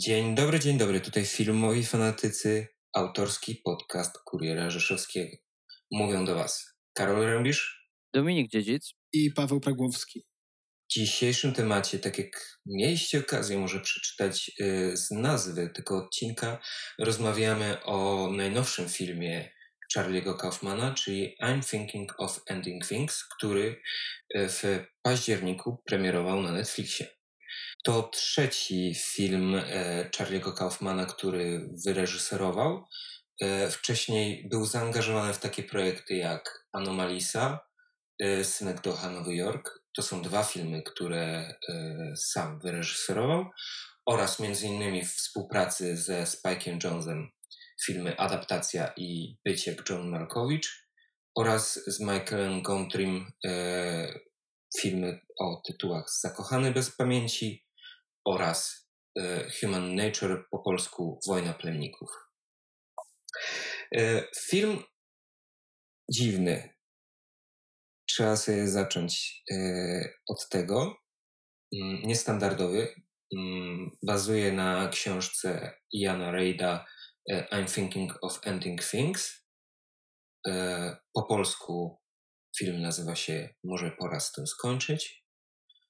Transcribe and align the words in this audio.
Dzień 0.00 0.34
dobry, 0.34 0.60
dzień 0.60 0.78
dobry. 0.78 1.00
Tutaj 1.00 1.24
filmowi 1.24 1.84
fanatycy, 1.84 2.68
autorski 2.92 3.54
podcast 3.64 4.18
Kuriera 4.24 4.70
Rzeszowskiego. 4.70 5.36
Mówią 5.90 6.24
do 6.24 6.34
Was 6.34 6.74
Karol 6.92 7.26
Rębisz, 7.26 7.90
Dominik 8.14 8.50
Dziedzic 8.50 8.94
i 9.12 9.30
Paweł 9.30 9.60
Pragłowski. 9.60 10.24
W 10.90 10.92
dzisiejszym 10.92 11.52
temacie, 11.52 11.98
tak 11.98 12.18
jak 12.18 12.58
mieliście 12.66 13.18
okazję 13.18 13.58
może 13.58 13.80
przeczytać 13.80 14.50
y, 14.60 14.96
z 14.96 15.10
nazwy 15.10 15.70
tego 15.74 15.98
odcinka, 15.98 16.62
rozmawiamy 16.98 17.84
o 17.84 18.28
najnowszym 18.32 18.88
filmie 18.88 19.52
Charlie'ego 19.96 20.36
Kaufmana, 20.36 20.94
czyli 20.94 21.36
I'm 21.42 21.70
Thinking 21.70 22.14
of 22.18 22.40
Ending 22.46 22.88
Things, 22.88 23.24
który 23.24 23.82
y, 24.36 24.48
w 24.48 24.86
październiku 25.02 25.82
premierował 25.86 26.42
na 26.42 26.52
Netflixie. 26.52 27.06
To 27.86 28.02
trzeci 28.02 28.94
film 28.94 29.54
e, 29.54 30.10
Charlie'ego 30.10 30.54
Kaufmana, 30.54 31.06
który 31.06 31.68
wyreżyserował. 31.84 32.84
E, 33.40 33.70
wcześniej 33.70 34.48
był 34.48 34.66
zaangażowany 34.66 35.34
w 35.34 35.38
takie 35.38 35.62
projekty 35.62 36.14
jak 36.14 36.66
Anomalisa, 36.72 37.60
e, 38.20 38.44
Synek 38.44 38.80
Doha 38.80 39.10
Nowy 39.10 39.34
Jork. 39.34 39.82
To 39.96 40.02
są 40.02 40.22
dwa 40.22 40.44
filmy, 40.44 40.82
które 40.82 41.54
sam 42.16 42.60
wyreżyserował 42.60 43.50
oraz 44.06 44.40
między 44.40 44.66
w 45.04 45.08
współpracy 45.08 45.96
ze 45.96 46.24
Spike'em 46.24 46.84
Jonesem 46.84 47.30
filmy 47.86 48.18
Adaptacja 48.18 48.92
i 48.96 49.36
Bycie 49.44 49.70
jak 49.70 49.90
John 49.90 50.08
Malkowicz 50.08 50.88
oraz 51.38 51.80
z 51.86 52.00
Michaelem 52.00 52.62
Gondrym 52.62 53.32
filmy 54.80 55.20
o 55.40 55.62
tytułach 55.66 56.10
Zakochany 56.20 56.70
bez 56.70 56.90
pamięci 56.90 57.63
oraz 58.24 58.88
e, 59.18 59.50
Human 59.60 59.94
Nature, 59.94 60.44
po 60.50 60.58
polsku 60.58 61.20
Wojna 61.26 61.54
Plemników. 61.54 62.10
E, 63.96 64.28
film 64.36 64.82
dziwny. 66.12 66.74
Trzeba 68.08 68.36
sobie 68.36 68.68
zacząć 68.68 69.42
e, 69.50 69.56
od 70.28 70.48
tego. 70.48 70.96
Mm, 71.74 72.02
niestandardowy. 72.02 72.94
Mm, 73.36 73.90
bazuje 74.06 74.52
na 74.52 74.88
książce 74.88 75.78
Iana 75.92 76.30
Reida 76.30 76.86
I'm 77.30 77.74
Thinking 77.74 78.12
of 78.22 78.40
Ending 78.42 78.84
Things. 78.84 79.44
Po 81.14 81.22
polsku 81.28 82.00
film 82.58 82.82
nazywa 82.82 83.16
się 83.16 83.54
Może 83.64 83.90
pora 83.90 84.20
z 84.20 84.32
tym 84.32 84.46
skończyć. 84.46 85.24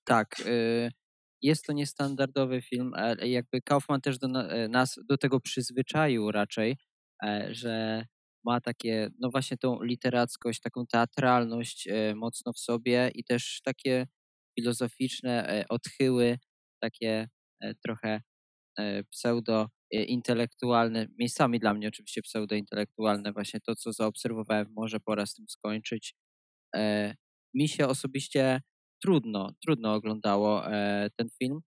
Tak. 0.04 0.40
Y 0.40 1.03
jest 1.44 1.64
to 1.64 1.72
niestandardowy 1.72 2.62
film, 2.62 2.94
ale 2.94 3.28
jakby 3.28 3.62
Kaufman 3.62 4.00
też 4.00 4.18
do 4.18 4.26
e, 4.26 4.68
nas 4.68 4.98
do 5.08 5.18
tego 5.18 5.40
przyzwyczaił 5.40 6.30
raczej, 6.30 6.76
e, 7.24 7.48
że 7.54 8.06
ma 8.44 8.60
takie, 8.60 9.10
no 9.20 9.30
właśnie 9.30 9.56
tą 9.56 9.82
literackość, 9.82 10.60
taką 10.60 10.86
teatralność 10.86 11.88
e, 11.88 12.14
mocno 12.14 12.52
w 12.52 12.58
sobie 12.58 13.10
i 13.14 13.24
też 13.24 13.60
takie 13.64 14.06
filozoficzne 14.58 15.64
odchyły, 15.68 16.38
takie 16.82 17.28
trochę 17.84 18.20
pseudo-intelektualne, 19.10 21.06
miejscami 21.18 21.60
dla 21.60 21.74
mnie 21.74 21.88
oczywiście 21.88 22.22
pseudo-intelektualne, 22.22 23.32
właśnie 23.32 23.60
to, 23.60 23.74
co 23.74 23.92
zaobserwowałem, 23.92 24.72
może 24.76 25.00
pora 25.00 25.26
z 25.26 25.34
tym 25.34 25.44
skończyć. 25.48 26.14
Mi 27.54 27.68
się 27.68 27.88
osobiście 27.88 28.60
trudno, 29.04 29.52
trudno 29.62 29.94
oglądało 29.94 30.72
e, 30.72 31.10
ten 31.16 31.28
film, 31.38 31.60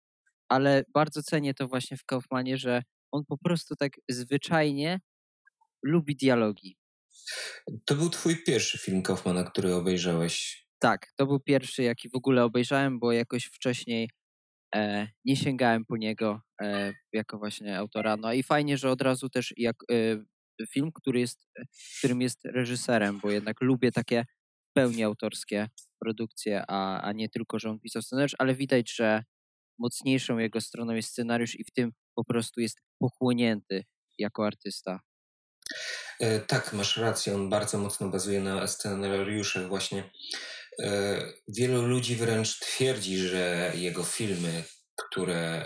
ale 0.50 0.84
bardzo 0.94 1.24
cenię 1.24 1.54
to 1.54 1.68
właśnie 1.68 1.98
w 1.98 2.06
Kaufmanie, 2.06 2.58
że 2.58 2.84
on 3.12 3.26
po 3.26 3.38
prostu 3.38 3.76
tak 3.76 3.92
zwyczajnie 4.10 5.00
lubi 5.84 6.16
dialogi. 6.16 6.78
To 7.86 7.96
był 7.96 8.10
twój 8.10 8.44
pierwszy 8.44 8.78
film 8.78 9.02
Kaufmana, 9.02 9.44
który 9.44 9.74
obejrzałeś. 9.74 10.66
Tak, 10.80 11.08
to 11.16 11.26
był 11.26 11.40
pierwszy, 11.40 11.84
jaki 11.84 12.10
w 12.10 12.16
ogóle 12.16 12.44
obejrzałem, 12.44 13.00
bo 13.00 13.12
jakoś 13.12 13.46
wcześniej 13.46 14.10
e, 14.76 15.08
nie 15.26 15.36
sięgałem 15.36 15.86
po 15.86 15.98
niego 15.98 16.42
e, 16.62 16.94
jako 17.14 17.38
właśnie 17.38 17.78
autora. 17.78 18.18
No 18.18 18.34
i 18.34 18.44
fajnie, 18.44 18.78
że 18.78 18.92
od 18.92 19.02
razu 19.02 19.30
też 19.30 19.54
jak 19.58 19.76
e, 19.92 19.96
film, 20.72 20.92
który 20.94 21.20
jest, 21.20 21.48
którym 21.98 22.22
jest 22.22 22.46
reżyserem, 22.46 23.20
bo 23.20 23.32
jednak 23.32 23.62
lubię 23.62 23.92
takie 23.92 24.26
w 24.78 24.80
pełni 24.80 25.04
autorskie 25.04 25.70
produkcję, 26.00 26.64
a, 26.68 27.02
a 27.02 27.12
nie 27.12 27.30
tylko, 27.30 27.60
że 27.60 27.70
on 27.70 27.80
pisał 27.80 28.02
scenariusz, 28.02 28.36
ale 28.38 28.56
widać, 28.56 28.96
że 28.96 29.24
mocniejszą 29.80 30.38
jego 30.38 30.62
stroną 30.62 30.94
jest 30.94 31.10
scenariusz 31.10 31.56
i 31.56 31.64
w 31.64 31.72
tym 31.72 31.92
po 32.16 32.24
prostu 32.24 32.62
jest 32.62 32.78
pochłonięty 33.00 33.84
jako 34.18 34.46
artysta. 34.46 35.00
E, 36.20 36.40
tak, 36.40 36.74
masz 36.74 36.98
rację, 36.98 37.36
on 37.36 37.50
bardzo 37.50 37.78
mocno 37.78 38.10
bazuje 38.10 38.42
na 38.42 38.68
scenariuszach 38.68 39.68
właśnie. 39.68 40.10
E, 40.84 41.22
wielu 41.48 41.82
ludzi 41.82 42.16
wręcz 42.16 42.60
twierdzi, 42.60 43.18
że 43.18 43.72
jego 43.76 44.04
filmy, 44.04 44.64
które 44.96 45.64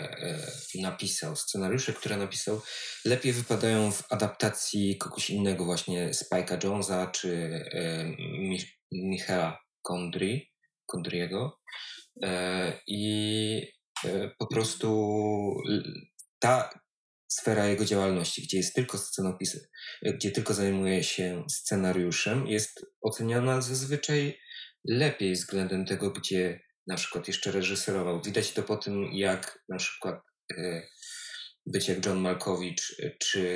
e, 0.74 0.82
napisał, 0.82 1.36
scenariusze, 1.36 1.92
które 1.92 2.16
napisał, 2.16 2.60
lepiej 3.04 3.32
wypadają 3.32 3.92
w 3.92 4.12
adaptacji 4.12 4.98
kogoś 4.98 5.30
innego, 5.30 5.64
właśnie 5.64 6.10
Spike'a 6.10 6.64
Jonesa 6.64 7.06
czy 7.06 7.64
Michaela 8.92 9.58
Kondry, 9.82 10.40
Kondriego 10.86 11.60
e, 12.22 12.72
i 12.86 13.72
e, 14.04 14.30
po 14.38 14.46
prostu 14.46 14.88
ta 16.38 16.80
sfera 17.28 17.66
jego 17.66 17.84
działalności, 17.84 18.42
gdzie 18.42 18.56
jest 18.56 18.74
tylko 18.74 18.98
scenopis, 18.98 19.68
gdzie 20.02 20.30
tylko 20.30 20.54
zajmuje 20.54 21.04
się 21.04 21.44
scenariuszem, 21.50 22.46
jest 22.46 22.86
oceniana 23.02 23.60
zazwyczaj 23.60 24.38
lepiej 24.84 25.32
względem 25.32 25.86
tego, 25.86 26.10
gdzie 26.10 26.60
na 26.86 26.96
przykład 26.96 27.28
jeszcze 27.28 27.52
reżyserował. 27.52 28.22
Widać 28.22 28.52
to 28.52 28.62
po 28.62 28.76
tym, 28.76 29.04
jak 29.12 29.64
na 29.68 29.76
przykład 29.76 30.20
e, 30.58 30.82
być 31.66 31.88
jak 31.88 32.06
John 32.06 32.18
Malkowicz 32.18 32.96
czy 33.18 33.46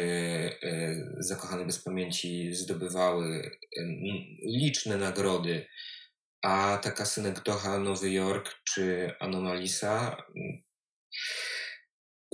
Zakochany 1.19 1.67
bez 1.67 1.79
pamięci 1.79 2.55
zdobywały 2.55 3.51
liczne 4.43 4.97
nagrody 4.97 5.67
a 6.47 6.79
taka 6.83 7.07
synekdocha 7.07 7.79
Nowy 7.79 8.11
Jork 8.11 8.55
czy 8.65 9.15
Anomalisa 9.21 10.17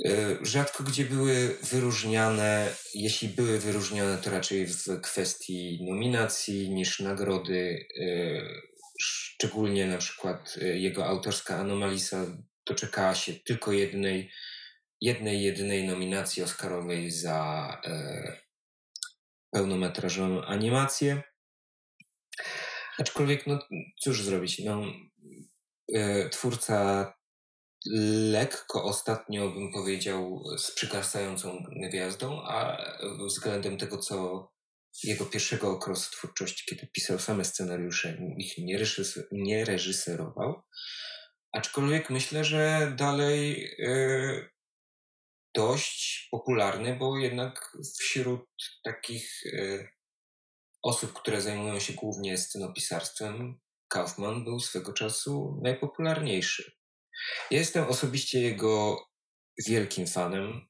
y, 0.07 0.39
rzadko 0.43 0.85
gdzie 0.85 1.05
były 1.05 1.57
wyróżniane, 1.63 2.75
jeśli 2.95 3.29
były 3.29 3.59
wyróżnione, 3.59 4.19
to 4.19 4.31
raczej 4.31 4.67
w 4.67 5.01
kwestii 5.03 5.87
nominacji 5.89 6.71
niż 6.71 7.01
nagrody. 7.01 7.87
Y, 7.99 8.43
szczególnie 9.01 9.87
na 9.87 9.99
przykład 9.99 10.57
y, 10.63 10.79
jego 10.79 11.07
autorska 11.07 11.57
Anomalisa 11.57 12.27
doczekała 12.67 13.15
się 13.15 13.33
tylko 13.33 13.73
jednej, 13.73 14.31
jednej, 15.03 15.43
jedynej 15.43 15.85
nominacji 15.85 16.43
Oscarowej 16.43 17.11
za 17.11 17.69
pełnometrażową 19.51 20.45
animację. 20.45 21.23
Aczkolwiek, 22.99 23.47
no 23.47 23.59
cóż 24.01 24.23
zrobić, 24.23 24.59
no, 24.59 24.83
e, 25.95 26.29
twórca 26.29 27.13
lekko 28.31 28.85
ostatnio 28.85 29.51
bym 29.51 29.73
powiedział 29.73 30.45
z 30.59 30.71
przygasającą 30.71 31.65
gwiazdą, 31.89 32.43
a 32.43 32.85
względem 33.27 33.77
tego, 33.77 33.99
co 33.99 34.49
jego 35.05 35.27
pierwszego 35.27 35.71
okresu 35.71 36.13
twórczości, 36.13 36.65
kiedy 36.67 36.87
pisał 36.87 37.19
same 37.19 37.45
scenariusze, 37.45 38.19
ich 38.39 38.59
nie, 38.59 38.79
nie 39.33 39.65
reżyserował. 39.65 40.63
Aczkolwiek 41.53 42.11
myślę, 42.11 42.45
że 42.45 42.93
dalej 42.97 43.67
y, 43.79 44.52
dość 45.55 46.29
popularny, 46.31 46.97
bo 46.97 47.19
jednak 47.19 47.77
wśród 48.01 48.47
takich 48.85 49.43
y, 49.47 49.89
osób, 50.83 51.13
które 51.13 51.41
zajmują 51.41 51.81
się 51.81 51.93
głównie 51.93 52.39
scenopisarstwem, 52.39 53.61
Kaufman 53.89 54.45
był 54.45 54.61
swego 54.61 54.93
czasu 54.93 55.61
najpopularniejszy. 55.63 56.73
Ja 57.51 57.59
jestem 57.59 57.85
osobiście 57.85 58.41
jego 58.41 59.07
wielkim 59.67 60.07
fanem 60.07 60.61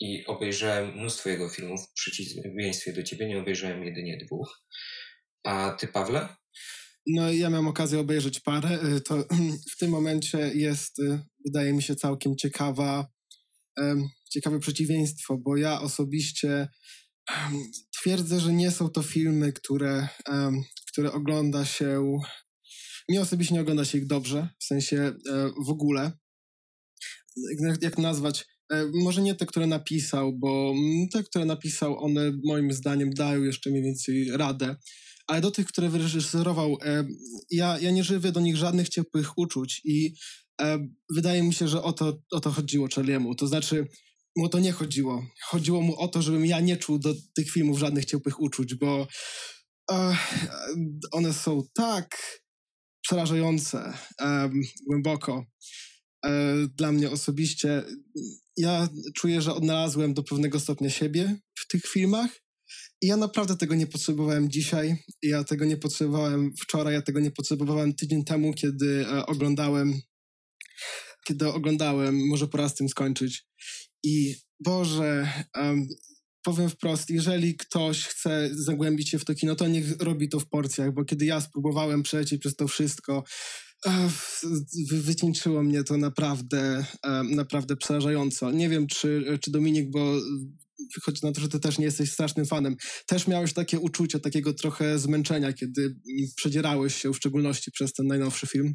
i 0.00 0.26
obejrzałem 0.26 0.92
mnóstwo 0.92 1.28
jego 1.28 1.48
filmów. 1.48 1.80
W 1.80 1.92
przeciwieństwie 1.92 2.92
do 2.92 3.02
ciebie 3.02 3.28
nie 3.28 3.38
obejrzałem 3.38 3.84
jedynie 3.84 4.24
dwóch. 4.26 4.62
A 5.44 5.76
ty, 5.80 5.88
Pawle? 5.88 6.28
No, 7.06 7.32
ja 7.32 7.50
miałem 7.50 7.68
okazję 7.68 8.00
obejrzeć 8.00 8.40
parę. 8.40 8.78
Y, 8.84 9.00
to 9.00 9.24
w 9.72 9.76
tym 9.78 9.90
momencie 9.90 10.38
jest, 10.38 10.98
y, 10.98 11.20
wydaje 11.44 11.72
mi 11.72 11.82
się, 11.82 11.96
całkiem 11.96 12.36
ciekawa, 12.36 13.06
ciekawe 14.30 14.60
przeciwieństwo, 14.60 15.38
bo 15.38 15.56
ja 15.56 15.80
osobiście 15.80 16.68
Twierdzę, 17.92 18.40
że 18.40 18.52
nie 18.52 18.70
są 18.70 18.88
to 18.88 19.02
filmy, 19.02 19.52
które, 19.52 20.08
które 20.92 21.12
ogląda 21.12 21.64
się. 21.64 22.18
Mi 23.08 23.18
osobiście 23.18 23.54
nie 23.54 23.60
ogląda 23.60 23.84
się 23.84 23.98
ich 23.98 24.06
dobrze, 24.06 24.48
w 24.58 24.64
sensie 24.64 24.96
e, 24.96 25.50
w 25.66 25.70
ogóle. 25.70 26.12
Jak, 27.60 27.82
jak 27.82 27.98
nazwać 27.98 28.46
E, 28.70 28.86
może 28.94 29.22
nie 29.22 29.34
te, 29.34 29.46
które 29.46 29.66
napisał, 29.66 30.32
bo 30.38 30.74
te, 31.12 31.22
które 31.22 31.44
napisał, 31.44 32.04
one 32.04 32.32
moim 32.44 32.72
zdaniem 32.72 33.10
dają 33.10 33.42
jeszcze 33.42 33.70
mniej 33.70 33.82
więcej 33.82 34.30
radę. 34.36 34.76
Ale 35.26 35.40
do 35.40 35.50
tych, 35.50 35.66
które 35.66 35.88
wyreżyserował, 35.88 36.76
ja, 37.50 37.78
ja 37.78 37.90
nie 37.90 38.04
żywię 38.04 38.32
do 38.32 38.40
nich 38.40 38.56
żadnych 38.56 38.88
ciepłych 38.88 39.38
uczuć 39.38 39.80
i 39.84 40.14
wydaje 41.10 41.42
mi 41.42 41.54
się, 41.54 41.68
że 41.68 41.82
o 41.82 41.92
to, 41.92 42.22
o 42.32 42.40
to 42.40 42.50
chodziło 42.50 42.88
Charliemu. 42.94 43.34
To 43.34 43.46
znaczy, 43.46 43.88
mu 44.36 44.44
o 44.44 44.48
to 44.48 44.58
nie 44.58 44.72
chodziło. 44.72 45.26
Chodziło 45.42 45.80
mu 45.80 45.96
o 45.96 46.08
to, 46.08 46.22
żebym 46.22 46.46
ja 46.46 46.60
nie 46.60 46.76
czuł 46.76 46.98
do 46.98 47.14
tych 47.34 47.50
filmów 47.50 47.78
żadnych 47.78 48.04
ciepłych 48.04 48.40
uczuć, 48.40 48.74
bo 48.74 49.06
one 51.10 51.32
są 51.32 51.62
tak 51.74 52.40
przerażające 53.02 53.92
głęboko 54.86 55.44
dla 56.76 56.92
mnie 56.92 57.10
osobiście 57.10 57.84
ja 58.56 58.88
czuję, 59.14 59.42
że 59.42 59.54
odnalazłem 59.54 60.14
do 60.14 60.22
pewnego 60.22 60.60
stopnia 60.60 60.90
siebie 60.90 61.36
w 61.54 61.68
tych 61.68 61.82
filmach. 61.82 62.30
I 63.02 63.06
ja 63.06 63.16
naprawdę 63.16 63.56
tego 63.56 63.74
nie 63.74 63.86
potrzebowałem 63.86 64.50
dzisiaj. 64.50 64.96
Ja 65.22 65.44
tego 65.44 65.64
nie 65.64 65.76
potrzebowałem 65.76 66.52
wczoraj, 66.62 66.94
ja 66.94 67.02
tego 67.02 67.20
nie 67.20 67.30
potrzebowałem 67.30 67.94
tydzień 67.94 68.24
temu, 68.24 68.52
kiedy 68.52 69.06
e, 69.06 69.26
oglądałem, 69.26 70.00
kiedy 71.26 71.48
oglądałem, 71.48 72.28
może 72.28 72.48
po 72.48 72.58
raz 72.58 72.74
tym 72.74 72.88
skończyć. 72.88 73.46
I 74.02 74.34
Boże, 74.60 75.32
um, 75.56 75.88
powiem 76.42 76.70
wprost, 76.70 77.10
jeżeli 77.10 77.56
ktoś 77.56 78.04
chce 78.04 78.50
zagłębić 78.52 79.08
się 79.08 79.18
w 79.18 79.24
to 79.24 79.34
kino, 79.34 79.56
to 79.56 79.68
niech 79.68 80.00
robi 80.00 80.28
to 80.28 80.40
w 80.40 80.48
porcjach, 80.48 80.94
bo 80.94 81.04
kiedy 81.04 81.24
ja 81.24 81.40
spróbowałem 81.40 82.02
przejść 82.02 82.38
przez 82.38 82.56
to 82.56 82.68
wszystko, 82.68 83.24
wycieńczyło 84.92 85.62
mnie 85.62 85.84
to 85.84 85.96
naprawdę, 85.96 86.84
naprawdę 87.24 87.76
przerażająco. 87.76 88.50
Nie 88.50 88.68
wiem, 88.68 88.86
czy, 88.86 89.38
czy 89.40 89.50
Dominik, 89.50 89.90
bo 89.90 90.20
wychodzi 90.94 91.20
na 91.22 91.32
to, 91.32 91.40
że 91.40 91.48
ty 91.48 91.60
też 91.60 91.78
nie 91.78 91.84
jesteś 91.84 92.12
strasznym 92.12 92.46
fanem, 92.46 92.76
też 93.06 93.26
miałeś 93.26 93.52
takie 93.52 93.80
uczucie 93.80 94.20
takiego 94.20 94.54
trochę 94.54 94.98
zmęczenia, 94.98 95.52
kiedy 95.52 95.96
przedzierałeś 96.36 96.94
się 96.94 97.12
w 97.12 97.16
szczególności 97.16 97.70
przez 97.70 97.92
ten 97.92 98.06
najnowszy 98.06 98.46
film? 98.46 98.74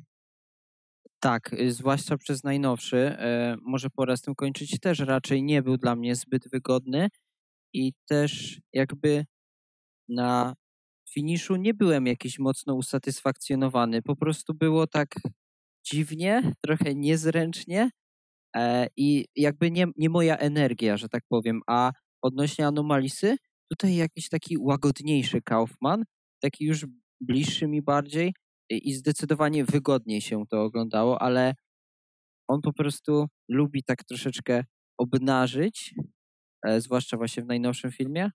Tak, 1.25 1.53
y, 1.53 1.71
zwłaszcza 1.71 2.17
przez 2.17 2.43
najnowszy. 2.43 2.97
E, 2.97 3.55
może 3.61 3.89
pora 3.89 4.17
z 4.17 4.21
tym 4.21 4.35
kończyć. 4.35 4.79
Też 4.79 4.99
raczej 4.99 5.43
nie 5.43 5.61
był 5.61 5.77
dla 5.77 5.95
mnie 5.95 6.15
zbyt 6.15 6.49
wygodny 6.49 7.09
i 7.73 7.93
też 8.07 8.61
jakby 8.73 9.25
na 10.09 10.55
finiszu 11.09 11.55
nie 11.55 11.73
byłem 11.73 12.07
jakiś 12.07 12.39
mocno 12.39 12.75
usatysfakcjonowany. 12.75 14.01
Po 14.01 14.15
prostu 14.15 14.53
było 14.53 14.87
tak 14.87 15.15
dziwnie, 15.85 16.51
trochę 16.61 16.95
niezręcznie 16.95 17.89
e, 18.55 18.87
i 18.97 19.25
jakby 19.35 19.71
nie, 19.71 19.85
nie 19.97 20.09
moja 20.09 20.37
energia, 20.37 20.97
że 20.97 21.09
tak 21.09 21.23
powiem. 21.29 21.61
A 21.67 21.91
odnośnie 22.21 22.67
anomalisy, 22.67 23.37
tutaj 23.69 23.95
jakiś 23.95 24.29
taki 24.29 24.57
łagodniejszy 24.57 25.41
Kaufman, 25.41 26.03
taki 26.41 26.65
już 26.65 26.85
bliższy 27.21 27.67
mi 27.67 27.81
bardziej 27.81 28.33
i 28.69 28.93
zdecydowanie 28.93 29.65
wygodniej 29.65 30.21
się 30.21 30.43
to 30.49 30.63
oglądało, 30.63 31.21
ale 31.21 31.53
on 32.47 32.61
po 32.61 32.73
prostu 32.73 33.27
lubi 33.49 33.83
tak 33.83 34.03
troszeczkę 34.03 34.63
obnażyć, 34.97 35.95
e, 36.67 36.81
zwłaszcza 36.81 37.17
właśnie 37.17 37.43
w 37.43 37.47
najnowszym 37.47 37.91
filmie 37.91 38.31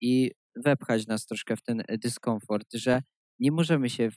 i 0.00 0.30
wepchać 0.64 1.06
nas 1.06 1.26
troszkę 1.26 1.56
w 1.56 1.62
ten 1.62 1.82
dyskomfort, 1.88 2.66
że 2.74 3.02
nie 3.38 3.52
możemy 3.52 3.90
się 3.90 4.08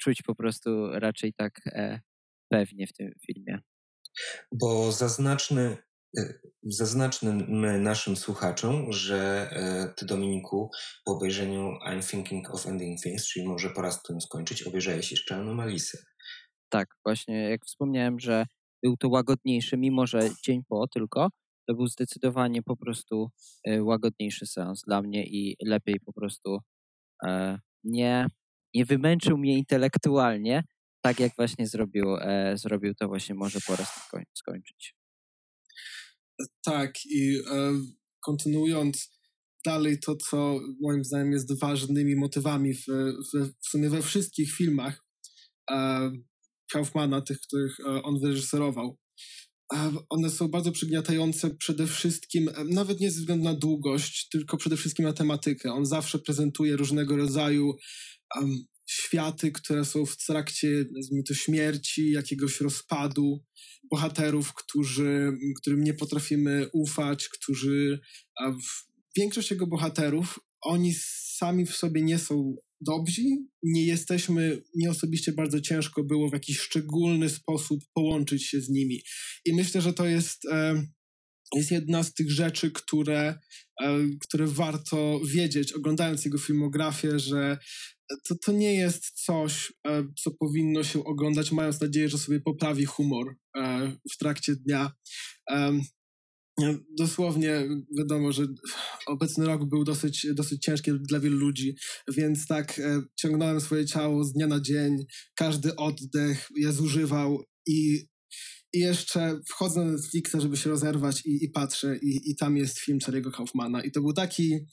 czuć 0.00 0.22
po 0.22 0.34
prostu 0.34 0.90
raczej 0.90 1.32
tak 1.34 1.60
e, 1.66 2.00
pewnie 2.48 2.86
w 2.86 2.92
tym 2.92 3.12
filmie. 3.26 3.58
Bo 4.52 4.92
zaznaczmy, 4.92 5.76
zaznaczmy 6.62 7.32
naszym 7.78 8.16
słuchaczom, 8.16 8.92
że 8.92 9.48
e, 9.50 9.94
ty, 9.96 10.06
Dominiku, 10.06 10.70
po 11.04 11.12
obejrzeniu 11.12 11.78
I'm 11.88 12.10
Thinking 12.10 12.54
of 12.54 12.66
Ending 12.66 13.00
Things, 13.02 13.28
czyli 13.28 13.48
może 13.48 13.70
po 13.70 13.82
raz 13.82 14.02
tym 14.02 14.20
skończyć, 14.20 14.62
obejrzałeś 14.62 15.10
jeszcze 15.10 15.36
Anomalisy. 15.36 16.04
Tak, 16.68 16.88
właśnie 17.04 17.50
jak 17.50 17.64
wspomniałem, 17.64 18.20
że 18.20 18.46
był 18.82 18.96
to 18.96 19.08
łagodniejszy, 19.08 19.76
mimo 19.76 20.06
że 20.06 20.20
dzień 20.44 20.62
po 20.68 20.88
tylko, 20.88 21.28
to 21.68 21.74
był 21.74 21.86
zdecydowanie 21.86 22.62
po 22.62 22.76
prostu 22.76 23.30
e, 23.64 23.82
łagodniejszy 23.82 24.46
seans 24.46 24.82
dla 24.86 25.02
mnie 25.02 25.26
i 25.26 25.56
lepiej 25.64 26.00
po 26.00 26.12
prostu 26.12 26.58
e, 27.26 27.58
nie, 27.84 28.26
nie 28.74 28.84
wymęczył 28.84 29.38
mnie 29.38 29.58
intelektualnie, 29.58 30.64
tak 31.04 31.20
jak 31.20 31.32
właśnie 31.36 31.66
zrobił, 31.66 32.06
zrobił 32.54 32.94
to 32.94 33.08
właśnie 33.08 33.34
może 33.34 33.58
po 33.66 33.76
raz 33.76 34.08
skończyć. 34.34 35.01
Tak 36.64 36.92
i 37.04 37.38
kontynuując 38.24 39.10
dalej 39.64 39.98
to, 39.98 40.16
co 40.16 40.60
moim 40.80 41.04
zdaniem 41.04 41.32
jest 41.32 41.60
ważnymi 41.60 42.16
motywami 42.16 42.74
w, 42.74 42.86
w, 43.34 43.52
w 43.64 43.68
sumie 43.68 43.90
we 43.90 44.02
wszystkich 44.02 44.52
filmach 44.52 45.04
Kaufmana, 46.72 47.20
tych, 47.20 47.40
których 47.40 47.76
on 48.02 48.20
wyreżyserował, 48.20 48.98
one 50.08 50.30
są 50.30 50.48
bardzo 50.48 50.72
przygniatające 50.72 51.50
przede 51.50 51.86
wszystkim, 51.86 52.50
nawet 52.68 53.00
nie 53.00 53.10
ze 53.10 53.20
względu 53.20 53.44
na 53.44 53.54
długość, 53.54 54.28
tylko 54.28 54.56
przede 54.56 54.76
wszystkim 54.76 55.04
na 55.04 55.12
tematykę. 55.12 55.72
On 55.72 55.86
zawsze 55.86 56.18
prezentuje 56.18 56.76
różnego 56.76 57.16
rodzaju 57.16 57.76
um, 58.36 58.64
światy, 58.92 59.52
które 59.52 59.84
są 59.84 60.06
w 60.06 60.16
trakcie, 60.16 60.84
to, 61.28 61.34
śmierci, 61.34 62.10
jakiegoś 62.10 62.60
rozpadu, 62.60 63.44
bohaterów, 63.90 64.54
którzy, 64.54 65.32
którym 65.60 65.84
nie 65.84 65.94
potrafimy 65.94 66.68
ufać, 66.72 67.28
którzy. 67.28 68.00
Większość 69.16 69.50
jego 69.50 69.66
bohaterów, 69.66 70.38
oni 70.60 70.94
sami 71.42 71.66
w 71.66 71.76
sobie 71.76 72.02
nie 72.02 72.18
są 72.18 72.56
dobrzy, 72.80 73.22
nie 73.62 73.86
jesteśmy, 73.86 74.62
mnie 74.74 74.90
osobiście 74.90 75.32
bardzo 75.32 75.60
ciężko 75.60 76.04
było 76.04 76.30
w 76.30 76.32
jakiś 76.32 76.58
szczególny 76.58 77.28
sposób 77.28 77.80
połączyć 77.94 78.46
się 78.46 78.60
z 78.60 78.68
nimi. 78.68 79.02
I 79.44 79.54
myślę, 79.54 79.80
że 79.80 79.92
to 79.92 80.06
jest, 80.06 80.44
e, 80.44 80.86
jest 81.54 81.70
jedna 81.70 82.02
z 82.02 82.14
tych 82.14 82.30
rzeczy, 82.30 82.70
które, 82.70 83.38
e, 83.82 83.98
które 84.20 84.46
warto 84.46 85.20
wiedzieć, 85.26 85.72
oglądając 85.72 86.24
jego 86.24 86.38
filmografię, 86.38 87.18
że 87.18 87.58
to, 88.28 88.34
to 88.44 88.52
nie 88.52 88.74
jest 88.74 89.24
coś, 89.24 89.72
e, 89.86 90.04
co 90.22 90.30
powinno 90.30 90.84
się 90.84 91.04
oglądać, 91.04 91.52
mając 91.52 91.80
nadzieję, 91.80 92.08
że 92.08 92.18
sobie 92.18 92.40
poprawi 92.40 92.84
humor 92.84 93.36
w 94.12 94.18
trakcie 94.18 94.56
dnia. 94.56 94.92
Dosłownie 96.98 97.68
wiadomo, 97.98 98.32
że 98.32 98.46
obecny 99.06 99.46
rok 99.46 99.64
był 99.64 99.84
dosyć, 99.84 100.26
dosyć 100.34 100.62
ciężki 100.62 100.90
dla 101.00 101.20
wielu 101.20 101.36
ludzi, 101.36 101.76
więc 102.08 102.46
tak 102.46 102.78
e, 102.78 103.02
ciągnąłem 103.16 103.60
swoje 103.60 103.86
ciało 103.86 104.24
z 104.24 104.32
dnia 104.32 104.46
na 104.46 104.60
dzień, 104.60 105.04
każdy 105.34 105.76
oddech 105.76 106.48
je 106.56 106.72
zużywał 106.72 107.44
i, 107.66 108.06
i 108.72 108.78
jeszcze 108.78 109.40
wchodzę 109.48 109.84
na 109.84 109.92
Netflixa, 109.92 110.36
żeby 110.38 110.56
się 110.56 110.70
rozerwać 110.70 111.26
i, 111.26 111.44
i 111.44 111.48
patrzę 111.48 111.96
i, 111.96 112.30
i 112.30 112.36
tam 112.36 112.56
jest 112.56 112.78
film 112.78 112.98
Charlie'ego 112.98 113.32
Kaufmana 113.32 113.82
i 113.82 113.90
to 113.90 114.00
był 114.00 114.12
taki 114.12 114.66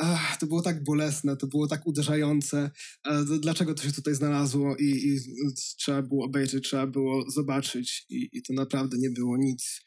Ach, 0.00 0.36
to 0.36 0.46
było 0.46 0.62
tak 0.62 0.84
bolesne, 0.84 1.36
to 1.36 1.46
było 1.46 1.66
tak 1.66 1.86
uderzające. 1.86 2.70
Dlaczego 3.40 3.74
to 3.74 3.82
się 3.82 3.92
tutaj 3.92 4.14
znalazło 4.14 4.76
i, 4.76 4.84
i 4.84 5.20
trzeba 5.78 6.02
było 6.02 6.24
obejrzeć, 6.24 6.64
trzeba 6.64 6.86
było 6.86 7.30
zobaczyć 7.30 8.06
i, 8.08 8.28
i 8.32 8.42
to 8.42 8.52
naprawdę 8.52 8.96
nie 8.98 9.10
było 9.10 9.36
nic. 9.36 9.80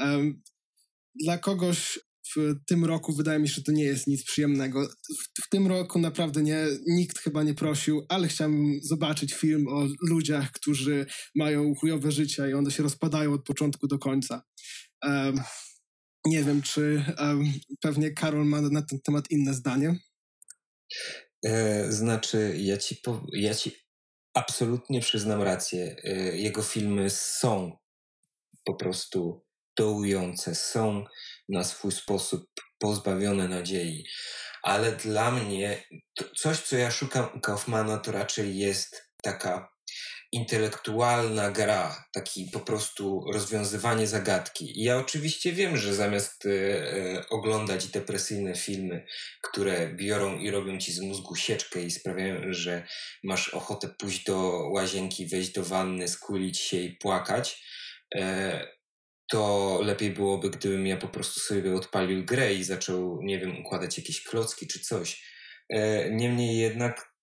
Um, 0.00 0.42
dla 1.24 1.38
kogoś 1.38 1.98
w 2.36 2.54
tym 2.66 2.84
roku 2.84 3.12
wydaje 3.12 3.38
mi 3.38 3.48
się, 3.48 3.54
że 3.54 3.62
to 3.62 3.72
nie 3.72 3.84
jest 3.84 4.06
nic 4.06 4.24
przyjemnego. 4.24 4.88
W, 4.88 5.44
w, 5.44 5.48
tym 5.50 5.66
roku 5.66 5.98
naprawdę 5.98 6.42
nie, 6.42 6.66
nikt 6.86 7.18
chyba 7.18 7.42
nie 7.42 7.54
prosił, 7.54 8.06
ale 8.08 8.28
chciałem 8.28 8.80
zobaczyć 8.82 9.34
film 9.34 9.68
o 9.68 9.86
ludziach, 10.00 10.52
którzy 10.52 11.06
mają 11.34 11.74
chujowe 11.74 12.12
życie 12.12 12.50
i 12.50 12.54
one 12.54 12.70
się 12.70 12.82
rozpadają 12.82 13.32
od 13.32 13.44
początku 13.44 13.86
do 13.86 13.98
końca. 13.98 14.42
Um, 15.02 15.40
nie 16.26 16.44
wiem, 16.44 16.62
czy 16.62 17.04
um, 17.18 17.52
pewnie 17.80 18.10
Karol 18.10 18.46
ma 18.46 18.60
na 18.60 18.82
ten 18.82 19.00
temat 19.00 19.30
inne 19.30 19.54
zdanie. 19.54 19.98
E, 21.44 21.92
znaczy, 21.92 22.54
ja 22.58 22.76
ci, 22.76 22.96
po, 22.96 23.26
ja 23.32 23.54
ci 23.54 23.72
absolutnie 24.34 25.00
przyznam 25.00 25.42
rację. 25.42 25.96
E, 26.04 26.14
jego 26.36 26.62
filmy 26.62 27.10
są 27.10 27.76
po 28.64 28.74
prostu 28.74 29.44
dołujące, 29.76 30.54
są 30.54 31.04
na 31.48 31.64
swój 31.64 31.92
sposób 31.92 32.44
pozbawione 32.78 33.48
nadziei. 33.48 34.04
Ale 34.62 34.92
dla 34.92 35.30
mnie 35.30 35.82
coś, 36.36 36.60
co 36.60 36.76
ja 36.76 36.90
szukam 36.90 37.28
u 37.34 37.40
Kaufmana, 37.40 37.98
to 37.98 38.12
raczej 38.12 38.58
jest 38.58 39.08
taka 39.22 39.78
intelektualna 40.32 41.50
gra, 41.50 42.04
taki 42.12 42.50
po 42.52 42.60
prostu 42.60 43.24
rozwiązywanie 43.32 44.06
zagadki. 44.06 44.80
I 44.80 44.84
ja 44.84 44.96
oczywiście 44.96 45.52
wiem, 45.52 45.76
że 45.76 45.94
zamiast 45.94 46.46
e, 46.46 46.50
e, 46.50 47.28
oglądać 47.28 47.86
depresyjne 47.86 48.54
filmy, 48.54 49.06
które 49.42 49.94
biorą 49.94 50.38
i 50.38 50.50
robią 50.50 50.78
ci 50.78 50.92
z 50.92 51.00
mózgu 51.00 51.36
sieczkę 51.36 51.82
i 51.82 51.90
sprawiają, 51.90 52.40
że 52.48 52.86
masz 53.24 53.48
ochotę 53.48 53.88
pójść 53.98 54.24
do 54.24 54.68
łazienki, 54.70 55.26
wejść 55.26 55.52
do 55.52 55.64
wanny, 55.64 56.08
skulić 56.08 56.58
się 56.58 56.76
i 56.76 56.96
płakać, 56.96 57.62
e, 58.14 58.77
to 59.30 59.80
lepiej 59.82 60.10
byłoby, 60.10 60.50
gdybym 60.50 60.86
ja 60.86 60.96
po 60.96 61.08
prostu 61.08 61.40
sobie 61.40 61.74
odpalił 61.74 62.24
grę 62.24 62.54
i 62.54 62.64
zaczął, 62.64 63.22
nie 63.22 63.38
wiem, 63.38 63.60
układać 63.60 63.98
jakieś 63.98 64.22
klocki 64.22 64.66
czy 64.66 64.80
coś. 64.80 65.22
E, 65.70 66.10
niemniej 66.10 66.58
jednak 66.58 67.14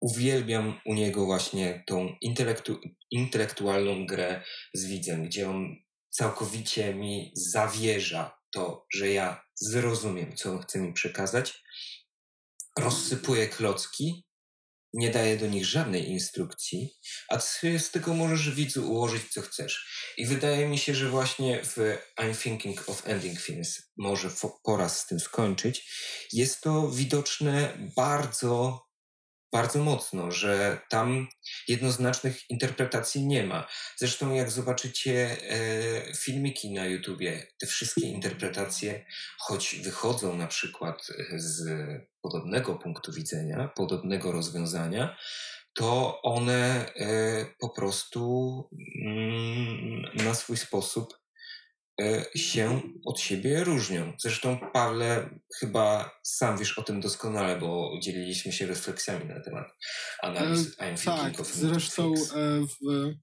uwielbiam 0.00 0.80
u 0.86 0.94
niego 0.94 1.26
właśnie 1.26 1.84
tą 1.86 2.16
intelektu 2.20 2.80
intelektualną 3.10 4.06
grę 4.06 4.42
z 4.74 4.86
widzem, 4.86 5.24
gdzie 5.24 5.50
on 5.50 5.76
całkowicie 6.10 6.94
mi 6.94 7.32
zawierza 7.34 8.38
to, 8.52 8.86
że 8.94 9.08
ja 9.08 9.44
zrozumiem, 9.54 10.36
co 10.36 10.52
on 10.52 10.62
chce 10.62 10.80
mi 10.80 10.92
przekazać, 10.92 11.62
rozsypuje 12.78 13.48
klocki, 13.48 14.24
nie 14.92 15.10
daje 15.10 15.36
do 15.36 15.46
nich 15.46 15.66
żadnej 15.66 16.10
instrukcji, 16.10 16.90
a 17.28 17.36
ty 17.36 17.78
z 17.78 17.90
tego 17.90 18.14
możesz 18.14 18.50
widzu 18.54 18.90
ułożyć, 18.90 19.22
co 19.32 19.42
chcesz. 19.42 19.86
I 20.16 20.26
wydaje 20.26 20.68
mi 20.68 20.78
się, 20.78 20.94
że 20.94 21.10
właśnie 21.10 21.62
w 21.64 21.76
I'm 22.18 22.42
Thinking 22.42 22.88
of 22.88 23.02
Ending 23.06 23.42
Things 23.42 23.82
może 23.96 24.30
pora 24.62 24.88
z 24.88 25.06
tym 25.06 25.20
skończyć. 25.20 25.90
Jest 26.32 26.60
to 26.60 26.90
widoczne 26.90 27.78
bardzo 27.96 28.80
bardzo 29.52 29.84
mocno, 29.84 30.30
że 30.30 30.80
tam 30.88 31.28
jednoznacznych 31.68 32.50
interpretacji 32.50 33.26
nie 33.26 33.46
ma. 33.46 33.66
Zresztą 33.96 34.34
jak 34.34 34.50
zobaczycie 34.50 35.36
e, 35.50 36.14
filmiki 36.14 36.72
na 36.72 36.86
YouTubie, 36.86 37.46
te 37.60 37.66
wszystkie 37.66 38.06
interpretacje, 38.06 39.04
choć 39.38 39.74
wychodzą 39.74 40.36
na 40.36 40.46
przykład 40.46 41.06
z 41.36 41.68
podobnego 42.22 42.74
punktu 42.74 43.12
widzenia, 43.12 43.68
podobnego 43.76 44.32
rozwiązania, 44.32 45.16
to 45.74 46.22
one 46.22 46.92
e, 46.96 47.46
po 47.58 47.68
prostu 47.68 48.68
mm, 49.02 50.24
na 50.24 50.34
swój 50.34 50.56
sposób 50.56 51.20
E, 51.29 51.29
się 52.34 52.80
od 53.04 53.20
siebie 53.20 53.64
różnią. 53.64 54.12
Zresztą, 54.18 54.58
Pawle, 54.72 55.40
chyba 55.58 56.10
sam 56.22 56.58
wiesz 56.58 56.78
o 56.78 56.82
tym 56.82 57.00
doskonale, 57.00 57.58
bo 57.58 57.98
dzieliliśmy 58.02 58.52
się 58.52 58.66
refleksjami 58.66 59.26
na 59.26 59.40
temat 59.40 59.66
analiz 60.22 60.74
e, 60.78 60.94
I'm 60.94 61.04
Tak, 61.04 61.46
zresztą 61.46 62.14
e, 62.34 62.66
w, 62.66 63.14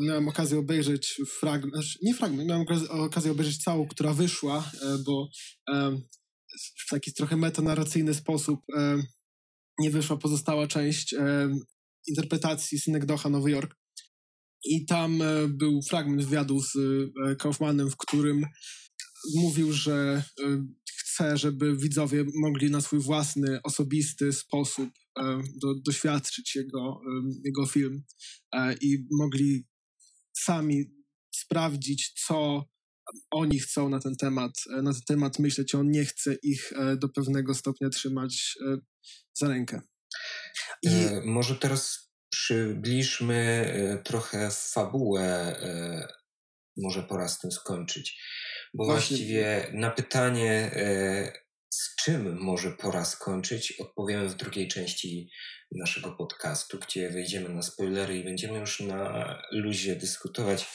miałem 0.00 0.28
okazję 0.28 0.58
obejrzeć 0.58 1.20
fragment, 1.40 1.74
znaczy 1.74 1.98
nie 2.02 2.14
fragment, 2.14 2.48
miałem 2.48 2.66
okazję 2.88 3.30
obejrzeć 3.30 3.62
całą, 3.62 3.88
która 3.88 4.12
wyszła, 4.12 4.70
e, 4.82 4.98
bo 5.06 5.28
e, 5.68 5.98
w 6.86 6.90
taki 6.90 7.12
trochę 7.12 7.36
metanarracyjny 7.36 8.14
sposób 8.14 8.60
e, 8.76 9.02
nie 9.78 9.90
wyszła 9.90 10.16
pozostała 10.16 10.66
część 10.66 11.14
interpretacji 12.06 12.78
Synekdocha 12.78 13.28
Nowy 13.28 13.50
Jork. 13.50 13.81
I 14.64 14.86
tam 14.86 15.22
e, 15.22 15.48
był 15.48 15.82
fragment 15.82 16.24
wywiadu 16.24 16.60
z 16.60 16.76
e, 16.76 17.36
Kaufmanem, 17.36 17.90
w 17.90 17.96
którym 17.96 18.46
mówił, 19.34 19.72
że 19.72 20.24
e, 20.40 20.66
chce, 20.98 21.36
żeby 21.36 21.76
widzowie 21.76 22.24
mogli 22.34 22.70
na 22.70 22.80
swój 22.80 23.00
własny, 23.00 23.60
osobisty 23.62 24.32
sposób 24.32 24.90
do, 25.62 25.74
doświadczyć 25.86 26.54
jego, 26.56 27.00
jego 27.44 27.66
film 27.66 28.02
i 28.80 29.06
mogli 29.10 29.66
sami 30.38 30.84
sprawdzić, 31.34 32.12
co 32.26 32.64
oni 33.30 33.58
chcą 33.58 33.88
na 33.88 34.00
ten 34.00 34.16
temat, 34.16 34.52
na 34.82 34.92
ten 34.92 35.02
temat 35.06 35.38
myśleć. 35.38 35.74
On 35.74 35.90
nie 35.90 36.04
chce 36.04 36.36
ich 36.42 36.72
do 36.96 37.08
pewnego 37.08 37.54
stopnia 37.54 37.88
trzymać 37.88 38.54
za 39.34 39.48
rękę. 39.48 39.80
I... 40.82 40.88
E, 40.88 41.22
może 41.24 41.54
teraz 41.54 42.11
przybliżmy 42.44 43.34
e, 43.34 44.02
trochę 44.02 44.50
fabułę, 44.50 45.22
e, 45.62 46.08
może 46.76 47.02
pora 47.02 47.28
z 47.28 47.38
tym 47.38 47.52
skończyć. 47.52 48.20
Bo 48.74 48.84
Właśnie. 48.84 49.16
właściwie 49.16 49.66
na 49.72 49.90
pytanie, 49.90 50.50
e, 50.74 51.32
z 51.70 51.96
czym 51.96 52.38
może 52.40 52.70
pora 52.70 53.04
skończyć, 53.04 53.72
odpowiemy 53.72 54.28
w 54.28 54.36
drugiej 54.36 54.68
części 54.68 55.30
naszego 55.72 56.12
podcastu, 56.12 56.78
gdzie 56.78 57.10
wejdziemy 57.10 57.48
na 57.48 57.62
spoilery 57.62 58.18
i 58.18 58.24
będziemy 58.24 58.58
już 58.58 58.80
na 58.80 59.42
luzie 59.52 59.96
dyskutować 59.96 60.66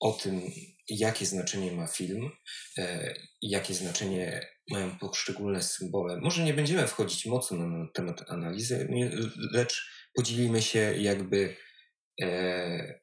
o 0.00 0.12
tym, 0.12 0.42
jakie 0.88 1.26
znaczenie 1.26 1.72
ma 1.72 1.86
film, 1.86 2.30
jakie 3.42 3.74
znaczenie 3.74 4.46
mają 4.70 4.98
poszczególne 4.98 5.62
symbole. 5.62 6.20
Może 6.20 6.44
nie 6.44 6.54
będziemy 6.54 6.86
wchodzić 6.86 7.26
mocno 7.26 7.68
na 7.68 7.86
temat 7.94 8.30
analizy, 8.30 8.88
lecz 9.52 9.97
podzielimy 10.18 10.62
się 10.62 10.94
jakby 10.96 11.56
e, 12.22 13.00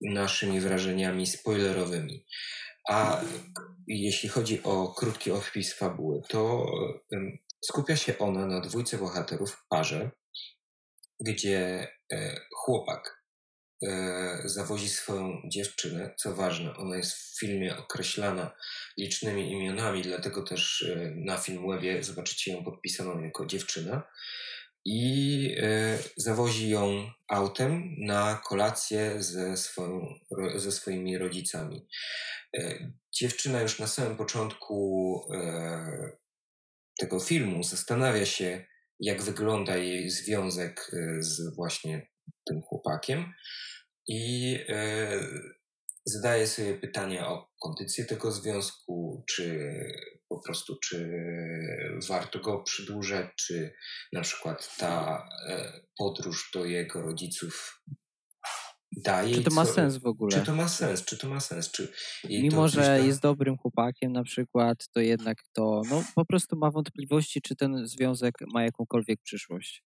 naszymi 0.00 0.60
wrażeniami 0.60 1.26
spoilerowymi. 1.26 2.26
A 2.88 3.20
jeśli 3.86 4.28
chodzi 4.28 4.62
o 4.62 4.88
krótki 4.88 5.30
opis 5.30 5.74
fabuły, 5.74 6.22
to 6.28 6.66
e, 7.12 7.16
skupia 7.64 7.96
się 7.96 8.18
ona 8.18 8.46
na 8.46 8.60
dwójce 8.60 8.98
bohaterów 8.98 9.50
w 9.52 9.68
parze, 9.68 10.10
gdzie 11.20 11.88
e, 12.12 12.40
chłopak 12.54 13.24
e, 13.86 14.42
zawozi 14.44 14.88
swoją 14.88 15.42
dziewczynę. 15.52 16.14
Co 16.18 16.34
ważne, 16.34 16.76
ona 16.76 16.96
jest 16.96 17.12
w 17.12 17.38
filmie 17.38 17.76
określana 17.76 18.50
licznymi 18.98 19.52
imionami, 19.52 20.02
dlatego 20.02 20.42
też 20.42 20.82
e, 20.82 21.12
na 21.16 21.36
Filmwebie 21.38 22.02
zobaczycie 22.02 22.52
ją 22.52 22.64
podpisaną 22.64 23.22
jako 23.22 23.46
dziewczyna 23.46 24.02
i 24.84 25.56
e, 25.58 25.98
zawozi 26.16 26.68
ją 26.68 27.10
autem 27.28 27.94
na 27.98 28.40
kolację 28.44 29.22
ze, 29.22 29.56
swoją, 29.56 30.14
ze 30.56 30.72
swoimi 30.72 31.18
rodzicami. 31.18 31.86
E, 32.58 32.92
dziewczyna 33.20 33.60
już 33.60 33.78
na 33.78 33.86
samym 33.86 34.16
początku 34.16 35.20
e, 35.34 36.10
tego 36.98 37.20
filmu 37.20 37.62
zastanawia 37.62 38.26
się, 38.26 38.64
jak 39.00 39.22
wygląda 39.22 39.76
jej 39.76 40.10
związek 40.10 40.90
z 41.18 41.54
właśnie 41.54 42.10
tym 42.46 42.62
chłopakiem 42.62 43.32
i 44.08 44.58
zadaje 46.06 46.46
sobie 46.46 46.74
pytania 46.74 47.28
o 47.28 47.50
kondycję 47.60 48.04
tego 48.04 48.32
związku, 48.32 49.24
czy 49.28 49.70
po 50.34 50.40
prostu, 50.40 50.76
czy 50.76 51.10
warto 52.08 52.38
go 52.38 52.62
przedłużać, 52.62 53.26
czy 53.36 53.74
na 54.12 54.20
przykład 54.20 54.76
ta 54.76 55.26
e, 55.48 55.80
podróż 55.98 56.50
do 56.54 56.64
jego 56.64 57.02
rodziców 57.02 57.82
daje. 58.96 59.34
Czy 59.34 59.42
to 59.42 59.50
ma 59.50 59.64
sens 59.64 59.96
w 59.96 60.06
ogóle? 60.06 60.38
Czy 60.38 60.46
to 60.46 60.54
ma 60.54 60.68
sens? 60.68 61.04
Czy 61.04 61.18
to 61.18 61.28
ma 61.28 61.40
sens? 61.40 61.70
Czy 61.70 61.92
Mimo, 62.24 62.68
że 62.68 63.06
jest 63.06 63.20
dobrym 63.20 63.56
chłopakiem 63.56 64.12
na 64.12 64.22
przykład, 64.22 64.88
to 64.92 65.00
jednak 65.00 65.38
to 65.52 65.82
no, 65.90 66.04
po 66.14 66.24
prostu 66.24 66.56
ma 66.56 66.70
wątpliwości, 66.70 67.40
czy 67.42 67.56
ten 67.56 67.86
związek 67.86 68.34
ma 68.54 68.64
jakąkolwiek 68.64 69.20
przyszłość. 69.22 69.84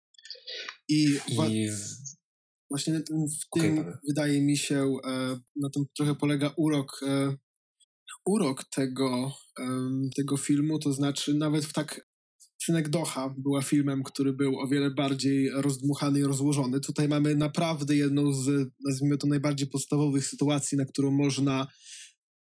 I, 0.89 1.19
I 1.27 1.69
właśnie 2.69 2.93
w 2.99 3.59
tym 3.59 3.79
okay, 3.79 3.97
wydaje 4.07 4.41
mi 4.41 4.57
się, 4.57 4.95
e, 5.05 5.39
na 5.55 5.69
tym 5.69 5.85
trochę 5.97 6.15
polega 6.15 6.53
urok 6.57 6.99
e, 7.07 7.35
urok 8.25 8.63
tego, 8.63 9.31
tego 10.15 10.37
filmu, 10.37 10.79
to 10.79 10.93
znaczy 10.93 11.33
nawet 11.33 11.65
w 11.65 11.73
tak 11.73 12.11
Synek 12.63 12.89
Docha 12.89 13.35
była 13.37 13.61
filmem, 13.61 14.03
który 14.03 14.33
był 14.33 14.59
o 14.59 14.67
wiele 14.67 14.91
bardziej 14.91 15.49
rozdmuchany 15.49 16.19
i 16.19 16.23
rozłożony. 16.23 16.79
Tutaj 16.79 17.07
mamy 17.07 17.35
naprawdę 17.35 17.95
jedną 17.95 18.33
z, 18.33 18.69
nazwijmy 18.85 19.17
to, 19.17 19.27
najbardziej 19.27 19.67
podstawowych 19.67 20.27
sytuacji, 20.27 20.77
na 20.77 20.85
którą 20.85 21.11
można 21.11 21.67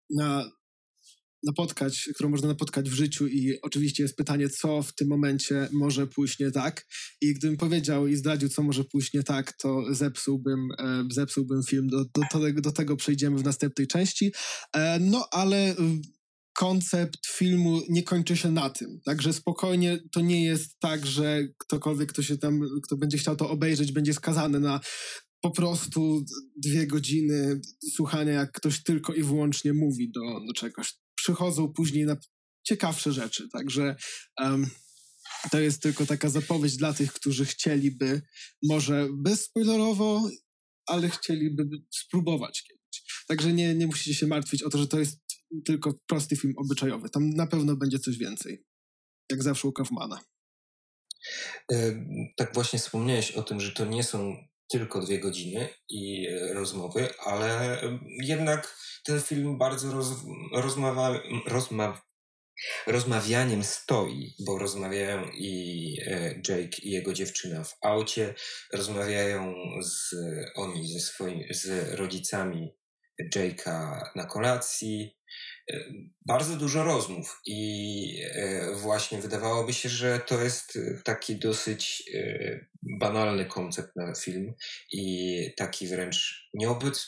na 0.10 0.52
napotkać, 1.44 2.10
którą 2.16 2.30
można 2.30 2.48
napotkać 2.48 2.90
w 2.90 2.94
życiu 2.94 3.28
i 3.28 3.62
oczywiście 3.62 4.04
jest 4.04 4.16
pytanie, 4.16 4.50
co 4.50 4.84
w 4.84 4.96
tym 4.96 5.08
momencie 5.08 5.68
może 5.72 6.08
pójść 6.08 6.40
nie 6.40 6.52
tak 6.52 6.86
i 7.22 7.34
gdybym 7.34 7.58
powiedział 7.58 8.08
i 8.08 8.16
zdradził, 8.16 8.50
co 8.50 8.64
może 8.64 8.84
pójść 8.84 9.14
nie 9.14 9.24
tak, 9.24 9.58
to 9.58 9.84
zepsułbym, 9.94 10.70
e, 10.80 11.04
zepsułbym 11.12 11.64
film. 11.64 11.88
Do, 11.88 12.06
do, 12.06 12.62
do, 12.62 12.72
tego 12.72 12.96
przejdziemy 12.96 13.38
w 13.38 13.44
następnej 13.44 13.88
części. 13.88 14.32
E, 14.76 15.00
no, 15.00 15.28
ale 15.32 15.76
koncept 16.54 17.28
filmu 17.28 17.82
nie 17.90 18.04
kończy 18.04 18.38
się 18.38 18.52
na 18.52 18.70
tym. 18.70 19.00
Także 19.06 19.34
spokojnie 19.34 20.00
to 20.12 20.22
nie 20.22 20.44
jest 20.44 20.80
tak, 20.80 21.06
że 21.06 21.48
ktokolwiek, 21.58 22.10
kto 22.10 22.22
się 22.24 22.38
tam, 22.38 22.62
kto 22.84 22.98
będzie 22.98 23.18
chciał 23.18 23.36
to 23.36 23.50
obejrzeć, 23.50 23.92
będzie 23.92 24.14
skazany 24.14 24.60
na 24.60 24.80
po 25.42 25.52
prostu 25.52 26.26
dwie 26.58 26.88
godziny 26.88 27.62
słuchania, 27.94 28.32
jak 28.32 28.52
ktoś 28.52 28.84
tylko 28.84 29.14
i 29.14 29.24
wyłącznie 29.24 29.74
mówi 29.74 30.12
do, 30.12 30.22
do 30.48 30.54
czegoś 30.54 30.94
przychodzą 31.24 31.74
później 31.74 32.06
na 32.06 32.18
ciekawsze 32.64 33.12
rzeczy. 33.12 33.50
Także 33.50 33.96
um, 34.42 34.70
to 35.52 35.60
jest 35.60 35.82
tylko 35.82 36.06
taka 36.06 36.30
zapowiedź 36.30 36.78
dla 36.78 36.94
tych, 36.94 37.14
którzy 37.14 37.46
chcieliby, 37.46 38.22
może 38.64 39.08
bezspoilerowo, 39.14 40.30
ale 40.88 41.10
chcieliby 41.10 41.64
spróbować 41.92 42.64
kiedyś. 42.64 43.24
Także 43.28 43.54
nie, 43.54 43.76
nie 43.76 43.88
musicie 43.88 44.14
się 44.14 44.28
martwić 44.28 44.64
o 44.64 44.70
to, 44.70 44.78
że 44.78 44.88
to 44.88 45.00
jest 45.00 45.20
tylko 45.66 45.94
prosty 46.08 46.36
film 46.36 46.54
obyczajowy. 46.58 47.10
Tam 47.10 47.30
na 47.30 47.48
pewno 47.48 47.76
będzie 47.76 48.00
coś 48.00 48.18
więcej. 48.18 48.64
Jak 49.32 49.44
zawsze 49.44 49.68
u 49.68 49.72
Kaufmana. 49.72 50.20
E, 51.72 52.06
tak 52.38 52.54
właśnie 52.54 52.80
wspomniałeś 52.80 53.32
o 53.32 53.44
tym, 53.44 53.62
że 53.62 53.72
to 53.72 53.86
nie 53.86 54.04
są 54.04 54.36
tylko 54.74 55.00
dwie 55.00 55.20
godziny 55.20 55.70
i 55.90 56.28
rozmowy, 56.54 57.10
ale 57.26 57.78
jednak 58.22 58.78
ten 59.06 59.22
film 59.22 59.58
bardzo 59.58 59.92
roz, 59.92 60.08
rozmawia, 60.54 61.22
rozma, 61.48 62.02
rozmawianiem 62.88 63.64
stoi, 63.64 64.36
bo 64.46 64.58
rozmawiają 64.58 65.30
i 65.34 65.98
e, 66.08 66.36
Jake 66.36 66.78
i 66.84 66.92
jego 66.92 67.14
dziewczyna 67.14 67.64
w 67.64 67.76
aucie, 67.82 68.34
rozmawiają 68.74 69.56
z, 69.82 70.16
oni 70.56 70.88
ze 70.88 71.00
swoimi, 71.00 71.46
z 71.52 71.94
rodzicami 72.00 72.74
Jake'a 73.36 74.02
na 74.16 74.26
kolacji. 74.26 75.18
E, 75.72 75.80
bardzo 76.28 76.56
dużo 76.58 76.84
rozmów 76.84 77.42
i 77.46 78.22
e, 78.34 78.72
właśnie 78.76 79.22
wydawałoby 79.22 79.74
się, 79.74 79.90
że 79.90 80.20
to 80.20 80.42
jest 80.42 80.80
taki 81.04 81.36
dosyć 81.36 82.04
banalny 83.00 83.46
koncept 83.46 83.96
na 83.96 84.16
film 84.16 84.54
i 84.92 85.54
taki 85.58 85.88
wręcz 85.88 86.50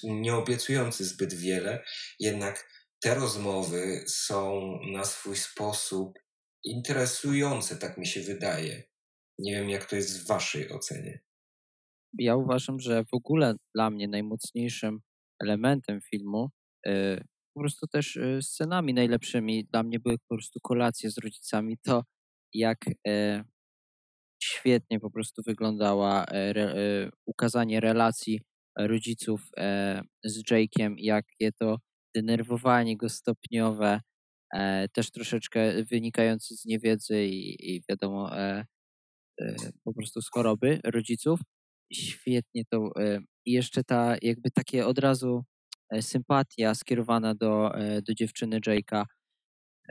nieobiecujący 0.04 1.06
zbyt 1.06 1.34
wiele, 1.34 1.84
jednak 2.20 2.70
te 3.02 3.16
rozmowy 3.16 4.04
są 4.08 4.72
na 4.92 5.06
swój 5.06 5.36
sposób 5.36 6.20
interesujące, 6.64 7.76
tak 7.76 7.98
mi 7.98 8.08
się 8.08 8.22
wydaje. 8.22 8.84
Nie 9.40 9.56
wiem, 9.56 9.70
jak 9.70 9.86
to 9.86 9.96
jest 9.96 10.24
w 10.24 10.28
Waszej 10.28 10.72
ocenie. 10.72 11.20
Ja 12.20 12.36
uważam, 12.36 12.80
że 12.80 13.04
w 13.04 13.14
ogóle 13.14 13.56
dla 13.76 13.90
mnie 13.90 14.08
najmocniejszym 14.08 15.00
elementem 15.44 16.02
filmu, 16.02 16.50
po 17.56 17.60
prostu 17.60 17.88
też 17.88 18.16
yy, 18.16 18.42
scenami 18.42 18.94
najlepszymi 18.94 19.66
dla 19.66 19.84
mnie 19.84 20.00
były 20.00 20.18
po 20.18 20.36
prostu 20.36 20.60
kolacje 20.64 21.12
z 21.12 21.18
rodzicami. 21.18 21.78
To, 21.84 22.04
jak 22.54 22.78
yy, 23.06 23.44
świetnie 24.44 25.00
po 25.00 25.12
prostu 25.12 25.42
wyglądała 25.48 26.26
re, 26.32 26.76
ukazanie 27.26 27.80
relacji 27.80 28.42
rodziców 28.78 29.42
z 30.24 30.44
Jake'iem, 30.52 30.96
jakie 30.98 31.52
to 31.60 31.78
denerwowanie 32.16 32.98
go 32.98 33.10
stopniowe, 33.10 34.02
e, 34.54 34.88
też 34.90 35.12
troszeczkę 35.12 35.84
wynikające 35.84 36.56
z 36.56 36.66
niewiedzy 36.66 37.26
i, 37.26 37.76
i 37.76 37.82
wiadomo, 37.90 38.38
e, 38.40 38.66
e, 39.42 39.56
po 39.84 39.94
prostu 39.94 40.22
z 40.22 40.30
choroby 40.30 40.80
rodziców. 40.84 41.40
Świetnie 41.94 42.64
to. 42.72 42.90
E, 43.00 43.20
I 43.46 43.52
jeszcze 43.52 43.84
ta, 43.84 44.16
jakby 44.22 44.52
takie 44.52 44.88
od 44.88 45.00
razu 45.00 45.38
e, 45.38 45.55
sympatia 46.02 46.76
skierowana 46.76 47.36
do, 47.36 47.76
e, 47.76 48.02
do 48.02 48.14
dziewczyny 48.14 48.60
Jake'a, 48.60 49.04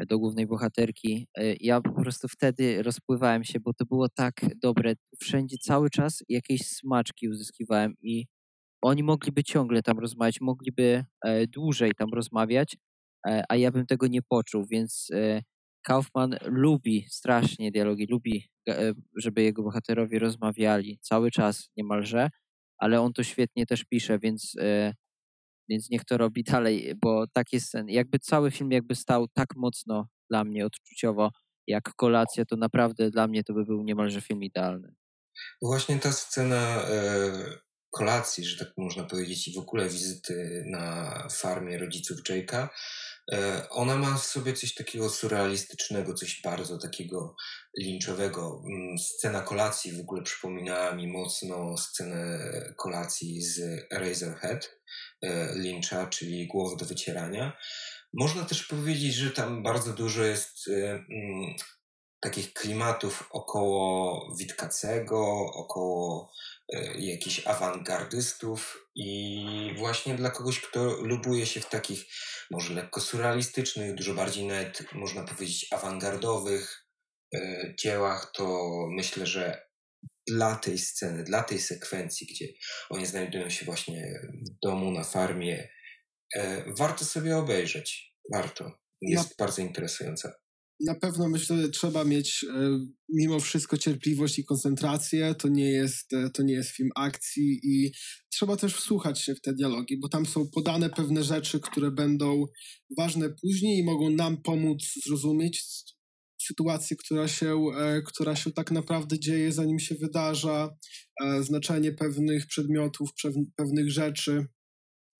do 0.08 0.18
głównej 0.18 0.46
bohaterki. 0.46 1.28
Ja 1.60 1.80
po 1.80 1.92
prostu 2.02 2.28
wtedy 2.28 2.82
rozpływałem 2.82 3.44
się, 3.44 3.60
bo 3.60 3.74
to 3.74 3.84
było 3.86 4.08
tak 4.08 4.34
dobre. 4.62 4.94
Wszędzie 5.20 5.56
cały 5.58 5.90
czas 5.90 6.22
jakieś 6.28 6.60
smaczki 6.66 7.28
uzyskiwałem 7.28 7.94
i 8.02 8.26
oni 8.84 9.02
mogliby 9.02 9.44
ciągle 9.44 9.82
tam 9.82 9.98
rozmawiać, 9.98 10.40
mogliby 10.40 11.04
e, 11.24 11.46
dłużej 11.46 11.92
tam 11.94 12.08
rozmawiać, 12.14 12.76
e, 13.26 13.44
a 13.48 13.56
ja 13.56 13.70
bym 13.70 13.86
tego 13.86 14.06
nie 14.06 14.22
poczuł, 14.22 14.66
więc 14.66 15.08
e, 15.14 15.42
Kaufman 15.82 16.36
lubi 16.42 17.06
strasznie 17.08 17.70
dialogi, 17.70 18.06
lubi, 18.06 18.48
żeby 19.16 19.42
jego 19.42 19.62
bohaterowie 19.62 20.18
rozmawiali 20.18 20.98
cały 21.02 21.30
czas 21.30 21.70
niemalże, 21.76 22.30
ale 22.78 23.00
on 23.00 23.12
to 23.12 23.22
świetnie 23.22 23.66
też 23.66 23.84
pisze, 23.84 24.18
więc, 24.18 24.56
więc 25.68 25.90
niech 25.90 26.04
to 26.04 26.18
robi 26.18 26.44
dalej, 26.44 26.94
bo 27.02 27.26
takie 27.32 27.60
sceny, 27.60 27.92
jakby 27.92 28.18
cały 28.18 28.50
film 28.50 28.70
jakby 28.70 28.94
stał 28.94 29.28
tak 29.28 29.56
mocno 29.56 30.08
dla 30.30 30.44
mnie 30.44 30.66
odczuciowo, 30.66 31.30
jak 31.66 31.94
kolacja, 31.96 32.44
to 32.44 32.56
naprawdę 32.56 33.10
dla 33.10 33.28
mnie 33.28 33.44
to 33.44 33.54
by 33.54 33.64
był 33.64 33.82
niemalże 33.82 34.20
film 34.20 34.42
idealny. 34.42 34.94
Właśnie 35.62 35.98
ta 35.98 36.12
scena 36.12 36.82
kolacji, 37.94 38.44
że 38.44 38.64
tak 38.64 38.72
można 38.76 39.04
powiedzieć, 39.04 39.48
i 39.48 39.54
w 39.54 39.58
ogóle 39.58 39.88
wizyty 39.88 40.64
na 40.66 41.28
farmie 41.32 41.78
rodziców 41.78 42.18
Jake'a, 42.28 42.68
e, 43.32 43.68
ona 43.70 43.96
ma 43.96 44.16
w 44.16 44.24
sobie 44.24 44.52
coś 44.52 44.74
takiego 44.74 45.10
surrealistycznego, 45.10 46.14
coś 46.14 46.40
bardzo 46.42 46.78
takiego 46.78 47.36
linczowego. 47.78 48.62
Mm, 48.66 48.98
scena 48.98 49.40
kolacji 49.40 49.92
w 49.92 50.00
ogóle 50.00 50.22
przypominała 50.22 50.94
mi 50.94 51.08
mocno 51.08 51.78
scenę 51.78 52.38
kolacji 52.76 53.42
z 53.42 53.86
Razorhead 53.92 54.80
e, 55.22 55.54
Lyncha, 55.54 56.06
czyli 56.06 56.46
Głowy 56.46 56.76
do 56.76 56.84
wycierania. 56.84 57.56
Można 58.12 58.44
też 58.44 58.66
powiedzieć, 58.66 59.14
że 59.14 59.30
tam 59.30 59.62
bardzo 59.62 59.92
dużo 59.92 60.24
jest 60.24 60.68
e, 60.68 60.90
mm, 60.90 61.54
takich 62.20 62.52
klimatów 62.52 63.28
około 63.30 64.34
Witkacego, 64.38 65.46
około 65.54 66.32
e, 66.72 67.00
jakichś 67.00 67.46
awangardystów 67.46 68.88
i 68.94 69.46
właśnie 69.78 70.14
dla 70.14 70.30
kogoś, 70.30 70.60
kto 70.60 70.84
lubuje 70.84 71.46
się 71.46 71.60
w 71.60 71.68
takich 71.68 72.04
może 72.50 72.74
lekko 72.74 73.00
surrealistycznych, 73.00 73.94
dużo 73.94 74.14
bardziej 74.14 74.46
nawet 74.46 74.92
można 74.92 75.24
powiedzieć 75.24 75.66
awangardowych 75.72 76.83
dziełach, 77.78 78.32
to 78.34 78.68
myślę, 78.90 79.26
że 79.26 79.62
dla 80.26 80.56
tej 80.56 80.78
sceny, 80.78 81.24
dla 81.24 81.42
tej 81.42 81.58
sekwencji, 81.58 82.26
gdzie 82.26 82.48
oni 82.90 83.06
znajdują 83.06 83.50
się 83.50 83.64
właśnie 83.64 84.20
w 84.46 84.66
domu, 84.66 84.90
na 84.90 85.04
farmie, 85.04 85.68
e, 86.36 86.64
warto 86.78 87.04
sobie 87.04 87.36
obejrzeć. 87.36 88.14
Warto. 88.32 88.78
Jest 89.00 89.30
no. 89.30 89.34
bardzo 89.38 89.62
interesująca 89.62 90.32
na 90.80 90.94
pewno 90.94 91.28
myślę, 91.28 91.62
że 91.62 91.68
trzeba 91.68 92.04
mieć 92.04 92.44
e, 92.44 92.86
mimo 93.08 93.40
wszystko 93.40 93.78
cierpliwość 93.78 94.38
i 94.38 94.44
koncentrację. 94.44 95.34
To 95.34 95.48
nie 95.48 95.70
jest, 95.70 96.12
e, 96.12 96.30
to 96.30 96.42
nie 96.42 96.54
jest 96.54 96.70
film 96.70 96.90
akcji 96.96 97.60
i 97.62 97.92
trzeba 98.32 98.56
też 98.56 98.74
wsłuchać 98.74 99.20
się 99.20 99.34
w 99.34 99.40
te 99.40 99.54
dialogi, 99.54 100.00
bo 100.00 100.08
tam 100.08 100.26
są 100.26 100.50
podane 100.54 100.90
pewne 100.90 101.24
rzeczy, 101.24 101.60
które 101.60 101.90
będą 101.90 102.46
ważne 102.98 103.30
później 103.42 103.78
i 103.78 103.84
mogą 103.84 104.10
nam 104.10 104.42
pomóc 104.42 104.82
zrozumieć 105.06 105.64
sytuację, 106.46 106.96
która 106.96 107.28
się, 107.28 107.56
e, 107.78 108.02
która 108.02 108.36
się 108.36 108.52
tak 108.52 108.70
naprawdę 108.70 109.18
dzieje, 109.18 109.52
zanim 109.52 109.78
się 109.78 109.94
wydarza, 109.94 110.76
znaczenie 111.40 111.92
pewnych 111.92 112.46
przedmiotów, 112.46 113.10
pewnych 113.56 113.90
rzeczy. 113.90 114.46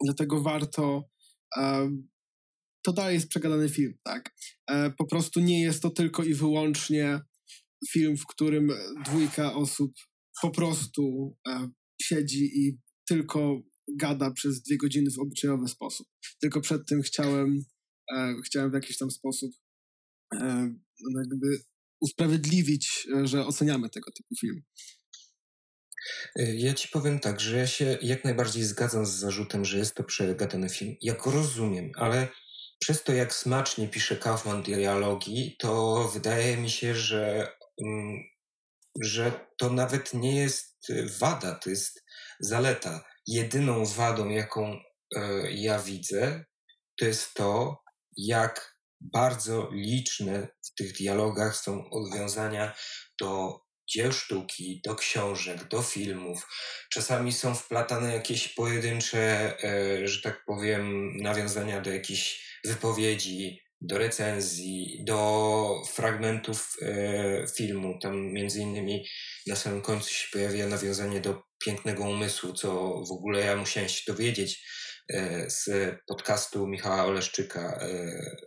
Dlatego 0.04 0.42
warto 0.42 1.08
to 2.84 2.92
dalej 2.92 3.14
jest 3.14 3.28
przegadany 3.28 3.68
film, 3.68 3.94
tak? 4.02 4.34
E, 4.70 4.90
po 4.90 5.06
prostu 5.06 5.40
nie 5.40 5.62
jest 5.62 5.82
to 5.82 5.90
tylko 5.90 6.22
i 6.22 6.34
wyłącznie 6.34 7.20
film, 7.90 8.16
w 8.16 8.26
którym 8.26 8.68
dwójka 9.04 9.54
osób 9.54 9.92
po 10.42 10.50
prostu 10.50 11.34
e, 11.48 11.68
siedzi 12.02 12.44
i 12.44 12.78
tylko 13.08 13.62
gada 13.98 14.30
przez 14.30 14.62
dwie 14.62 14.76
godziny 14.76 15.10
w 15.10 15.18
obyczajowy 15.18 15.68
sposób. 15.68 16.06
Tylko 16.40 16.60
przed 16.60 16.86
tym 16.88 17.02
chciałem, 17.02 17.62
e, 18.16 18.34
chciałem 18.44 18.70
w 18.70 18.74
jakiś 18.74 18.98
tam 18.98 19.10
sposób 19.10 19.50
jakby 21.16 21.60
usprawiedliwić, 22.00 23.08
że 23.24 23.46
oceniamy 23.46 23.90
tego 23.90 24.10
typu 24.12 24.34
film. 24.40 24.62
Ja 26.36 26.74
ci 26.74 26.88
powiem 26.88 27.20
tak, 27.20 27.40
że 27.40 27.56
ja 27.56 27.66
się 27.66 27.98
jak 28.02 28.24
najbardziej 28.24 28.64
zgadzam 28.64 29.06
z 29.06 29.10
zarzutem, 29.10 29.64
że 29.64 29.78
jest 29.78 29.94
to 29.94 30.04
przegadany 30.04 30.68
film. 30.68 30.96
Ja 31.00 31.14
go 31.14 31.30
rozumiem, 31.30 31.92
ale 31.94 32.28
przez 32.78 33.02
to, 33.02 33.12
jak 33.12 33.34
smacznie 33.34 33.88
pisze 33.88 34.16
Kaufman 34.16 34.62
dialogi, 34.62 35.56
to 35.58 36.08
wydaje 36.14 36.56
mi 36.56 36.70
się, 36.70 36.94
że, 36.94 37.52
mm, 37.82 38.18
że 39.00 39.46
to 39.58 39.70
nawet 39.70 40.14
nie 40.14 40.36
jest 40.36 40.92
wada, 41.18 41.54
to 41.54 41.70
jest 41.70 42.04
zaleta. 42.40 43.04
Jedyną 43.26 43.86
wadą, 43.86 44.28
jaką 44.28 44.78
e, 45.16 45.52
ja 45.52 45.78
widzę, 45.78 46.44
to 46.98 47.04
jest 47.04 47.34
to, 47.34 47.82
jak 48.16 48.73
bardzo 49.12 49.68
liczne 49.72 50.48
w 50.64 50.74
tych 50.74 50.92
dialogach 50.92 51.56
są 51.56 51.90
odwiązania 51.90 52.74
do 53.20 53.60
dzieł 53.88 54.12
sztuki, 54.12 54.80
do 54.84 54.94
książek, 54.94 55.68
do 55.68 55.82
filmów. 55.82 56.46
Czasami 56.92 57.32
są 57.32 57.54
wplatane 57.54 58.14
jakieś 58.14 58.48
pojedyncze, 58.48 59.54
e, 59.64 60.08
że 60.08 60.22
tak 60.22 60.44
powiem, 60.44 61.16
nawiązania 61.16 61.80
do 61.80 61.90
jakichś 61.92 62.44
wypowiedzi, 62.64 63.60
do 63.80 63.98
recenzji, 63.98 65.04
do 65.06 65.82
fragmentów 65.92 66.76
e, 66.82 67.46
filmu. 67.56 67.98
Tam 68.02 68.32
między 68.32 68.60
innymi 68.60 69.06
na 69.46 69.56
samym 69.56 69.82
końcu 69.82 70.10
się 70.10 70.26
pojawia 70.32 70.66
nawiązanie 70.66 71.20
do 71.20 71.42
pięknego 71.64 72.04
umysłu, 72.04 72.52
co 72.52 72.70
w 73.08 73.12
ogóle 73.12 73.40
ja 73.40 73.56
musiałem 73.56 73.88
się 73.88 74.02
dowiedzieć 74.06 74.64
z 75.48 75.68
podcastu 76.06 76.66
Michała 76.66 77.04
Oleszczyka 77.04 77.60
e, 77.60 77.86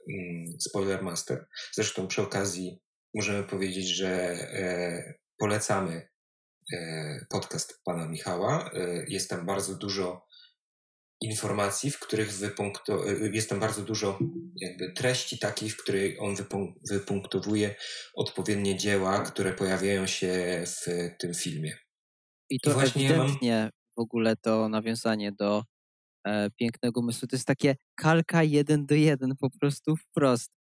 mm, 0.09 0.59
Spoiler 0.59 1.03
Master. 1.03 1.47
Zresztą 1.73 2.07
przy 2.07 2.21
okazji 2.21 2.79
możemy 3.15 3.43
powiedzieć, 3.43 3.87
że 3.87 4.09
e, 4.09 5.13
polecamy 5.37 6.09
e, 6.73 7.25
podcast 7.29 7.81
pana 7.85 8.07
Michała. 8.07 8.71
E, 8.73 9.05
jest 9.07 9.29
tam 9.29 9.45
bardzo 9.45 9.75
dużo 9.75 10.27
informacji, 11.21 11.91
w 11.91 11.99
których 11.99 12.33
wypunkto, 12.33 13.05
jest 13.31 13.49
tam 13.49 13.59
bardzo 13.59 13.81
dużo 13.81 14.19
jakby 14.55 14.93
treści 14.93 15.39
takiej, 15.39 15.69
w 15.69 15.77
której 15.77 16.19
on 16.19 16.35
wypunktowuje 16.91 17.75
odpowiednie 18.15 18.77
dzieła, 18.77 19.21
które 19.21 19.53
pojawiają 19.53 20.07
się 20.07 20.63
w 20.65 21.09
tym 21.19 21.33
filmie. 21.33 21.77
I 22.49 22.59
to 22.59 22.69
I 22.69 22.73
właśnie 22.73 23.09
ewidentnie 23.09 23.61
mam... 23.61 23.71
w 23.97 23.99
ogóle 23.99 24.35
to 24.35 24.69
nawiązanie 24.69 25.31
do 25.31 25.57
e, 25.57 25.63
pięknego 26.55 26.99
umysłu. 26.99 27.27
To 27.27 27.35
jest 27.35 27.47
takie 27.47 27.75
kalka 27.95 28.43
jeden 28.43 28.85
do 28.85 28.95
jeden, 28.95 29.35
po 29.39 29.49
prostu 29.59 29.95
wprost. 29.95 30.51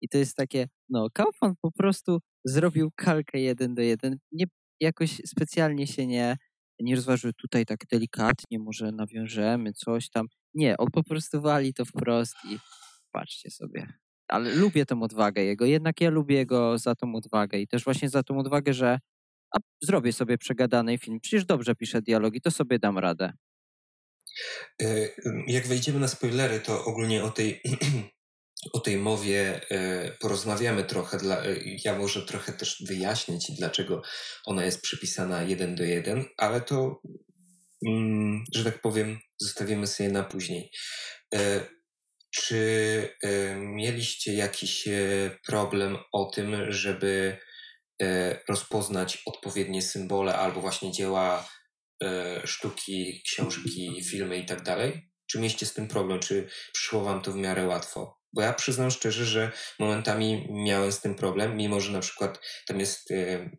I 0.00 0.08
to 0.08 0.18
jest 0.18 0.36
takie, 0.36 0.68
no, 0.88 1.08
Kaufman 1.12 1.54
po 1.60 1.72
prostu 1.72 2.18
zrobił 2.44 2.90
kalkę 2.96 3.38
jeden 3.38 3.74
do 3.74 3.82
jeden. 3.82 4.18
Nie, 4.32 4.44
jakoś 4.80 5.10
specjalnie 5.26 5.86
się 5.86 6.06
nie, 6.06 6.36
nie 6.80 6.96
rozważył 6.96 7.32
tutaj 7.32 7.66
tak 7.66 7.80
delikatnie, 7.90 8.58
może 8.58 8.92
nawiążemy 8.92 9.72
coś 9.72 10.10
tam. 10.10 10.26
Nie, 10.54 10.76
on 10.76 10.90
po 10.90 11.04
prostu 11.04 11.40
wali 11.40 11.74
to 11.74 11.84
wprost 11.84 12.34
i 12.44 12.58
patrzcie 13.12 13.50
sobie. 13.50 13.86
Ale 14.28 14.54
lubię 14.54 14.86
tą 14.86 15.02
odwagę 15.02 15.42
jego, 15.44 15.64
jednak 15.64 16.00
ja 16.00 16.10
lubię 16.10 16.36
jego 16.36 16.78
za 16.78 16.94
tą 16.94 17.14
odwagę 17.14 17.58
i 17.58 17.66
też 17.66 17.84
właśnie 17.84 18.08
za 18.08 18.22
tą 18.22 18.38
odwagę, 18.38 18.74
że 18.74 18.98
a 19.56 19.58
zrobię 19.82 20.12
sobie 20.12 20.38
przegadany 20.38 20.98
film. 20.98 21.20
Przecież 21.20 21.44
dobrze 21.44 21.74
piszę 21.74 22.02
dialogi, 22.02 22.40
to 22.40 22.50
sobie 22.50 22.78
dam 22.78 22.98
radę. 22.98 23.32
E, 24.82 25.08
jak 25.46 25.66
wejdziemy 25.66 26.00
na 26.00 26.08
spoilery, 26.08 26.60
to 26.60 26.84
ogólnie 26.84 27.24
o 27.24 27.30
tej, 27.30 27.62
o 28.72 28.80
tej 28.80 28.96
mowie 28.96 29.60
e, 29.70 30.10
porozmawiamy 30.20 30.84
trochę. 30.84 31.18
Dla, 31.18 31.44
e, 31.44 31.56
ja 31.84 31.98
może 31.98 32.26
trochę 32.26 32.52
też 32.52 32.84
wyjaśnić, 32.88 33.52
dlaczego 33.58 34.02
ona 34.46 34.64
jest 34.64 34.82
przypisana 34.82 35.42
jeden 35.42 35.74
do 35.74 35.84
jeden, 35.84 36.24
ale 36.38 36.60
to, 36.60 37.00
mm, 37.86 38.44
że 38.54 38.64
tak 38.64 38.80
powiem, 38.80 39.18
zostawimy 39.40 39.86
sobie 39.86 40.08
na 40.08 40.22
później. 40.22 40.70
Czy 42.34 43.08
mieliście 43.56 44.34
jakiś 44.34 44.88
problem 45.46 45.98
o 46.12 46.24
tym, 46.24 46.72
żeby 46.72 47.38
rozpoznać 48.48 49.22
odpowiednie 49.26 49.82
symbole 49.82 50.34
albo 50.34 50.60
właśnie 50.60 50.92
dzieła 50.92 51.48
sztuki, 52.44 53.22
książki, 53.24 54.04
filmy 54.04 54.38
i 54.38 54.46
tak 54.46 54.62
dalej? 54.62 55.10
Czy 55.26 55.38
mieliście 55.38 55.66
z 55.66 55.74
tym 55.74 55.88
problem? 55.88 56.20
Czy 56.20 56.48
przyszło 56.72 57.04
wam 57.04 57.22
to 57.22 57.32
w 57.32 57.36
miarę 57.36 57.66
łatwo? 57.66 58.22
Bo 58.32 58.42
ja 58.42 58.52
przyznam 58.52 58.90
szczerze, 58.90 59.24
że 59.24 59.52
momentami 59.78 60.46
miałem 60.50 60.92
z 60.92 61.00
tym 61.00 61.14
problem, 61.14 61.56
mimo 61.56 61.80
że 61.80 61.92
na 61.92 62.00
przykład 62.00 62.40
tam 62.66 62.80
jest 62.80 63.10
y, 63.10 63.14
y, 63.14 63.50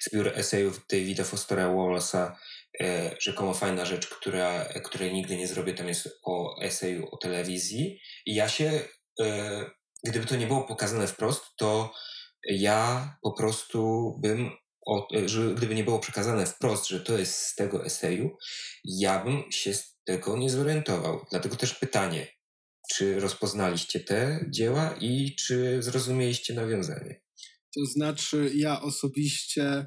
zbiór 0.00 0.28
esejów 0.34 0.86
Davida 0.90 1.24
Fostera 1.24 1.66
Wallace'a, 1.66 2.32
y, 2.80 2.84
rzekomo 3.20 3.54
fajna 3.54 3.84
rzecz, 3.84 4.06
która, 4.06 4.64
której 4.64 5.12
nigdy 5.12 5.36
nie 5.36 5.48
zrobię, 5.48 5.74
tam 5.74 5.88
jest 5.88 6.08
o 6.24 6.62
eseju 6.62 7.08
o 7.10 7.16
telewizji. 7.16 8.00
I 8.26 8.34
ja 8.34 8.48
się, 8.48 8.80
gdyby 10.04 10.26
to 10.26 10.36
nie 10.36 10.46
było 10.46 10.62
pokazane 10.62 11.06
wprost, 11.06 11.44
to 11.56 11.92
ja 12.44 13.16
po 13.22 13.32
prostu 13.32 14.12
bym 14.22 14.50
o, 14.86 15.08
że 15.26 15.54
gdyby 15.54 15.74
nie 15.74 15.84
było 15.84 15.98
przekazane 15.98 16.46
wprost, 16.46 16.88
że 16.88 17.00
to 17.00 17.18
jest 17.18 17.36
z 17.36 17.54
tego 17.54 17.84
eseju, 17.84 18.36
ja 18.84 19.24
bym 19.24 19.52
się 19.52 19.74
z 19.74 19.98
tego 20.04 20.36
nie 20.36 20.50
zorientował. 20.50 21.26
Dlatego 21.30 21.56
też 21.56 21.74
pytanie, 21.74 22.26
czy 22.94 23.20
rozpoznaliście 23.20 24.00
te 24.00 24.46
dzieła 24.50 24.96
i 25.00 25.36
czy 25.36 25.82
zrozumieliście 25.82 26.54
nawiązanie? 26.54 27.22
To 27.74 27.84
znaczy, 27.86 28.50
ja 28.54 28.80
osobiście 28.80 29.86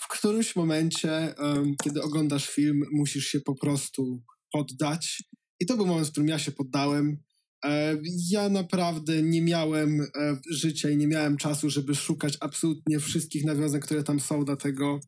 w 0.00 0.08
którymś 0.08 0.56
momencie, 0.56 1.34
um, 1.38 1.74
kiedy 1.84 2.02
oglądasz 2.02 2.48
film, 2.48 2.82
musisz 2.92 3.26
się 3.26 3.40
po 3.40 3.54
prostu 3.54 4.22
poddać. 4.52 5.22
I 5.60 5.66
to 5.66 5.76
był 5.76 5.86
moment, 5.86 6.08
w 6.08 6.10
którym 6.10 6.28
ja 6.28 6.38
się 6.38 6.52
poddałem. 6.52 7.22
E, 7.64 7.98
ja 8.30 8.48
naprawdę 8.48 9.22
nie 9.22 9.42
miałem 9.42 10.00
e, 10.00 10.06
życia 10.50 10.90
i 10.90 10.96
nie 10.96 11.06
miałem 11.06 11.36
czasu, 11.36 11.70
żeby 11.70 11.94
szukać 11.94 12.36
absolutnie 12.40 13.00
wszystkich 13.00 13.44
nawiązań, 13.44 13.80
które 13.80 14.04
tam 14.04 14.20
są, 14.20 14.44
dlatego 14.44 15.00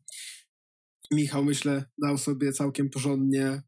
Michał, 1.11 1.45
myślę, 1.45 1.85
dał 2.01 2.17
sobie 2.17 2.53
całkiem 2.53 2.89
porządnie, 2.89 3.61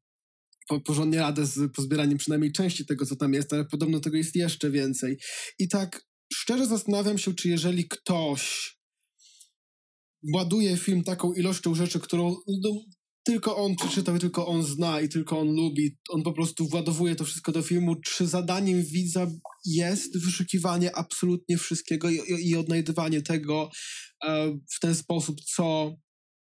porządnie 0.86 1.20
radę 1.20 1.46
z 1.46 1.74
pozbieraniem 1.74 2.18
przynajmniej 2.18 2.52
części 2.52 2.86
tego, 2.86 3.06
co 3.06 3.16
tam 3.16 3.34
jest, 3.34 3.54
ale 3.54 3.66
podobno 3.66 4.00
tego 4.00 4.18
jest 4.18 4.36
jeszcze 4.36 4.72
więcej. 4.72 5.18
I 5.60 5.68
tak 5.68 6.06
szczerze 6.34 6.66
zastanawiam 6.66 7.18
się, 7.18 7.34
czy 7.34 7.50
jeżeli 7.50 7.88
ktoś 7.88 8.74
ładuje 10.34 10.78
film 10.78 11.04
taką 11.04 11.34
ilością 11.34 11.76
rzeczy, 11.76 12.00
którą 12.00 12.36
no, 12.48 12.70
tylko 13.28 13.58
on 13.58 13.76
przeczytał 13.76 14.20
tylko 14.20 14.48
on 14.48 14.64
zna 14.64 15.02
i 15.02 15.10
tylko 15.10 15.40
on 15.40 15.56
lubi. 15.56 15.98
On 16.10 16.24
po 16.24 16.34
prostu 16.34 16.68
władowuje 16.68 17.16
to 17.16 17.26
wszystko 17.26 17.52
do 17.52 17.62
filmu. 17.62 17.96
Czy 17.96 18.28
zadaniem 18.28 18.84
widza 18.84 19.32
jest 19.66 20.26
wyszukiwanie 20.26 20.96
absolutnie 20.96 21.58
wszystkiego 21.58 22.10
i, 22.10 22.20
i 22.40 22.56
odnajdywanie 22.56 23.22
tego 23.22 23.70
e, 24.28 24.58
w 24.76 24.80
ten 24.80 24.96
sposób, 24.96 25.42
co 25.56 25.96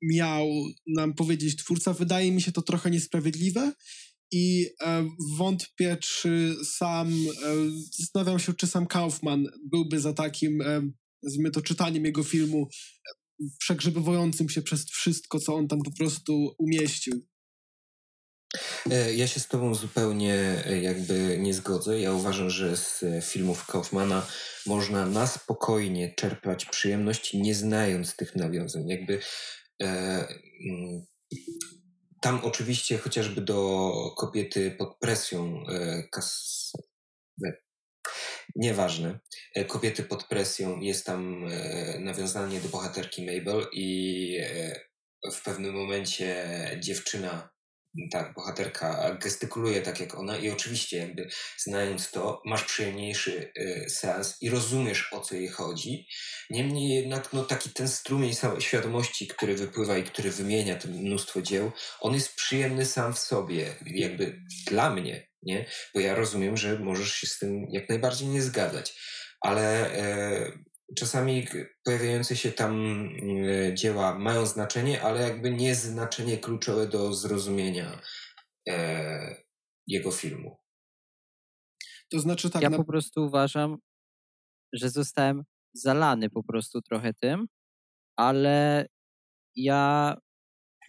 miał 0.01 0.47
nam 0.87 1.13
powiedzieć 1.13 1.55
twórca? 1.55 1.93
Wydaje 1.93 2.31
mi 2.31 2.41
się 2.41 2.51
to 2.51 2.61
trochę 2.61 2.91
niesprawiedliwe. 2.91 3.73
I 4.31 4.67
e, 4.81 5.09
wątpię, 5.37 5.97
czy 6.01 6.55
sam, 6.65 7.09
e, 7.09 7.55
zastanawiam 7.99 8.39
się, 8.39 8.53
czy 8.53 8.67
sam 8.67 8.87
Kaufman 8.87 9.47
byłby 9.71 9.99
za 9.99 10.13
takim, 10.13 10.61
e, 10.61 10.81
to, 11.53 11.61
czytaniem 11.61 12.05
jego 12.05 12.23
filmu 12.23 12.67
przegrzebowującym 13.59 14.49
się 14.49 14.61
przez 14.61 14.85
wszystko, 14.85 15.39
co 15.39 15.55
on 15.55 15.67
tam 15.67 15.79
po 15.79 15.91
prostu 15.91 16.55
umieścił. 16.57 17.31
E, 18.91 19.13
ja 19.13 19.27
się 19.27 19.39
z 19.39 19.47
Tobą 19.47 19.75
zupełnie 19.75 20.63
e, 20.65 20.81
jakby 20.81 21.37
nie 21.39 21.53
zgodzę. 21.53 21.99
Ja 21.99 22.13
uważam, 22.13 22.49
że 22.49 22.77
z 22.77 23.03
e, 23.03 23.21
filmów 23.21 23.65
Kaufmana 23.65 24.27
można 24.65 25.05
na 25.05 25.27
spokojnie 25.27 26.13
czerpać 26.15 26.65
przyjemność, 26.65 27.33
nie 27.33 27.55
znając 27.55 28.15
tych 28.15 28.35
nawiązań. 28.35 28.87
Jakby 28.87 29.19
e, 29.81 29.87
mm, 30.69 31.05
tam 32.21 32.39
oczywiście 32.43 32.97
chociażby 32.97 33.41
do 33.41 33.91
kobiety 34.17 34.71
pod 34.71 34.97
presją 34.99 35.63
e, 35.67 36.03
kas, 36.11 36.71
Nieważne. 38.55 39.19
E, 39.55 39.65
kobiety 39.65 40.03
pod 40.03 40.23
presją 40.23 40.79
jest 40.79 41.05
tam 41.05 41.47
e, 41.51 41.99
nawiązanie 41.99 42.61
do 42.61 42.69
bohaterki 42.69 43.25
Mabel 43.25 43.67
i 43.73 44.37
e, 44.41 45.31
w 45.31 45.43
pewnym 45.43 45.73
momencie 45.75 46.45
dziewczyna, 46.79 47.49
tak, 48.11 48.33
bohaterka 48.33 49.17
gestykuluje 49.21 49.81
tak 49.81 49.99
jak 49.99 50.15
ona 50.15 50.37
i 50.37 50.49
oczywiście 50.49 50.97
jakby 50.97 51.29
znając 51.57 52.11
to 52.11 52.41
masz 52.45 52.63
przyjemniejszy 52.63 53.51
seans 53.87 54.37
i 54.41 54.49
rozumiesz 54.49 55.13
o 55.13 55.19
co 55.19 55.35
jej 55.35 55.47
chodzi. 55.47 56.07
Niemniej 56.49 56.89
jednak 56.89 57.33
no 57.33 57.43
taki 57.43 57.69
ten 57.69 57.87
strumień 57.87 58.33
świadomości, 58.59 59.27
który 59.27 59.55
wypływa 59.55 59.97
i 59.97 60.03
który 60.03 60.31
wymienia 60.31 60.75
to 60.75 60.87
mnóstwo 60.87 61.41
dzieł, 61.41 61.71
on 61.99 62.13
jest 62.13 62.35
przyjemny 62.35 62.85
sam 62.85 63.13
w 63.13 63.19
sobie, 63.19 63.75
jakby 63.85 64.41
dla 64.67 64.89
mnie, 64.89 65.30
nie? 65.43 65.65
Bo 65.93 65.99
ja 65.99 66.15
rozumiem, 66.15 66.57
że 66.57 66.79
możesz 66.79 67.13
się 67.13 67.27
z 67.27 67.39
tym 67.39 67.65
jak 67.69 67.89
najbardziej 67.89 68.27
nie 68.27 68.41
zgadzać, 68.41 68.99
ale 69.41 69.95
e, 69.95 70.51
czasami 70.97 71.47
pojawiające 71.83 72.35
się 72.35 72.51
tam 72.51 73.05
e, 73.69 73.73
dzieła 73.73 74.19
mają 74.19 74.45
znaczenie, 74.45 75.01
ale 75.01 75.21
jakby 75.21 75.51
nie 75.51 75.75
znaczenie 75.75 76.37
kluczowe 76.37 76.87
do 76.87 77.13
zrozumienia 77.13 78.01
e, 78.69 79.35
jego 79.87 80.11
filmu. 80.11 80.57
To 82.11 82.19
znaczy 82.19 82.49
tak. 82.49 82.61
Ja 82.61 82.69
na... 82.69 82.77
po 82.77 82.85
prostu 82.85 83.25
uważam, 83.25 83.77
że 84.73 84.89
zostałem 84.89 85.43
zalany 85.73 86.29
po 86.29 86.43
prostu 86.43 86.81
trochę 86.81 87.13
tym, 87.13 87.47
ale 88.15 88.85
ja 89.55 90.15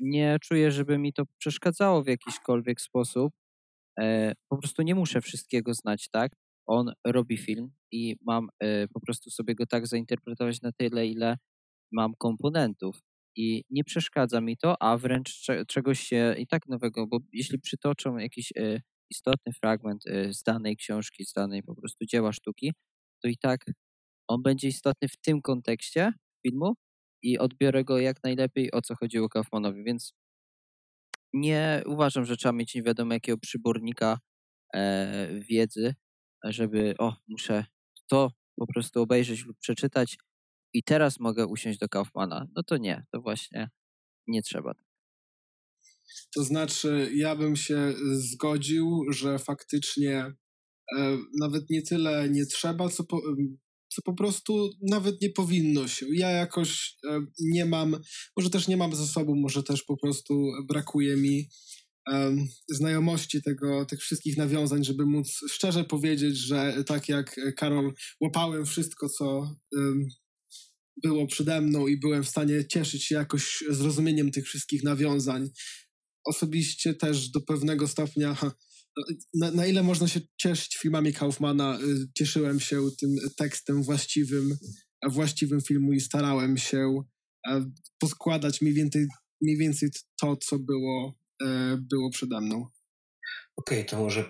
nie 0.01 0.39
czuję, 0.43 0.71
żeby 0.71 0.99
mi 0.99 1.13
to 1.13 1.23
przeszkadzało 1.39 2.03
w 2.03 2.07
jakiśkolwiek 2.07 2.81
sposób, 2.81 3.35
po 4.49 4.59
prostu 4.59 4.83
nie 4.83 4.95
muszę 4.95 5.21
wszystkiego 5.21 5.75
znać, 5.75 6.09
tak? 6.09 6.33
On 6.67 6.93
robi 7.07 7.39
film 7.39 7.73
i 7.93 8.17
mam 8.27 8.49
e, 8.61 8.89
po 8.89 9.01
prostu 9.01 9.31
sobie 9.31 9.55
go 9.55 9.67
tak 9.67 9.87
zainterpretować 9.87 10.63
na 10.63 10.73
tyle, 10.73 11.07
ile 11.07 11.37
mam 11.93 12.15
komponentów. 12.19 12.99
I 13.37 13.65
nie 13.71 13.85
przeszkadza 13.85 14.41
mi 14.41 14.57
to, 14.57 14.83
a 14.83 14.99
wręcz 14.99 15.47
czegoś 15.69 16.01
się 16.01 16.35
i 16.39 16.47
tak 16.47 16.69
nowego, 16.69 17.07
bo 17.07 17.19
jeśli 17.33 17.59
przytoczą 17.59 18.17
jakiś 18.17 18.53
e, 18.57 18.81
istotny 19.11 19.53
fragment 19.61 20.05
z 20.31 20.43
danej 20.43 20.77
książki, 20.77 21.25
z 21.25 21.33
danej 21.33 21.63
po 21.63 21.75
prostu 21.75 22.05
dzieła 22.07 22.33
sztuki, 22.33 22.73
to 23.23 23.29
i 23.29 23.37
tak 23.39 23.65
on 24.29 24.43
będzie 24.43 24.69
istotny 24.69 25.09
w 25.09 25.17
tym 25.17 25.43
kontekście 25.43 26.13
filmu 26.47 26.75
i 27.23 27.39
odbiorę 27.39 27.85
go 27.85 27.99
jak 27.99 28.25
najlepiej, 28.25 28.73
o 28.73 28.83
co 28.83 28.95
chodziło 28.97 29.29
Kaufmanowi, 29.29 29.85
więc 29.85 30.13
nie 31.33 31.83
uważam, 31.87 32.25
że 32.25 32.37
trzeba 32.37 32.53
mieć 32.53 32.75
nie 32.75 32.83
wiadomo 32.83 33.15
jakiego 33.15 33.39
przybornika 33.39 34.21
e, 34.75 35.41
wiedzy, 35.51 35.95
żeby 36.45 36.95
o, 36.99 37.17
muszę 37.29 37.65
to 38.07 38.33
po 38.57 38.67
prostu 38.67 39.03
obejrzeć 39.03 39.45
lub 39.45 39.59
przeczytać 39.59 40.19
i 40.73 40.83
teraz 40.83 41.21
mogę 41.21 41.47
usiąść 41.47 41.79
do 41.79 41.89
Kaufmana. 41.89 42.47
No 42.57 42.63
to 42.63 42.77
nie, 42.77 43.05
to 43.13 43.21
właśnie 43.21 43.71
nie 44.27 44.43
trzeba. 44.43 44.75
To 46.35 46.45
znaczy, 46.45 47.11
ja 47.15 47.37
bym 47.37 47.57
się 47.57 47.95
zgodził, 48.13 49.05
że 49.11 49.39
faktycznie 49.39 50.33
e, 50.99 51.19
nawet 51.41 51.71
nie 51.71 51.83
tyle 51.83 52.31
nie 52.31 52.47
trzeba, 52.47 52.89
co 52.89 53.05
po, 53.05 53.21
co 53.95 54.03
po 54.03 54.15
prostu 54.15 54.71
nawet 54.83 55.23
nie 55.23 55.31
powinno 55.31 55.89
się. 55.89 56.07
Ja 56.13 56.31
jakoś 56.31 56.97
e, 57.11 57.21
nie 57.41 57.65
mam, 57.65 57.97
może 58.37 58.51
też 58.51 58.69
nie 58.69 58.77
mam 58.77 58.95
zasobu, 58.95 59.37
może 59.37 59.63
też 59.63 59.83
po 59.83 59.97
prostu 59.97 60.47
brakuje 60.69 61.17
mi 61.17 61.49
um, 62.07 62.49
znajomości 62.69 63.43
tego, 63.43 63.87
tych 63.87 64.01
wszystkich 64.01 64.37
nawiązań, 64.37 64.85
żeby 64.85 65.07
móc 65.07 65.41
szczerze 65.51 65.85
powiedzieć, 65.85 66.37
że 66.37 66.85
tak 66.87 67.09
jak 67.09 67.37
Karol, 67.57 67.93
łapałem 68.21 68.67
wszystko, 68.67 69.09
co 69.09 69.57
um, 69.73 70.09
było 71.03 71.27
przede 71.27 71.61
mną 71.61 71.87
i 71.87 72.01
byłem 72.01 72.25
w 72.25 72.29
stanie 72.29 72.67
cieszyć 72.67 73.05
się 73.05 73.15
jakoś 73.15 73.65
zrozumieniem 73.71 74.31
tych 74.31 74.45
wszystkich 74.45 74.83
nawiązań. 74.83 75.51
Osobiście 76.25 76.95
też 76.95 77.31
do 77.31 77.41
pewnego 77.41 77.89
stopnia 77.89 78.37
na, 79.35 79.51
na, 79.51 79.67
ile 79.67 79.83
można 79.83 80.09
się 80.09 80.21
cieszyć 80.41 80.77
filmami 80.77 81.13
Kaufmana, 81.13 81.79
y, 81.81 82.09
cieszyłem 82.19 82.61
się 82.61 82.81
tym 83.01 83.17
tekstem 83.37 83.83
właściwym, 83.83 84.59
właściwym 85.09 85.61
filmu 85.61 85.93
i 85.93 86.01
starałem 86.01 86.57
się 86.57 87.03
poskładać 87.99 88.61
mniej 88.61 88.75
więcej, 88.75 89.07
mniej 89.41 89.57
więcej 89.57 89.91
to, 90.21 90.37
co 90.37 90.59
było, 90.59 91.15
e, 91.43 91.79
było 91.91 92.11
przede 92.11 92.41
mną. 92.41 92.67
Okej, 93.57 93.87
to 93.87 93.97
może 93.97 94.25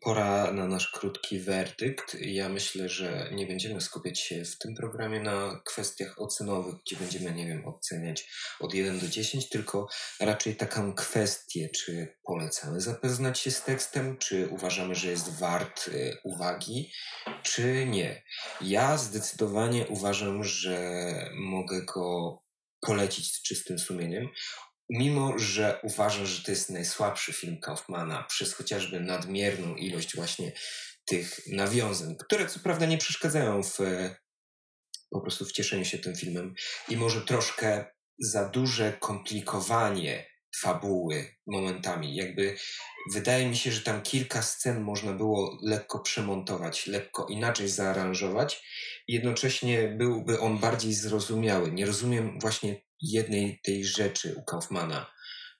pora 0.00 0.52
na 0.52 0.66
nasz 0.66 0.90
krótki 0.90 1.40
werdykt. 1.40 2.16
Ja 2.20 2.48
myślę, 2.48 2.88
że 2.88 3.28
nie 3.32 3.46
będziemy 3.46 3.80
skupiać 3.80 4.20
się 4.20 4.44
w 4.44 4.58
tym 4.58 4.74
programie 4.74 5.20
na 5.20 5.60
kwestiach 5.64 6.20
ocenowych, 6.20 6.74
gdzie 6.86 6.96
będziemy, 6.96 7.32
nie 7.32 7.46
wiem, 7.46 7.66
oceniać 7.66 8.30
od 8.60 8.74
1 8.74 8.98
do 8.98 9.08
10, 9.08 9.48
tylko 9.48 9.88
raczej 10.20 10.56
taką 10.56 10.94
kwestię, 10.94 11.68
czy 11.68 12.18
polecamy 12.22 12.80
zapoznać 12.80 13.38
się 13.38 13.50
z 13.50 13.62
tekstem, 13.62 14.18
czy 14.18 14.48
uważamy, 14.48 14.94
że 14.94 15.10
jest 15.10 15.38
wart 15.38 15.88
y, 15.88 16.16
uwagi, 16.24 16.92
czy 17.42 17.86
nie. 17.86 18.22
Ja 18.60 18.98
zdecydowanie 18.98 19.86
uważam, 19.86 20.44
że 20.44 20.90
mogę 21.34 21.84
go 21.84 22.38
polecić 22.80 23.34
z 23.34 23.42
czystym 23.42 23.78
sumieniem 23.78 24.28
mimo 24.92 25.38
że 25.38 25.80
uważam, 25.82 26.26
że 26.26 26.42
to 26.42 26.50
jest 26.50 26.70
najsłabszy 26.70 27.32
film 27.32 27.60
Kaufmana 27.60 28.22
przez 28.28 28.54
chociażby 28.54 29.00
nadmierną 29.00 29.74
ilość 29.74 30.16
właśnie 30.16 30.52
tych 31.06 31.40
nawiązań, 31.46 32.16
które 32.16 32.46
co 32.46 32.60
prawda 32.60 32.86
nie 32.86 32.98
przeszkadzają 32.98 33.62
w 33.62 33.78
po 35.10 35.20
prostu 35.20 35.44
w 35.44 35.52
cieszeniu 35.52 35.84
się 35.84 35.98
tym 35.98 36.16
filmem 36.16 36.54
i 36.88 36.96
może 36.96 37.20
troszkę 37.20 37.84
za 38.18 38.48
duże 38.48 38.92
komplikowanie 39.00 40.26
fabuły 40.56 41.36
momentami. 41.46 42.14
Jakby 42.14 42.56
wydaje 43.12 43.48
mi 43.48 43.56
się, 43.56 43.72
że 43.72 43.80
tam 43.80 44.02
kilka 44.02 44.42
scen 44.42 44.80
można 44.80 45.12
było 45.12 45.58
lekko 45.62 46.00
przemontować, 46.00 46.86
lekko 46.86 47.26
inaczej 47.26 47.68
zaaranżować. 47.68 48.64
Jednocześnie 49.12 49.88
byłby 49.88 50.40
on 50.40 50.58
bardziej 50.58 50.94
zrozumiały. 50.94 51.72
Nie 51.72 51.86
rozumiem 51.86 52.38
właśnie 52.40 52.82
jednej 53.00 53.60
tej 53.64 53.84
rzeczy 53.84 54.34
u 54.36 54.44
Kaufmana, 54.44 55.10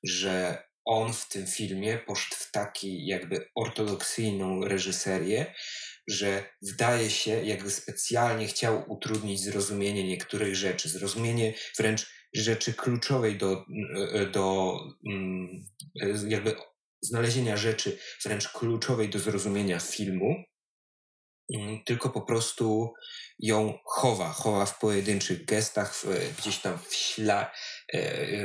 że 0.04 0.62
on 0.84 1.12
w 1.12 1.28
tym 1.28 1.46
filmie 1.46 1.98
poszedł 1.98 2.36
w 2.36 2.50
taki 2.50 3.06
jakby 3.06 3.48
ortodoksyjną 3.54 4.64
reżyserię, 4.64 5.54
że 6.08 6.44
wydaje 6.62 7.10
się, 7.10 7.44
jakby 7.44 7.70
specjalnie 7.70 8.46
chciał 8.46 8.84
utrudnić 8.92 9.40
zrozumienie 9.40 10.04
niektórych 10.04 10.56
rzeczy, 10.56 10.88
zrozumienie 10.88 11.54
wręcz 11.78 12.06
rzeczy 12.34 12.74
kluczowej 12.74 13.38
do, 13.38 13.64
do 14.32 14.76
mm, 15.06 15.64
jakby 16.28 16.56
znalezienia 17.02 17.56
rzeczy 17.56 17.98
wręcz 18.24 18.48
kluczowej 18.48 19.08
do 19.08 19.18
zrozumienia 19.18 19.78
filmu, 19.80 20.44
tylko 21.86 22.10
po 22.10 22.20
prostu 22.20 22.94
ją 23.38 23.78
chowa, 23.84 24.28
chowa 24.28 24.66
w 24.66 24.78
pojedynczych 24.78 25.44
gestach, 25.44 26.02
gdzieś 26.38 26.58
tam 26.58 26.78
w 26.88 26.94
śla, 26.94 27.52
e, 27.92 28.00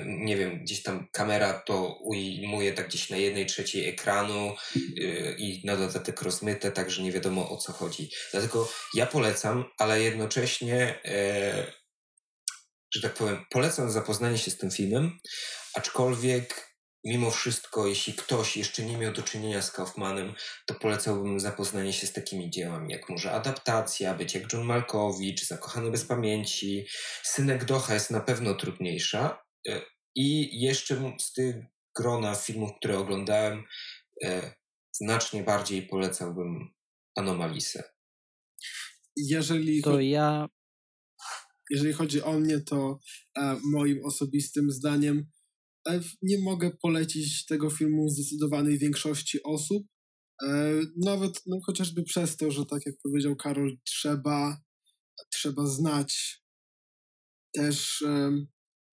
nie 0.05 0.37
wiem, 0.37 0.63
gdzieś 0.63 0.83
tam 0.83 1.07
kamera 1.11 1.53
to 1.53 1.97
ujmuje 2.01 2.73
tak 2.73 2.87
gdzieś 2.87 3.09
na 3.09 3.17
jednej 3.17 3.45
trzeciej 3.45 3.89
ekranu 3.89 4.55
e, 4.75 5.31
i 5.37 5.61
na 5.65 5.77
dodatek 5.77 6.21
rozmyte, 6.21 6.71
także 6.71 7.03
nie 7.03 7.11
wiadomo 7.11 7.49
o 7.49 7.57
co 7.57 7.73
chodzi. 7.73 8.09
Dlatego 8.31 8.69
ja 8.93 9.05
polecam, 9.05 9.65
ale 9.77 10.01
jednocześnie, 10.01 10.99
e, 11.05 11.71
że 12.93 13.01
tak 13.01 13.13
powiem, 13.13 13.45
polecam 13.49 13.91
zapoznanie 13.91 14.37
się 14.37 14.51
z 14.51 14.57
tym 14.57 14.71
filmem, 14.71 15.19
aczkolwiek 15.73 16.66
mimo 17.07 17.31
wszystko, 17.31 17.87
jeśli 17.87 18.13
ktoś 18.13 18.57
jeszcze 18.57 18.85
nie 18.85 18.97
miał 18.97 19.13
do 19.13 19.21
czynienia 19.21 19.61
z 19.61 19.71
Kaufmanem, 19.71 20.33
to 20.65 20.75
polecałbym 20.75 21.39
zapoznanie 21.39 21.93
się 21.93 22.07
z 22.07 22.13
takimi 22.13 22.49
dziełami, 22.49 22.91
jak 22.91 23.09
może 23.09 23.31
Adaptacja, 23.31 24.13
Być 24.13 24.35
jak 24.35 24.53
John 24.53 24.65
Malkowicz, 24.65 25.47
Zakochany 25.47 25.91
bez 25.91 26.05
pamięci. 26.05 26.85
Synek 27.23 27.65
Docha 27.65 27.93
jest 27.93 28.11
na 28.11 28.19
pewno 28.19 28.53
trudniejsza. 28.53 29.43
E, 29.67 29.81
I 30.15 30.59
jeszcze 30.61 31.15
z 31.19 31.33
tych 31.33 31.55
grona 31.95 32.35
filmów, 32.35 32.71
które 32.77 32.97
oglądałem, 32.97 33.63
e, 34.23 34.55
znacznie 34.91 35.43
bardziej 35.43 35.87
polecałbym 35.87 36.73
Anomalisę. 37.15 37.83
Jeżeli 39.15 39.81
to 39.81 39.99
ja. 39.99 40.47
Jeżeli 41.69 41.93
chodzi 41.93 42.21
o 42.21 42.33
mnie, 42.33 42.59
to 42.59 42.99
e, 43.37 43.57
moim 43.63 44.05
osobistym 44.05 44.71
zdaniem 44.71 45.25
nie 46.21 46.39
mogę 46.39 46.71
polecić 46.81 47.45
tego 47.45 47.69
filmu 47.69 48.09
zdecydowanej 48.09 48.77
większości 48.77 49.43
osób. 49.43 49.87
E, 50.43 50.81
nawet 51.05 51.41
no, 51.45 51.59
chociażby 51.65 52.03
przez 52.03 52.37
to, 52.37 52.51
że 52.51 52.65
tak 52.65 52.85
jak 52.85 52.95
powiedział 53.03 53.35
Karol, 53.35 53.77
trzeba, 53.83 54.61
trzeba 55.31 55.67
znać 55.67 56.41
też 57.53 58.01
um, 58.01 58.47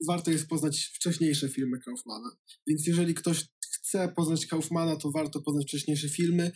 warto 0.08 0.30
jest 0.30 0.48
poznać 0.48 0.90
wcześniejsze 0.94 1.48
filmy 1.48 1.78
Kaufmana. 1.78 2.30
Więc 2.66 2.86
jeżeli 2.86 3.14
ktoś 3.14 3.46
chce 3.74 4.12
poznać 4.16 4.46
Kaufmana, 4.46 4.96
to 4.96 5.10
warto 5.10 5.42
poznać 5.42 5.66
wcześniejsze 5.66 6.08
filmy. 6.08 6.52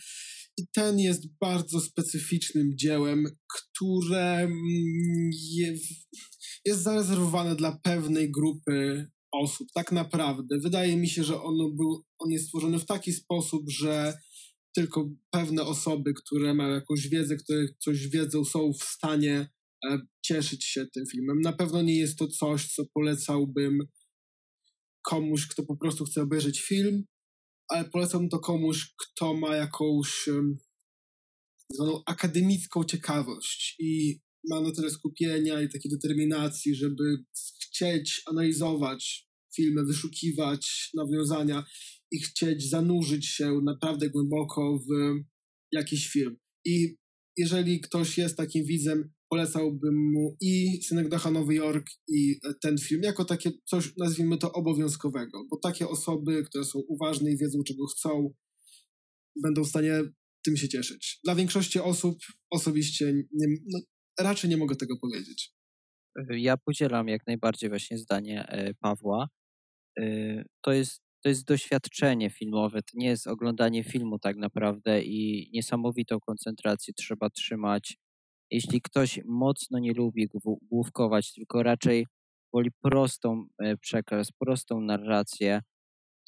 I 0.57 0.67
ten 0.73 0.99
jest 0.99 1.23
bardzo 1.41 1.79
specyficznym 1.79 2.77
dziełem, 2.77 3.23
które 3.55 4.35
mm, 4.35 5.29
jest 6.65 6.83
zarezerwowane 6.83 7.55
dla 7.55 7.79
pewnej 7.83 8.31
grupy 8.31 9.07
osób, 9.31 9.67
tak 9.73 9.91
naprawdę. 9.91 10.59
Wydaje 10.59 10.97
mi 10.97 11.09
się, 11.09 11.23
że 11.23 11.41
on, 11.41 11.75
był, 11.75 12.05
on 12.19 12.31
jest 12.31 12.45
stworzony 12.45 12.79
w 12.79 12.85
taki 12.85 13.13
sposób, 13.13 13.69
że 13.69 14.13
tylko 14.75 15.09
pewne 15.31 15.63
osoby, 15.63 16.13
które 16.13 16.53
mają 16.53 16.73
jakąś 16.73 17.07
wiedzę, 17.07 17.35
które 17.35 17.67
coś 17.79 18.07
wiedzą, 18.07 18.45
są 18.45 18.73
w 18.73 18.83
stanie 18.83 19.49
e, 19.89 19.99
cieszyć 20.25 20.65
się 20.65 20.85
tym 20.93 21.05
filmem. 21.11 21.41
Na 21.41 21.53
pewno 21.53 21.81
nie 21.81 21.99
jest 21.99 22.17
to 22.17 22.27
coś, 22.27 22.67
co 22.67 22.83
polecałbym 22.93 23.79
komuś, 25.01 25.47
kto 25.47 25.63
po 25.63 25.77
prostu 25.77 26.05
chce 26.05 26.21
obejrzeć 26.21 26.61
film, 26.61 27.03
ale 27.67 27.89
polecałbym 27.89 28.29
to 28.29 28.39
komuś, 28.39 28.93
kto 28.97 29.33
ma 29.33 29.55
jakąś 29.55 30.29
zwaną 31.73 32.03
akademicką 32.05 32.83
ciekawość 32.83 33.75
i 33.79 34.19
ma 34.49 34.61
na 34.61 34.71
tyle 34.71 34.89
skupienia 34.89 35.61
i 35.61 35.69
takiej 35.69 35.91
determinacji, 35.91 36.75
żeby 36.75 37.23
chcieć 37.79 38.21
analizować 38.25 39.27
filmy, 39.55 39.85
wyszukiwać 39.85 40.91
nawiązania 40.93 41.65
i 42.11 42.19
chcieć 42.19 42.69
zanurzyć 42.69 43.25
się 43.25 43.61
naprawdę 43.63 44.09
głęboko 44.09 44.79
w 44.89 45.15
jakiś 45.71 46.09
film. 46.09 46.37
I 46.65 46.95
jeżeli 47.37 47.81
ktoś 47.81 48.17
jest 48.17 48.37
takim 48.37 48.65
widzem, 48.65 49.11
polecałbym 49.29 50.11
mu 50.11 50.37
i 50.41 50.83
Synek 50.83 51.09
Dacha 51.09 51.31
Nowy 51.31 51.55
Jork 51.55 51.87
i 52.07 52.39
ten 52.61 52.77
film 52.77 53.01
jako 53.03 53.25
takie 53.25 53.51
coś, 53.65 53.93
nazwijmy 53.97 54.37
to 54.37 54.51
obowiązkowego, 54.53 55.45
bo 55.51 55.57
takie 55.57 55.87
osoby, 55.87 56.43
które 56.43 56.65
są 56.65 56.79
uważne 56.79 57.31
i 57.31 57.37
wiedzą, 57.37 57.63
czego 57.63 57.85
chcą, 57.85 58.33
będą 59.43 59.63
w 59.63 59.69
stanie 59.69 60.01
tym 60.45 60.57
się 60.57 60.69
cieszyć. 60.69 61.19
Dla 61.23 61.35
większości 61.35 61.79
osób 61.79 62.17
osobiście 62.49 63.13
nie, 63.13 63.47
no, 63.67 63.79
raczej 64.19 64.49
nie 64.49 64.57
mogę 64.57 64.75
tego 64.75 64.97
powiedzieć. 65.01 65.58
Ja 66.29 66.57
podzielam 66.57 67.07
jak 67.07 67.27
najbardziej 67.27 67.69
właśnie 67.69 67.97
zdanie 67.97 68.47
e, 68.47 68.73
Pawła. 68.73 69.29
E, 69.99 70.03
to 70.61 70.71
jest, 70.71 71.01
to 71.23 71.29
jest 71.29 71.47
doświadczenie 71.47 72.29
filmowe, 72.29 72.81
to 72.81 72.91
nie 72.93 73.07
jest 73.07 73.27
oglądanie 73.27 73.83
filmu 73.83 74.19
tak 74.19 74.37
naprawdę 74.37 75.03
i 75.03 75.49
niesamowitą 75.53 76.19
koncentrację 76.19 76.93
trzeba 76.93 77.29
trzymać. 77.29 77.97
Jeśli 78.51 78.81
ktoś 78.81 79.19
mocno 79.25 79.79
nie 79.79 79.93
lubi 79.93 80.27
główkować, 80.61 81.33
tylko 81.33 81.63
raczej 81.63 82.07
woli 82.53 82.69
prostą 82.81 83.47
przekaz, 83.81 84.31
prostą 84.31 84.81
narrację, 84.81 85.61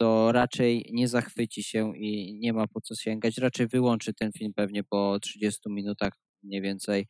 to 0.01 0.31
raczej 0.31 0.85
nie 0.93 1.07
zachwyci 1.07 1.63
się 1.63 1.97
i 1.97 2.39
nie 2.39 2.53
ma 2.53 2.67
po 2.67 2.81
co 2.81 2.95
sięgać. 2.95 3.37
Raczej 3.37 3.67
wyłączy 3.67 4.13
ten 4.13 4.31
film 4.31 4.53
pewnie 4.55 4.83
po 4.83 5.19
30 5.19 5.61
minutach 5.69 6.13
mniej 6.43 6.61
więcej 6.61 7.07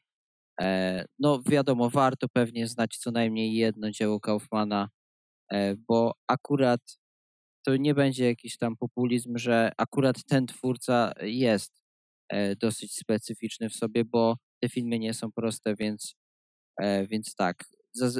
no 1.20 1.42
wiadomo, 1.50 1.90
warto 1.90 2.28
pewnie 2.30 2.68
znać 2.68 2.98
co 2.98 3.12
najmniej 3.12 3.54
jedno 3.54 3.92
dzieło 3.92 4.20
Kaufmana, 4.20 4.90
e, 5.52 5.76
bo 5.76 6.14
akurat 6.28 6.82
to 7.66 7.78
nie 7.78 7.94
będzie 7.94 8.26
jakiś 8.26 8.58
tam 8.58 8.78
populizm, 8.78 9.38
że 9.38 9.72
akurat 9.78 10.24
ten 10.26 10.48
twórca 10.48 11.14
jest 11.22 11.82
e, 12.30 12.56
dosyć 12.56 12.96
specyficzny 12.96 13.70
w 13.70 13.76
sobie, 13.76 14.06
bo 14.06 14.38
te 14.62 14.70
filmy 14.70 15.00
nie 15.00 15.14
są 15.14 15.32
proste, 15.32 15.76
więc, 15.76 16.16
e, 16.82 17.08
więc 17.08 17.36
tak. 17.36 17.66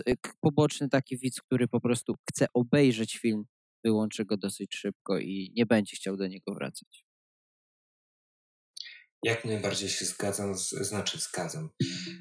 E, 0.08 0.14
poboczny 0.42 0.90
taki 0.90 1.18
widz, 1.18 1.42
który 1.42 1.68
po 1.68 1.82
prostu 1.82 2.16
chce 2.30 2.46
obejrzeć 2.54 3.18
film, 3.18 3.46
wyłączy 3.84 4.26
go 4.26 4.38
dosyć 4.38 4.76
szybko 4.76 5.20
i 5.20 5.54
nie 5.56 5.66
będzie 5.66 5.96
chciał 5.96 6.18
do 6.18 6.28
niego 6.28 6.54
wracać. 6.54 7.11
Jak 9.24 9.46
najbardziej 9.46 9.90
się 9.90 10.06
zgadzam, 10.06 10.58
z, 10.58 10.70
znaczy 10.70 11.20
zgadzam. 11.20 11.70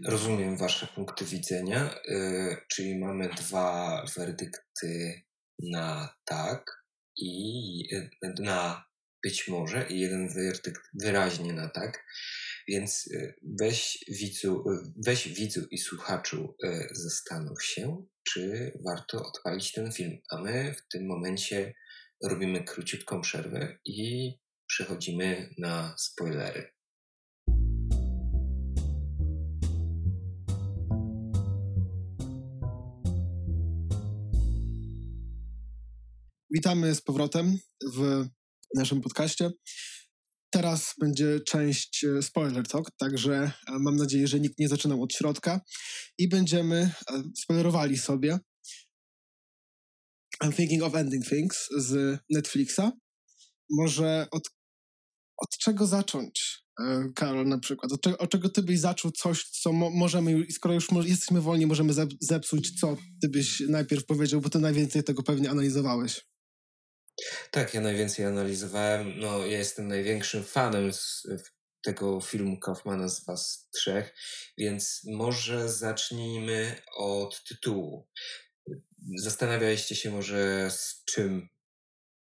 Rozumiem 0.06 0.56
Wasze 0.56 0.86
punkty 0.86 1.24
widzenia, 1.24 2.00
y, 2.08 2.56
czyli 2.68 2.98
mamy 2.98 3.28
dwa 3.28 4.04
werdykty 4.16 5.22
na 5.62 6.16
tak 6.24 6.84
i 7.16 7.88
na 8.38 8.90
być 9.22 9.48
może 9.48 9.86
i 9.88 10.00
jeden 10.00 10.34
werdykt 10.34 10.82
wyraźnie 10.94 11.52
na 11.52 11.68
tak. 11.68 12.04
Więc 12.68 13.06
y, 13.06 13.34
weź 13.60 14.04
widzu, 14.08 14.64
weź 15.06 15.28
widzu 15.28 15.66
i 15.70 15.78
słuchaczu 15.78 16.56
y, 16.64 16.88
zastanów 16.90 17.64
się, 17.64 18.06
czy 18.24 18.72
warto 18.86 19.26
odpalić 19.26 19.72
ten 19.72 19.92
film. 19.92 20.18
A 20.30 20.42
my 20.42 20.74
w 20.74 20.88
tym 20.88 21.06
momencie 21.06 21.74
robimy 22.24 22.64
króciutką 22.64 23.20
przerwę 23.20 23.78
i 23.84 24.32
przechodzimy 24.66 25.54
na 25.58 25.94
spoilery. 25.98 26.79
Witamy 36.50 36.94
z 36.94 37.00
powrotem 37.00 37.58
w 37.94 38.26
naszym 38.74 39.00
podcaście. 39.00 39.50
Teraz 40.52 40.94
będzie 41.00 41.40
część 41.40 42.04
e, 42.04 42.22
spoiler 42.22 42.68
talk, 42.68 42.90
także 42.96 43.34
e, 43.68 43.78
mam 43.78 43.96
nadzieję, 43.96 44.26
że 44.28 44.40
nikt 44.40 44.58
nie 44.58 44.68
zaczynał 44.68 45.02
od 45.02 45.14
środka 45.14 45.60
i 46.18 46.28
będziemy 46.28 46.76
e, 47.10 47.22
spoilerowali 47.36 47.98
sobie 47.98 48.38
I'm 50.44 50.52
Thinking 50.56 50.82
of 50.82 50.94
Ending 50.94 51.28
Things 51.28 51.68
z 51.76 52.18
Netflixa. 52.30 52.80
Może 53.70 54.26
od, 54.30 54.50
od 55.36 55.58
czego 55.58 55.86
zacząć, 55.86 56.64
Karol, 57.14 57.48
na 57.48 57.58
przykład? 57.58 57.92
Od, 57.92 58.00
czego- 58.00 58.18
od 58.18 58.30
czego 58.30 58.48
ty 58.48 58.62
byś 58.62 58.80
zaczął 58.80 59.10
coś, 59.10 59.44
co 59.44 59.72
mo, 59.72 59.90
możemy, 59.90 60.46
skoro 60.50 60.74
już 60.74 60.88
jesteśmy 61.04 61.40
wolni, 61.40 61.66
możemy 61.66 61.92
zep- 61.92 62.16
zepsuć, 62.20 62.80
co 62.80 62.96
ty 63.22 63.28
byś 63.28 63.60
najpierw 63.60 64.06
powiedział, 64.06 64.40
bo 64.40 64.50
ty 64.50 64.58
najwięcej 64.58 65.04
tego 65.04 65.22
pewnie 65.22 65.50
analizowałeś. 65.50 66.29
Tak, 67.50 67.74
ja 67.74 67.80
najwięcej 67.80 68.24
analizowałem. 68.24 69.18
No, 69.18 69.38
ja 69.38 69.58
jestem 69.58 69.88
największym 69.88 70.44
fanem 70.44 70.92
z, 70.92 71.26
tego 71.82 72.20
filmu 72.20 72.58
Kaufmana 72.58 73.08
z 73.08 73.24
Was 73.24 73.68
trzech, 73.74 74.14
więc 74.58 75.00
może 75.06 75.68
zacznijmy 75.68 76.82
od 76.96 77.44
tytułu. 77.44 78.08
Zastanawialiście 79.22 79.94
się 79.94 80.10
może 80.10 80.70
z 80.70 81.04
czym 81.04 81.48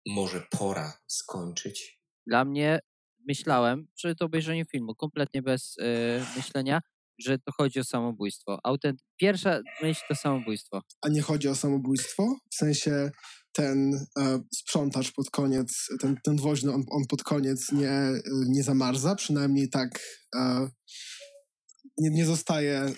może 0.08 0.42
pora 0.52 1.02
skończyć? 1.08 2.00
Dla 2.28 2.46
mnie 2.46 2.80
myślałem 3.28 3.88
przed 3.96 4.22
obejrzeniem 4.22 4.66
filmu, 4.72 4.96
kompletnie 4.96 5.42
bez 5.42 5.76
e, 5.80 6.26
myślenia, 6.36 6.82
że 7.20 7.38
to 7.40 7.52
chodzi 7.52 7.80
o 7.80 7.84
samobójstwo. 7.84 8.60
Autent... 8.64 9.00
Pierwsza 9.20 9.62
myśl 9.82 10.02
to 10.10 10.16
samobójstwo. 10.16 10.82
A 11.02 11.10
nie 11.10 11.22
chodzi 11.22 11.48
o 11.48 11.56
samobójstwo? 11.56 12.36
W 12.52 12.56
sensie 12.56 13.12
ten 13.56 14.06
e, 14.20 14.40
sprzątacz 14.56 15.12
pod 15.12 15.30
koniec, 15.30 15.88
ten, 16.02 16.18
ten 16.24 16.38
woźny, 16.38 16.74
on, 16.74 16.84
on 16.92 17.06
pod 17.10 17.24
koniec 17.24 17.72
nie, 17.72 17.92
nie 18.48 18.64
zamarza, 18.64 19.16
przynajmniej 19.16 19.70
tak 19.70 20.00
e, 20.36 20.68
nie, 21.98 22.10
nie 22.10 22.26
zostaje... 22.26 22.94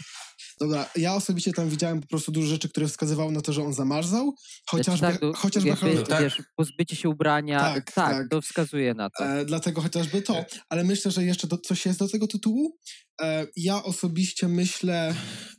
Dobra, 0.59 0.89
ja 0.95 1.15
osobiście 1.15 1.53
tam 1.53 1.69
widziałem 1.69 2.01
po 2.01 2.07
prostu 2.07 2.31
dużo 2.31 2.47
rzeczy, 2.47 2.69
które 2.69 2.87
wskazywały 2.87 3.31
na 3.31 3.41
to, 3.41 3.53
że 3.53 3.63
on 3.63 3.73
zamarzał, 3.73 4.33
chociażby, 4.69 5.07
tak, 5.07 5.19
to 5.19 5.33
chociażby 5.33 5.69
jakby, 5.69 6.03
tak. 6.03 6.23
wiesz, 6.23 6.41
pozbycie 6.55 6.95
się 6.95 7.09
ubrania, 7.09 7.59
Tak, 7.59 7.91
tak, 7.91 8.11
tak. 8.11 8.29
to 8.29 8.41
wskazuje 8.41 8.93
na 8.93 9.09
to. 9.09 9.25
E, 9.25 9.45
dlatego 9.45 9.81
chociażby 9.81 10.21
to. 10.21 10.45
Ale 10.69 10.83
myślę, 10.83 11.11
że 11.11 11.23
jeszcze 11.23 11.47
do, 11.47 11.57
coś 11.57 11.85
jest 11.85 11.99
do 11.99 12.07
tego 12.07 12.27
tytułu. 12.27 12.77
E, 13.21 13.47
ja 13.55 13.83
osobiście 13.83 14.47
myślę, 14.47 15.15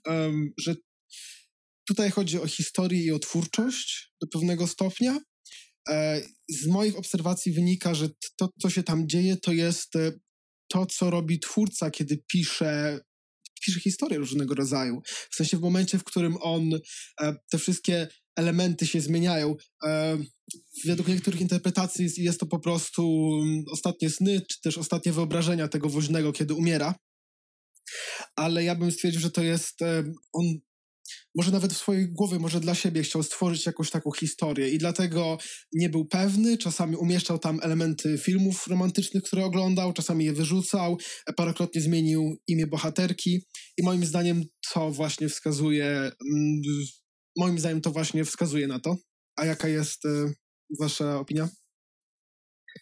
em, 0.06 0.50
że 0.60 0.74
tutaj 1.88 2.10
chodzi 2.10 2.38
o 2.38 2.46
historię 2.46 3.04
i 3.04 3.12
o 3.12 3.18
twórczość 3.18 4.12
do 4.20 4.26
pewnego 4.26 4.66
stopnia. 4.66 5.20
E, 5.88 6.22
z 6.48 6.66
moich 6.66 6.98
obserwacji 6.98 7.52
wynika, 7.52 7.94
że 7.94 8.08
to, 8.36 8.48
co 8.62 8.70
się 8.70 8.82
tam 8.82 9.08
dzieje, 9.08 9.36
to 9.36 9.52
jest 9.52 9.96
e, 9.96 10.12
to, 10.68 10.86
co 10.86 11.10
robi 11.10 11.40
twórca, 11.40 11.90
kiedy 11.90 12.22
pisze, 12.32 13.00
pisze 13.66 13.80
historię 13.80 14.18
różnego 14.18 14.54
rodzaju. 14.54 15.02
W 15.30 15.34
sensie 15.34 15.56
w 15.56 15.60
momencie, 15.60 15.98
w 15.98 16.04
którym 16.04 16.36
on 16.40 16.70
e, 17.20 17.34
te 17.50 17.58
wszystkie 17.58 18.08
elementy 18.36 18.86
się 18.86 19.00
zmieniają. 19.00 19.56
Według 20.84 21.08
niektórych 21.08 21.40
interpretacji 21.40 22.08
jest, 22.16 22.40
to 22.40 22.46
po 22.46 22.58
prostu 22.58 23.30
mm, 23.42 23.64
ostatnie 23.72 24.10
sny, 24.10 24.40
czy 24.50 24.60
też 24.60 24.78
ostatnie 24.78 25.12
wyobrażenia 25.12 25.68
tego 25.68 25.88
woźnego, 25.88 26.32
kiedy 26.32 26.54
umiera. 26.54 26.94
Ale 28.36 28.64
ja 28.64 28.74
bym 28.74 28.92
stwierdził, 28.92 29.20
że 29.20 29.30
to 29.30 29.42
jest 29.42 29.78
on 30.32 30.44
może 31.34 31.52
nawet 31.52 31.72
w 31.72 31.76
swojej 31.76 32.12
głowie, 32.12 32.38
może 32.38 32.60
dla 32.60 32.74
siebie 32.74 33.02
chciał 33.02 33.22
stworzyć 33.22 33.66
jakąś 33.66 33.90
taką 33.90 34.12
historię 34.12 34.68
i 34.68 34.78
dlatego 34.78 35.38
nie 35.72 35.88
był 35.88 36.06
pewny, 36.06 36.58
czasami 36.58 36.96
umieszczał 36.96 37.38
tam 37.38 37.60
elementy 37.62 38.18
filmów 38.18 38.66
romantycznych, 38.66 39.22
które 39.22 39.44
oglądał, 39.44 39.92
czasami 39.92 40.24
je 40.24 40.32
wyrzucał, 40.32 40.98
e, 41.26 41.32
parokrotnie 41.32 41.80
zmienił 41.80 42.36
imię 42.46 42.66
bohaterki 42.66 43.46
i 43.76 43.82
moim 43.82 44.04
zdaniem 44.04 44.44
to 44.72 44.90
właśnie 44.90 45.28
wskazuje, 45.28 45.86
mm, 45.86 46.62
moim 47.36 47.58
zdaniem 47.58 47.80
to 47.80 47.90
właśnie 47.90 48.24
wskazuje 48.24 48.66
na 48.66 48.80
to. 48.80 48.96
A 49.36 49.44
jaka 49.44 49.68
jest 49.68 50.06
e, 50.06 50.32
wasza 50.80 51.18
opinia? 51.18 51.48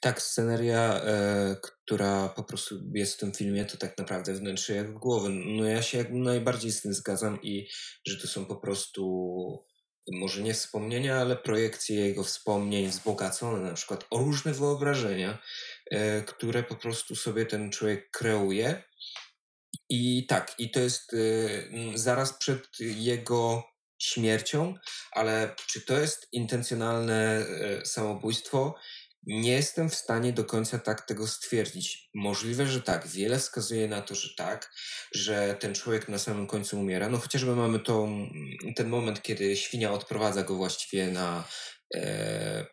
Tak, 0.01 0.23
sceneria, 0.23 1.01
e, 1.03 1.57
która 1.63 2.29
po 2.29 2.45
prostu 2.45 2.75
jest 2.95 3.15
w 3.15 3.19
tym 3.19 3.33
filmie, 3.33 3.65
to 3.65 3.77
tak 3.77 3.99
naprawdę 3.99 4.35
wnętrze 4.35 4.75
jak 4.75 4.93
głowy. 4.93 5.29
No 5.31 5.65
ja 5.65 5.83
się 5.83 6.05
najbardziej 6.11 6.73
z 6.73 6.83
tym 6.83 6.95
zgadzam 6.95 7.43
i 7.43 7.69
że 8.07 8.17
to 8.17 8.29
są 8.29 8.47
po 8.47 8.57
prostu 8.57 9.03
może 10.13 10.43
nie 10.43 10.55
wspomnienia, 10.55 11.17
ale 11.17 11.37
projekcje 11.37 11.97
jego 11.97 12.25
wspomnień 12.25 12.89
wzbogacone 12.89 13.61
na 13.61 13.75
przykład 13.75 14.07
o 14.11 14.19
różne 14.19 14.53
wyobrażenia, 14.53 15.39
e, 15.91 16.23
które 16.23 16.63
po 16.63 16.77
prostu 16.77 17.17
sobie 17.17 17.47
ten 17.47 17.71
człowiek 17.71 18.11
kreuje. 18.11 18.83
I 19.89 20.27
tak, 20.27 20.55
i 20.59 20.71
to 20.71 20.81
jest 20.81 21.15
e, 21.15 21.19
zaraz 21.95 22.39
przed 22.39 22.81
jego 22.81 23.65
śmiercią, 23.99 24.75
ale 25.13 25.55
czy 25.67 25.81
to 25.81 25.99
jest 25.99 26.29
intencjonalne 26.33 27.47
e, 27.47 27.87
samobójstwo? 27.87 28.75
Nie 29.27 29.53
jestem 29.53 29.91
w 29.91 29.95
stanie 29.95 30.33
do 30.33 30.45
końca 30.45 30.79
tak 30.79 31.07
tego 31.07 31.27
stwierdzić. 31.27 32.11
Możliwe, 32.15 32.67
że 32.67 32.83
tak. 32.83 33.09
Wiele 33.09 33.39
wskazuje 33.39 33.89
na 33.89 34.03
to, 34.03 34.15
że 34.15 34.29
tak, 34.37 34.73
że 35.13 35.57
ten 35.61 35.75
człowiek 35.75 36.09
na 36.09 36.19
samym 36.19 36.47
końcu 36.47 36.81
umiera. 36.81 37.09
No 37.09 37.19
chociażby 37.19 37.57
mamy 37.57 37.79
tą, 37.79 38.29
ten 38.77 38.89
moment, 38.89 39.23
kiedy 39.23 39.57
świnia 39.57 39.93
odprowadza 39.93 40.43
go 40.43 40.55
właściwie 40.55 41.07
na. 41.07 41.49
E, 41.95 42.67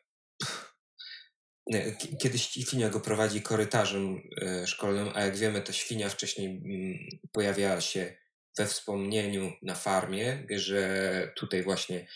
k- 1.73 2.17
kiedy 2.21 2.39
świnia 2.39 2.89
go 2.89 2.99
prowadzi 2.99 3.41
korytarzem 3.41 4.21
e, 4.41 4.67
szkolnym, 4.67 5.09
a 5.13 5.21
jak 5.21 5.37
wiemy, 5.37 5.61
ta 5.61 5.73
świnia 5.73 6.09
wcześniej 6.09 6.47
mm, 6.47 6.99
pojawiała 7.31 7.81
się 7.81 8.15
we 8.57 8.65
wspomnieniu 8.67 9.51
na 9.61 9.75
farmie, 9.75 10.47
że 10.49 11.31
tutaj 11.35 11.63
właśnie 11.63 12.07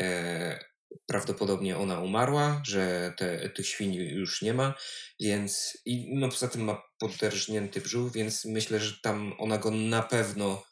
e, 0.00 0.58
prawdopodobnie 1.06 1.78
ona 1.78 2.00
umarła, 2.00 2.62
że 2.64 3.12
te, 3.16 3.48
tych 3.48 3.68
świń 3.68 3.94
już 3.94 4.42
nie 4.42 4.54
ma, 4.54 4.74
więc 5.20 5.78
i 5.84 6.14
no 6.14 6.28
poza 6.28 6.48
tym 6.48 6.64
ma 6.64 6.82
poderżnięty 6.98 7.80
brzuch, 7.80 8.12
więc 8.12 8.44
myślę, 8.44 8.80
że 8.80 9.00
tam 9.02 9.34
ona 9.38 9.58
go 9.58 9.70
na 9.70 10.02
pewno 10.02 10.64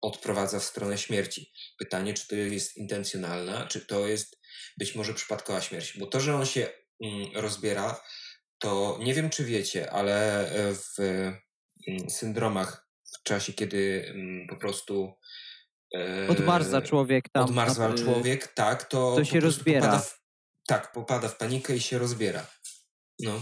odprowadza 0.00 0.60
w 0.60 0.64
stronę 0.64 0.98
śmierci. 0.98 1.52
Pytanie, 1.78 2.14
czy 2.14 2.28
to 2.28 2.36
jest 2.36 2.76
intencjonalna, 2.76 3.66
czy 3.66 3.86
to 3.86 4.08
jest 4.08 4.38
być 4.78 4.94
może 4.94 5.14
przypadkowa 5.14 5.60
śmierć, 5.60 5.98
bo 5.98 6.06
to, 6.06 6.20
że 6.20 6.34
on 6.34 6.46
się 6.46 6.68
mm, 7.04 7.30
rozbiera, 7.34 8.00
to 8.58 8.98
nie 9.02 9.14
wiem, 9.14 9.30
czy 9.30 9.44
wiecie, 9.44 9.92
ale 9.92 10.48
e, 10.50 10.74
w 10.74 11.00
mm, 11.00 12.10
syndromach 12.10 12.88
w 13.18 13.22
czasie, 13.22 13.52
kiedy 13.52 14.04
mm, 14.08 14.46
po 14.46 14.56
prostu 14.56 15.14
Odmarza 16.28 16.82
człowiek 16.82 17.28
tam. 17.28 17.44
odmarza 17.44 17.88
na- 17.88 17.94
y, 17.94 17.98
człowiek, 17.98 18.46
tak, 18.54 18.84
to, 18.88 19.16
to 19.16 19.24
się 19.24 19.40
rozbiera. 19.40 19.80
Popada 19.80 19.98
w, 20.02 20.20
tak, 20.66 20.92
popada 20.92 21.28
w 21.28 21.36
panikę 21.36 21.76
i 21.76 21.80
się 21.80 21.98
rozbiera. 21.98 22.46
No, 23.22 23.32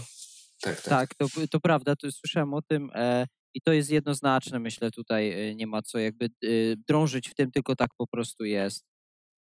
tak, 0.61 0.81
tak. 0.81 0.89
Tak, 0.89 1.15
to, 1.15 1.27
to 1.51 1.59
prawda, 1.59 1.95
to 1.95 2.11
słyszałem 2.11 2.53
o 2.53 2.61
tym 2.61 2.89
e, 2.95 3.25
i 3.53 3.61
to 3.61 3.73
jest 3.73 3.89
jednoznaczne, 3.89 4.59
myślę, 4.59 4.91
tutaj 4.91 5.49
e, 5.49 5.55
nie 5.55 5.67
ma 5.67 5.81
co 5.81 5.99
jakby 5.99 6.25
e, 6.25 6.29
drążyć 6.87 7.29
w 7.29 7.35
tym, 7.35 7.51
tylko 7.51 7.75
tak 7.75 7.89
po 7.97 8.07
prostu 8.07 8.45
jest. 8.45 8.85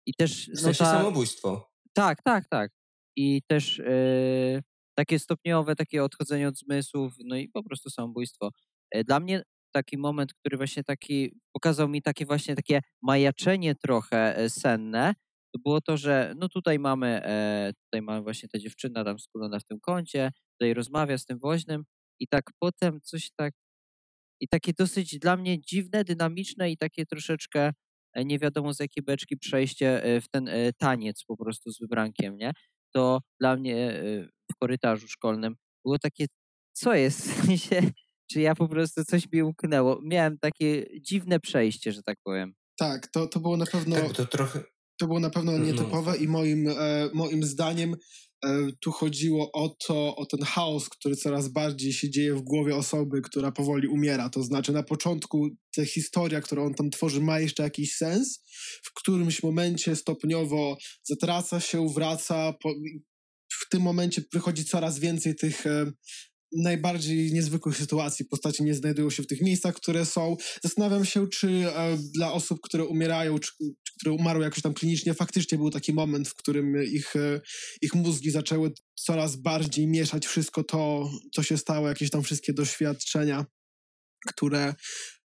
I 0.07 0.15
też, 0.15 0.47
W 0.47 0.55
no 0.55 0.61
sensie 0.61 0.79
ta, 0.79 0.93
samobójstwo. 0.99 1.71
tak, 1.93 2.23
tak, 2.23 2.49
tak. 2.49 2.71
I 3.17 3.43
też 3.47 3.79
e, 3.81 4.63
takie 4.99 5.19
stopniowe, 5.19 5.77
takie 5.77 6.05
odchodzenie 6.05 6.49
od 6.49 6.59
zmysłów, 6.59 7.13
no 7.25 7.37
i 7.37 7.49
po 7.49 7.63
prostu 7.63 7.91
samobójstwo. 7.91 8.51
E, 8.91 9.05
Dla 9.05 9.21
mnie 9.21 9.43
taki 9.73 9.99
moment, 9.99 10.35
który 10.35 10.57
właśnie 10.57 10.85
taki 10.85 11.35
pokazał 11.53 11.89
mi 11.89 12.03
takie 12.03 12.27
właśnie 12.27 12.57
takie 12.57 12.81
majaczenie 13.03 13.75
trochę 13.75 14.37
e, 14.37 14.51
senne, 14.51 15.15
to 15.55 15.61
było 15.65 15.81
to, 15.81 15.97
że 15.97 16.35
no 16.37 16.49
tutaj 16.49 16.79
mamy, 16.79 17.25
e, 17.25 17.73
tutaj 17.85 18.03
mamy 18.03 18.23
właśnie 18.23 18.49
ta 18.49 18.59
dziewczyna 18.59 19.05
tam 19.05 19.19
skulona 19.19 19.59
w 19.59 19.65
tym 19.65 19.81
kącie, 19.81 20.31
tutaj 20.53 20.75
rozmawia 20.75 21.19
z 21.19 21.25
tym 21.27 21.39
woźnym 21.39 21.85
i 22.21 22.29
tak 22.29 22.51
potem 22.59 23.01
coś 23.01 23.31
tak 23.37 23.55
i 24.41 24.49
takie 24.49 24.73
dosyć 24.73 25.19
dla 25.19 25.37
mnie 25.37 25.61
dziwne, 25.61 26.05
dynamiczne 26.05 26.71
i 26.71 26.77
takie 26.77 27.07
troszeczkę 27.07 27.73
e, 28.15 28.25
nie 28.25 28.39
wiadomo 28.39 28.75
z 28.75 28.81
jakiej 28.81 29.03
beczki 29.05 29.37
przejście 29.37 30.03
w 30.23 30.29
ten 30.29 30.51
taniec 30.79 31.25
po 31.25 31.37
prostu 31.37 31.71
z 31.71 31.81
wybrankiem, 31.81 32.37
nie? 32.37 32.53
To 32.95 33.21
dla 33.41 33.57
mnie 33.57 34.03
w 34.53 34.57
korytarzu 34.59 35.09
szkolnym 35.09 35.57
było 35.85 35.99
takie, 35.99 36.27
co 36.73 36.95
jest? 36.95 37.21
W 37.21 37.47
sensie, 37.47 37.83
czy 38.31 38.41
ja 38.41 38.55
po 38.55 38.69
prostu 38.69 39.05
coś 39.05 39.33
mi 39.33 39.43
umknęło. 39.43 40.01
Miałem 40.03 40.39
takie 40.39 40.87
dziwne 41.01 41.41
przejście, 41.41 41.93
że 41.93 42.03
tak 42.03 42.19
powiem. 42.25 42.55
Tak, 42.79 43.07
to, 43.07 43.27
to 43.27 43.41
było 43.41 43.57
na 43.57 43.67
pewno. 43.67 43.97
Tak, 43.97 44.13
to 44.13 44.27
trochę. 44.27 44.63
To 44.99 45.07
było 45.07 45.21
na 45.21 45.31
pewno 45.31 45.53
no. 45.53 45.59
nietypowe 45.59 46.11
no. 46.11 46.17
i 46.17 46.29
moim, 46.29 46.69
e, 46.69 47.11
moim 47.15 47.45
zdaniem 47.45 47.97
e, 48.45 48.69
tu 48.81 48.93
chodziło 48.93 49.53
o 49.53 49.77
to, 49.87 50.17
o 50.17 50.27
ten 50.27 50.43
chaos, 50.43 50.89
który 50.89 51.17
coraz 51.17 51.49
bardziej 51.49 51.93
się 51.93 52.11
dzieje 52.11 52.35
w 52.35 52.43
głowie 52.43 52.77
osoby, 52.77 53.21
która 53.23 53.53
powoli 53.53 53.89
umiera. 53.89 54.29
To 54.29 54.43
znaczy 54.43 54.73
na 54.73 54.83
początku 54.83 55.49
ta 55.77 55.85
historia, 55.85 56.41
którą 56.41 56.67
on 56.67 56.75
tam 56.75 56.91
tworzy, 56.91 57.21
ma 57.21 57.41
jeszcze 57.41 57.63
jakiś 57.63 57.97
sens. 57.97 58.43
W 58.83 58.95
którymś 58.95 59.43
momencie 59.43 59.97
stopniowo 59.97 60.77
zatraca 61.05 61.61
się, 61.61 61.89
wraca. 61.89 62.55
Po, 62.63 62.75
w 63.53 63.69
tym 63.69 63.83
momencie 63.83 64.23
wychodzi 64.33 64.65
coraz 64.65 64.99
więcej 64.99 65.37
tych 65.37 65.67
e, 65.67 65.93
najbardziej 66.53 67.33
niezwykłych 67.33 67.77
sytuacji. 67.77 68.25
Postacie 68.25 68.65
nie 68.65 68.75
znajdują 68.75 69.11
się 69.11 69.23
w 69.23 69.27
tych 69.27 69.41
miejscach, 69.41 69.75
które 69.75 70.07
są. 70.07 70.37
Zastanawiam 70.63 71.05
się, 71.05 71.29
czy 71.29 71.49
e, 71.49 71.97
dla 72.15 72.33
osób, 72.33 72.61
które 72.61 72.85
umierają, 72.85 73.39
czy, 73.39 73.51
czy 73.59 73.93
które 74.01 74.13
umarły 74.13 74.45
jakoś 74.45 74.63
tam 74.63 74.75
klinicznie, 74.75 75.15
faktycznie 75.15 75.59
był 75.59 75.71
taki 75.71 75.93
moment, 75.93 76.29
w 76.29 76.35
którym 76.35 76.85
ich, 76.85 77.17
e, 77.17 77.41
ich 77.83 77.95
mózgi 77.95 78.31
zaczęły 78.31 78.73
coraz 78.95 79.37
bardziej 79.37 79.87
mieszać 79.87 80.27
wszystko 80.27 80.65
to, 80.65 81.11
co 81.35 81.43
się 81.43 81.59
stało, 81.59 81.89
jakieś 81.89 82.11
tam 82.11 82.23
wszystkie 82.23 82.53
doświadczenia, 82.53 83.47
które 84.27 84.75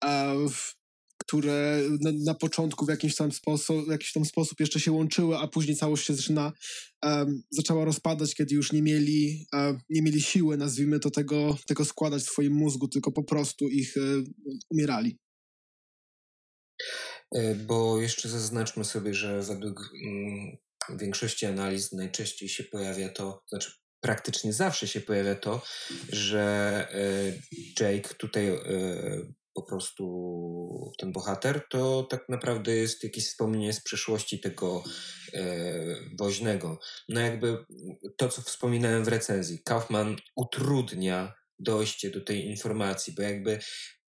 e, 0.06 0.36
w, 0.50 0.76
które 1.18 1.82
na, 2.02 2.12
na, 2.26 2.34
początku 2.34 2.86
w 2.86 2.90
jakiś 2.90 3.16
tam 3.16 3.32
sposób, 3.32 3.86
w 3.88 3.92
jakiś 3.92 4.14
tam 4.14 4.26
sposób 4.26 4.60
jeszcze 4.60 4.80
się 4.80 4.92
łączyły, 4.92 5.38
a 5.38 5.48
później 5.48 5.78
całość 5.78 6.06
się 6.06 6.16
zaczyna, 6.16 6.54
um, 7.04 7.44
zaczęła 7.52 7.86
rozpadać, 7.86 8.36
kiedy 8.36 8.56
już 8.56 8.72
nie 8.72 8.82
mieli, 8.82 9.48
um, 9.54 9.80
nie 9.90 10.02
mieli 10.02 10.22
siły, 10.22 10.58
nazwijmy 10.58 11.00
to, 11.00 11.12
tego, 11.12 11.58
tego 11.68 11.86
składać 11.86 12.24
w 12.24 12.30
swoim 12.30 12.54
mózgu, 12.54 12.88
tylko 12.88 13.12
po 13.12 13.24
prostu 13.24 13.68
ich 13.68 13.94
um, 13.98 14.34
umierali. 14.70 15.20
E, 17.36 17.56
bo 17.56 18.02
jeszcze 18.02 18.30
zaznaczmy 18.30 18.86
sobie, 18.86 19.14
że 19.14 19.42
według 19.42 19.92
mm, 20.06 20.58
większości 21.00 21.46
analiz 21.46 21.92
najczęściej 21.92 22.50
się 22.50 22.64
pojawia 22.64 23.10
to, 23.10 23.44
znaczy 23.48 23.72
praktycznie 24.02 24.54
zawsze 24.54 24.88
się 24.88 25.02
pojawia 25.02 25.36
to, 25.36 25.62
że 26.10 26.88
Jake 27.80 28.16
tutaj 28.18 28.52
po 29.56 29.64
prostu 29.64 30.94
ten 30.98 31.12
bohater, 31.12 31.68
to 31.70 32.04
tak 32.04 32.30
naprawdę 32.30 32.76
jest 32.76 33.04
jakieś 33.04 33.28
wspomnienie 33.28 33.74
z 33.74 33.84
przeszłości 33.84 34.40
tego 34.40 34.84
e, 35.34 35.74
woźnego. 36.20 36.80
No 37.10 37.22
jakby 37.22 37.66
to, 38.18 38.30
co 38.30 38.42
wspominałem 38.42 39.04
w 39.04 39.08
recenzji, 39.08 39.64
Kaufman 39.64 40.16
utrudnia 40.36 41.34
dojście 41.60 42.10
do 42.10 42.22
tej 42.22 42.46
informacji, 42.46 43.14
bo 43.14 43.22
jakby 43.22 43.60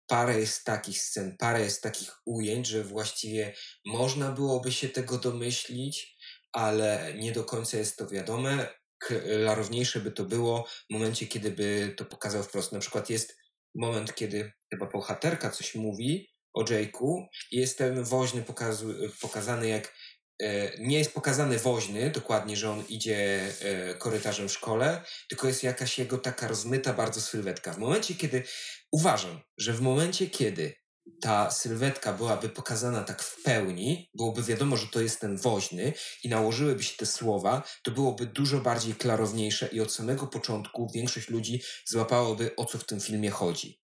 parę 0.08 0.40
jest 0.40 0.64
takich 0.64 1.02
scen, 1.02 1.36
parę 1.40 1.62
jest 1.62 1.82
takich 1.82 2.12
ujęć, 2.26 2.68
że 2.68 2.84
właściwie 2.84 3.54
można 3.86 4.32
byłoby 4.32 4.72
się 4.72 4.90
tego 4.90 5.18
domyślić, 5.18 6.18
ale 6.52 7.14
nie 7.18 7.32
do 7.32 7.44
końca 7.44 7.78
jest 7.78 7.98
to 7.98 8.08
wiadome. 8.08 8.68
Klarowniejsze 8.98 10.00
by 10.00 10.12
to 10.12 10.24
było 10.24 10.68
w 10.90 10.94
momencie, 10.94 11.28
kiedy 11.28 11.52
by 11.52 11.94
to 11.98 12.06
pokazał 12.06 12.44
wprost. 12.44 12.72
Na 12.72 12.80
przykład 12.80 13.10
jest 13.10 13.38
moment, 13.76 14.16
kiedy 14.16 14.52
chyba 14.76 14.92
bohaterka 14.92 15.50
coś 15.50 15.76
mówi 15.76 16.30
o 16.54 16.64
Jake'u 16.64 17.26
i 17.52 17.58
jest 17.58 17.78
ten 17.78 18.04
woźny 18.04 18.42
pokazu, 18.42 18.94
pokazany 19.22 19.68
jak 19.68 19.94
e, 20.42 20.78
nie 20.80 20.98
jest 20.98 21.14
pokazany 21.14 21.60
woźny, 21.60 22.10
dokładnie, 22.10 22.58
że 22.58 22.72
on 22.72 22.84
idzie 22.90 23.42
e, 23.62 23.94
korytarzem 23.94 24.50
w 24.50 24.52
szkole, 24.52 25.04
tylko 25.30 25.48
jest 25.48 25.64
jakaś 25.64 26.00
jego 26.00 26.18
taka 26.18 26.48
rozmyta 26.48 26.94
bardzo 26.94 27.22
sylwetka. 27.22 27.74
W 27.74 27.78
momencie, 27.78 28.16
kiedy 28.16 28.44
uważam, 28.92 29.40
że 29.58 29.74
w 29.74 29.82
momencie, 29.82 30.28
kiedy 30.28 30.74
ta 31.22 31.52
sylwetka 31.52 32.14
byłaby 32.14 32.50
pokazana 32.50 33.04
tak 33.04 33.24
w 33.24 33.44
pełni, 33.44 34.10
byłoby 34.14 34.44
wiadomo, 34.44 34.78
że 34.78 34.88
to 34.88 35.02
jest 35.02 35.22
ten 35.22 35.38
woźny 35.38 35.94
i 36.24 36.30
nałożyłyby 36.30 36.84
się 36.84 36.98
te 36.98 37.06
słowa, 37.06 37.64
to 37.84 37.92
byłoby 37.92 38.26
dużo 38.26 38.60
bardziej 38.60 38.96
klarowniejsze 38.96 39.68
i 39.68 39.82
od 39.82 39.94
samego 39.94 40.28
początku 40.28 40.90
większość 40.94 41.30
ludzi 41.30 41.62
złapałoby 41.86 42.56
o 42.56 42.66
co 42.66 42.78
w 42.78 42.86
tym 42.86 43.02
filmie 43.02 43.30
chodzi. 43.30 43.85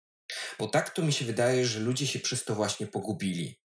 Bo 0.58 0.66
tak 0.66 0.90
to 0.90 1.02
mi 1.02 1.12
się 1.12 1.24
wydaje, 1.24 1.66
że 1.66 1.80
ludzie 1.80 2.06
się 2.06 2.18
przez 2.18 2.44
to 2.44 2.54
właśnie 2.54 2.86
pogubili. 2.86 3.60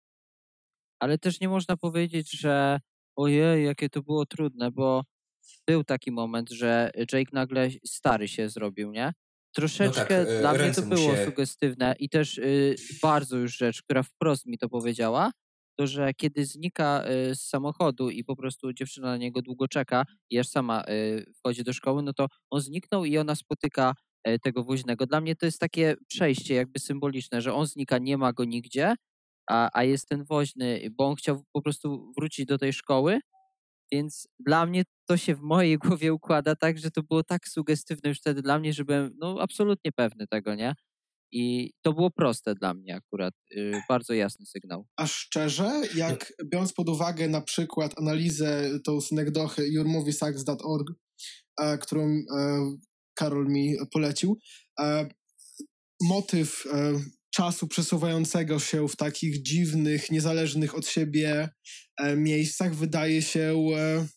Ale 0.99 1.17
też 1.17 1.39
nie 1.39 1.49
można 1.49 1.77
powiedzieć, 1.77 2.39
że 2.39 2.79
ojej, 3.15 3.65
jakie 3.65 3.89
to 3.89 4.01
było 4.01 4.25
trudne, 4.25 4.71
bo 4.71 5.03
był 5.67 5.83
taki 5.83 6.11
moment, 6.11 6.49
że 6.49 6.91
Jake 6.97 7.31
nagle 7.33 7.69
stary 7.85 8.27
się 8.27 8.49
zrobił, 8.49 8.91
nie? 8.91 9.13
Troszeczkę 9.55 10.19
no 10.19 10.25
tak, 10.25 10.39
dla 10.39 10.53
mnie 10.53 10.71
to 10.73 10.81
było 10.81 11.15
się... 11.15 11.25
sugestywne 11.25 11.95
i 11.99 12.09
też 12.09 12.37
y, 12.37 12.75
bardzo 13.01 13.37
już 13.37 13.57
rzecz, 13.57 13.81
która 13.81 14.03
wprost 14.03 14.45
mi 14.45 14.57
to 14.57 14.69
powiedziała, 14.69 15.31
to 15.79 15.87
że 15.87 16.13
kiedy 16.13 16.45
znika 16.45 17.03
y, 17.31 17.35
z 17.35 17.41
samochodu 17.41 18.09
i 18.09 18.23
po 18.23 18.35
prostu 18.35 18.73
dziewczyna 18.73 19.07
na 19.07 19.17
niego 19.17 19.41
długo 19.41 19.67
czeka 19.67 20.05
i 20.29 20.39
aż 20.39 20.47
sama 20.47 20.83
y, 20.89 21.25
wchodzi 21.35 21.63
do 21.63 21.73
szkoły, 21.73 22.03
no 22.03 22.13
to 22.13 22.27
on 22.49 22.61
zniknął 22.61 23.05
i 23.05 23.17
ona 23.17 23.35
spotyka 23.35 23.93
tego 24.41 24.63
woźnego. 24.63 25.05
Dla 25.05 25.21
mnie 25.21 25.35
to 25.35 25.45
jest 25.45 25.59
takie 25.59 25.95
przejście 26.07 26.55
jakby 26.55 26.79
symboliczne, 26.79 27.41
że 27.41 27.53
on 27.53 27.65
znika, 27.65 27.97
nie 27.97 28.17
ma 28.17 28.33
go 28.33 28.45
nigdzie, 28.45 28.95
a, 29.49 29.69
a 29.73 29.83
jest 29.83 30.09
ten 30.09 30.23
woźny, 30.23 30.89
bo 30.97 31.07
on 31.07 31.15
chciał 31.15 31.43
po 31.51 31.61
prostu 31.61 32.11
wrócić 32.17 32.45
do 32.45 32.57
tej 32.57 32.73
szkoły, 32.73 33.19
więc 33.91 34.27
dla 34.39 34.65
mnie 34.65 34.83
to 35.07 35.17
się 35.17 35.35
w 35.35 35.41
mojej 35.41 35.77
głowie 35.83 36.13
układa 36.13 36.55
tak, 36.55 36.77
że 36.77 36.91
to 36.91 37.03
było 37.03 37.23
tak 37.23 37.47
sugestywne 37.47 38.09
już 38.09 38.19
wtedy 38.19 38.41
dla 38.41 38.59
mnie, 38.59 38.73
że 38.73 38.85
byłem 38.85 39.15
no, 39.19 39.37
absolutnie 39.41 39.91
pewny 39.91 40.27
tego, 40.27 40.55
nie? 40.55 40.73
I 41.35 41.71
to 41.81 41.93
było 41.93 42.11
proste 42.11 42.55
dla 42.55 42.73
mnie 42.73 42.95
akurat, 42.95 43.33
yy, 43.51 43.81
bardzo 43.89 44.13
jasny 44.13 44.45
sygnał. 44.45 44.85
A 44.97 45.07
szczerze, 45.07 45.71
jak 45.95 46.33
biorąc 46.51 46.73
pod 46.73 46.89
uwagę 46.89 47.27
na 47.27 47.41
przykład 47.41 47.99
analizę 47.99 48.79
tą 48.79 49.01
synegdochy 49.01 49.69
yourmoviesacks.org, 49.69 50.87
e, 51.59 51.77
którą 51.77 52.01
e, 52.01 52.23
Karol 53.13 53.47
mi 53.47 53.75
polecił, 53.91 54.37
e, 54.79 55.09
motyw 56.01 56.65
e, 56.73 56.99
czasu 57.35 57.67
przesuwającego 57.67 58.59
się 58.59 58.87
w 58.87 58.95
takich 58.95 59.41
dziwnych, 59.41 60.11
niezależnych 60.11 60.75
od 60.75 60.87
siebie 60.87 61.49
e, 61.99 62.15
miejscach 62.15 62.75
wydaje 62.75 63.21
się 63.21 63.55
e, 63.75 64.07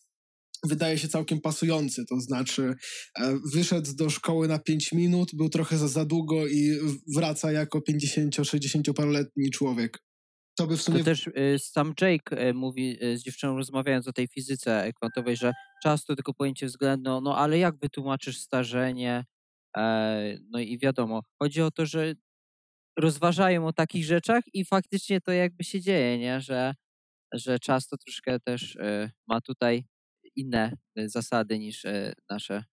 wydaje 0.63 0.97
się 0.97 1.07
całkiem 1.07 1.41
pasujący. 1.41 2.05
To 2.05 2.19
znaczy, 2.19 2.75
e, 3.19 3.39
wyszedł 3.53 3.95
do 3.95 4.09
szkoły 4.09 4.47
na 4.47 4.59
5 4.59 4.91
minut, 4.91 5.31
był 5.33 5.49
trochę 5.49 5.77
za, 5.77 5.87
za 5.87 6.05
długo 6.05 6.47
i 6.47 6.79
wraca 7.15 7.51
jako 7.51 7.79
50-60-paroletni 7.79 9.49
człowiek. 9.53 10.06
To 10.57 10.67
by 10.67 10.77
w 10.77 10.81
sumie. 10.81 10.99
To 10.99 11.05
też 11.05 11.27
y, 11.27 11.59
sam 11.59 11.93
Jake 12.01 12.49
y, 12.49 12.53
mówi 12.53 13.03
y, 13.03 13.17
z 13.17 13.23
dziewczyną 13.23 13.57
rozmawiając 13.57 14.07
o 14.07 14.13
tej 14.13 14.27
fizyce 14.27 14.93
kwantowej, 14.95 15.37
że 15.37 15.53
czas 15.83 16.05
to 16.05 16.15
tylko 16.15 16.33
pojęcie 16.33 16.65
względne, 16.65 17.21
no 17.21 17.37
ale 17.37 17.57
jak 17.57 17.77
wytłumaczysz 17.79 18.39
starzenie? 18.39 19.25
E, 19.77 20.37
no 20.49 20.59
i 20.59 20.79
wiadomo, 20.79 21.23
chodzi 21.41 21.61
o 21.61 21.71
to, 21.71 21.85
że 21.85 22.13
rozważają 22.99 23.67
o 23.67 23.73
takich 23.73 24.05
rzeczach 24.05 24.43
i 24.53 24.65
faktycznie 24.65 25.21
to 25.21 25.31
jakby 25.31 25.63
się 25.63 25.81
dzieje, 25.81 26.17
nie? 26.17 26.41
Że, 26.41 26.75
że 27.33 27.59
czas 27.59 27.87
to 27.87 27.97
troszkę 27.97 28.39
też 28.39 28.77
ma 29.27 29.41
tutaj 29.41 29.85
inne 30.35 30.73
zasady 30.95 31.59
niż 31.59 31.83
nasze 32.29 32.63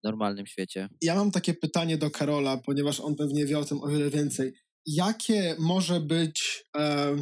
w 0.00 0.04
normalnym 0.04 0.46
świecie. 0.46 0.88
Ja 1.02 1.14
mam 1.14 1.30
takie 1.30 1.54
pytanie 1.54 1.98
do 1.98 2.10
Karola, 2.10 2.56
ponieważ 2.56 3.00
on 3.00 3.16
pewnie 3.16 3.46
wie 3.46 3.58
o 3.58 3.64
tym 3.64 3.82
o 3.82 3.88
wiele 3.88 4.10
więcej. 4.10 4.54
Jakie 4.86 5.56
może 5.58 6.00
być 6.00 6.64
e, 6.76 7.16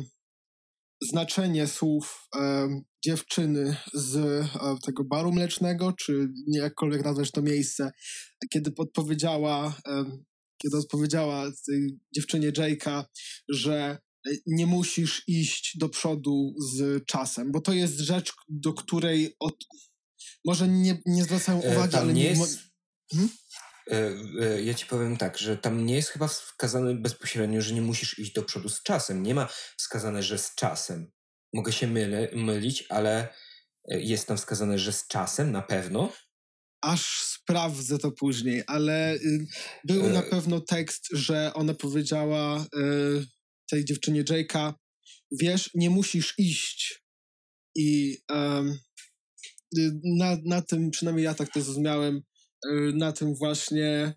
znaczenie 1.03 1.67
słów 1.67 2.29
e, 2.37 2.69
dziewczyny 3.05 3.77
z 3.95 4.17
e, 4.17 4.49
tego 4.83 5.05
baru 5.05 5.33
mlecznego, 5.33 5.93
czy 5.93 6.29
jakkolwiek 6.47 7.05
nazwać 7.05 7.31
to 7.31 7.43
miejsce, 7.43 7.93
kiedy 8.53 8.73
odpowiedziała, 8.79 9.81
kiedy 10.63 10.77
odpowiedziała 10.77 11.53
tej 11.67 11.99
dziewczynie 12.15 12.53
Jake'a, 12.53 13.05
że 13.49 13.99
nie 14.47 14.67
musisz 14.67 15.23
iść 15.27 15.79
do 15.79 15.89
przodu 15.89 16.55
z 16.73 17.05
czasem, 17.07 17.53
bo 17.53 17.61
to 17.61 17.73
jest 17.73 17.99
rzecz, 17.99 18.33
do 18.49 18.73
której 18.73 19.37
od, 19.39 19.55
może 20.45 20.69
nie, 20.69 21.03
nie 21.07 21.25
zwracają 21.25 21.63
e, 21.63 21.73
uwagi, 21.73 21.97
ale 21.97 22.13
nie... 22.13 22.25
Jest... 22.25 22.59
Hmm? 23.13 23.31
E, 23.91 24.15
e, 24.41 24.63
ja 24.63 24.75
ci 24.75 24.87
powiem 24.87 25.17
tak, 25.17 25.39
że 25.39 25.57
tam 25.57 25.87
nie 25.87 25.95
jest 25.95 26.09
chyba 26.09 26.29
wskazane 26.29 26.95
bezpośrednio, 26.95 27.61
że 27.61 27.75
nie 27.75 27.83
musisz 27.83 28.19
iść 28.19 28.33
do 28.33 28.43
przodu 28.43 28.69
z 28.69 28.83
czasem. 28.83 29.23
Nie 29.23 29.35
ma 29.35 29.49
wskazane, 29.79 30.23
że 30.23 30.39
z 30.39 30.55
czasem. 30.55 31.11
Mogę 31.53 31.73
się 31.73 31.87
mylę, 31.87 32.29
mylić, 32.35 32.85
ale 32.89 33.29
e, 33.89 34.01
jest 34.01 34.29
tam 34.29 34.37
wskazane, 34.37 34.79
że 34.79 34.93
z 34.93 35.07
czasem 35.07 35.53
na 35.53 35.63
pewno. 35.63 36.13
Aż 36.83 37.23
sprawdzę 37.23 37.99
to 37.99 38.11
później, 38.13 38.63
ale 38.67 39.15
y, 39.15 39.47
był 39.85 40.11
na 40.11 40.23
pewno 40.23 40.61
tekst, 40.61 41.09
że 41.13 41.55
ona 41.55 41.75
powiedziała 41.75 42.67
y, 42.77 43.27
tej 43.71 43.85
dziewczynie 43.85 44.25
Jake'a, 44.25 44.73
wiesz, 45.33 45.71
nie 45.75 45.91
musisz 45.91 46.35
iść. 46.39 47.05
I 47.77 48.19
um, 48.31 48.79
na, 50.05 50.37
na 50.45 50.63
tym, 50.63 50.91
przynajmniej 50.91 51.25
ja 51.25 51.35
tak 51.35 51.53
to 51.53 51.63
zrozumiałem, 51.63 52.23
na 52.95 53.13
tym 53.13 53.35
właśnie. 53.35 54.15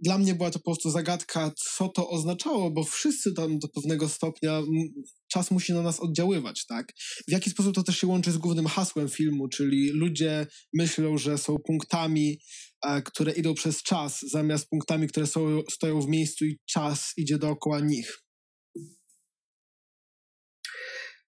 Dla 0.00 0.18
mnie 0.18 0.34
była 0.34 0.50
to 0.50 0.58
po 0.58 0.64
prostu 0.64 0.90
zagadka, 0.90 1.52
co 1.56 1.88
to 1.88 2.08
oznaczało, 2.08 2.70
bo 2.70 2.84
wszyscy 2.84 3.32
tam 3.32 3.58
do 3.58 3.68
pewnego 3.68 4.08
stopnia 4.08 4.62
czas 5.32 5.50
musi 5.50 5.72
na 5.72 5.82
nas 5.82 6.00
oddziaływać, 6.00 6.66
tak? 6.66 6.92
W 7.28 7.32
jaki 7.32 7.50
sposób 7.50 7.74
to 7.74 7.82
też 7.82 7.98
się 7.98 8.06
łączy 8.06 8.32
z 8.32 8.38
głównym 8.38 8.66
hasłem 8.66 9.08
filmu, 9.08 9.48
czyli 9.48 9.90
ludzie 9.90 10.46
myślą, 10.74 11.18
że 11.18 11.38
są 11.38 11.58
punktami, 11.58 12.38
które 13.04 13.32
idą 13.32 13.54
przez 13.54 13.82
czas, 13.82 14.20
zamiast 14.32 14.68
punktami, 14.68 15.08
które 15.08 15.26
są, 15.26 15.62
stoją 15.70 16.00
w 16.00 16.08
miejscu 16.08 16.44
i 16.44 16.58
czas 16.66 17.12
idzie 17.16 17.38
dookoła 17.38 17.80
nich. 17.80 18.18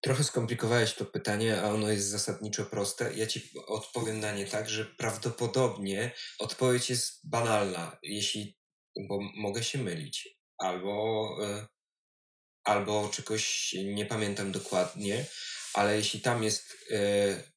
Trochę 0.02 0.24
skomplikowałeś 0.24 0.94
to 0.94 1.04
pytanie, 1.04 1.62
a 1.62 1.68
ono 1.68 1.90
jest 1.90 2.08
zasadniczo 2.08 2.64
proste. 2.64 3.14
Ja 3.14 3.26
ci 3.26 3.50
odpowiem 3.66 4.20
na 4.20 4.32
nie 4.32 4.46
tak, 4.46 4.70
że 4.70 4.84
prawdopodobnie 4.84 6.12
odpowiedź 6.38 6.90
jest 6.90 7.30
banalna, 7.30 7.98
jeśli, 8.02 8.58
bo 9.08 9.18
mogę 9.36 9.64
się 9.64 9.78
mylić, 9.78 10.28
albo, 10.58 11.28
y, 11.44 11.66
albo 12.64 13.08
czegoś 13.08 13.74
nie 13.84 14.06
pamiętam 14.06 14.52
dokładnie, 14.52 15.26
ale 15.74 15.96
jeśli 15.96 16.20
tam 16.20 16.42
jest 16.42 16.72
y, 16.90 17.52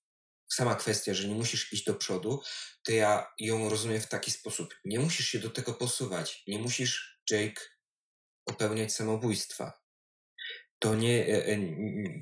sama 0.54 0.76
kwestia, 0.76 1.14
że 1.14 1.28
nie 1.28 1.36
musisz 1.36 1.74
iść 1.74 1.84
do 1.84 1.96
przodu, 1.96 2.42
to 2.84 2.92
ja 2.92 3.28
ją 3.40 3.70
rozumiem 3.70 4.02
w 4.02 4.10
taki 4.10 4.32
sposób. 4.32 4.76
Nie 4.86 5.00
musisz 5.00 5.28
się 5.28 5.40
do 5.40 5.50
tego 5.50 5.74
posuwać, 5.74 6.44
nie 6.48 6.60
musisz, 6.60 7.20
Jake, 7.32 7.62
popełniać 8.46 8.94
samobójstwa 8.94 9.85
to 10.86 10.96
nie, 10.96 11.28
e, 11.28 11.46
e, 11.46 11.58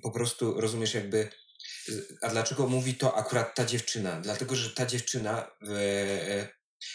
po 0.01 0.11
prostu 0.11 0.61
rozumiesz 0.61 0.93
jakby, 0.93 1.29
a 2.21 2.29
dlaczego 2.29 2.67
mówi 2.67 2.95
to 2.95 3.17
akurat 3.17 3.55
ta 3.55 3.65
dziewczyna? 3.65 4.21
Dlatego, 4.21 4.55
że 4.55 4.69
ta 4.69 4.85
dziewczyna 4.85 5.51
e, 5.69 6.47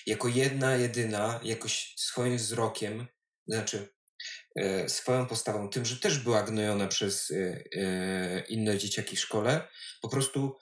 jako 0.06 0.28
jedna, 0.28 0.76
jedyna, 0.76 1.40
jakoś 1.44 1.94
swoim 1.96 2.36
wzrokiem, 2.36 3.06
znaczy 3.46 3.88
swoją 4.86 5.26
postawą, 5.26 5.68
tym, 5.68 5.84
że 5.84 5.96
też 5.96 6.18
była 6.18 6.42
gnojona 6.42 6.86
przez 6.86 7.32
inne 8.48 8.78
dzieciaki 8.78 9.16
w 9.16 9.20
szkole, 9.20 9.68
po 10.02 10.08
prostu 10.08 10.56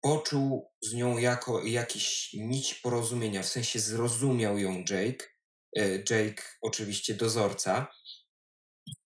poczuł 0.00 0.72
z 0.82 0.94
nią 0.94 1.18
jako 1.18 1.62
jakiś 1.62 2.32
nić 2.32 2.74
porozumienia, 2.74 3.42
w 3.42 3.48
sensie 3.48 3.80
zrozumiał 3.80 4.58
ją 4.58 4.84
Jake, 4.90 5.26
Jake 6.10 6.42
oczywiście 6.62 7.14
dozorca, 7.14 7.86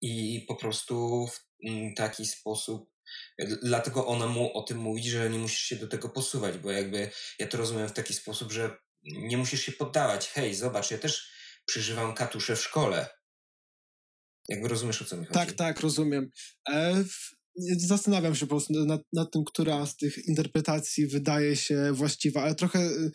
i 0.01 0.44
po 0.48 0.57
prostu 0.57 1.26
w 1.26 1.66
mm, 1.68 1.94
taki 1.94 2.26
sposób 2.26 2.90
Dlatego 3.62 4.07
ona 4.07 4.26
mu 4.26 4.53
o 4.57 4.62
tym 4.62 4.78
mówi, 4.78 5.11
że 5.11 5.30
nie 5.30 5.38
musisz 5.38 5.61
się 5.61 5.76
do 5.76 5.88
tego 5.88 6.09
posuwać, 6.09 6.59
bo 6.59 6.70
jakby 6.70 7.11
ja 7.38 7.46
to 7.46 7.59
rozumiem 7.59 7.88
w 7.88 7.92
taki 7.92 8.14
sposób, 8.14 8.53
że 8.53 8.76
nie 9.05 9.36
musisz 9.36 9.62
się 9.62 9.72
poddawać. 9.72 10.28
Hej, 10.28 10.55
zobacz, 10.55 10.90
ja 10.90 10.98
też 10.98 11.30
przeżywam 11.66 12.14
katusze 12.14 12.57
w 12.57 12.62
szkole. 12.62 13.09
Jakby 14.48 14.68
rozumiesz, 14.68 15.03
o 15.03 15.05
co 15.05 15.16
mi 15.16 15.26
chodzi. 15.26 15.38
Tak, 15.38 15.53
tak, 15.53 15.80
rozumiem. 15.80 16.30
E, 16.68 17.05
zastanawiam 17.76 18.34
się 18.34 18.46
po 18.46 18.51
prostu 18.51 18.84
nad, 18.84 19.03
nad, 19.12 19.32
tym, 19.32 19.44
która 19.44 19.86
z 19.86 19.96
tych 19.96 20.28
interpretacji 20.28 21.07
wydaje 21.07 21.57
się 21.57 21.92
właściwa, 21.92 22.42
ale 22.42 22.55
trochę 22.55 22.78
e, 22.78 23.11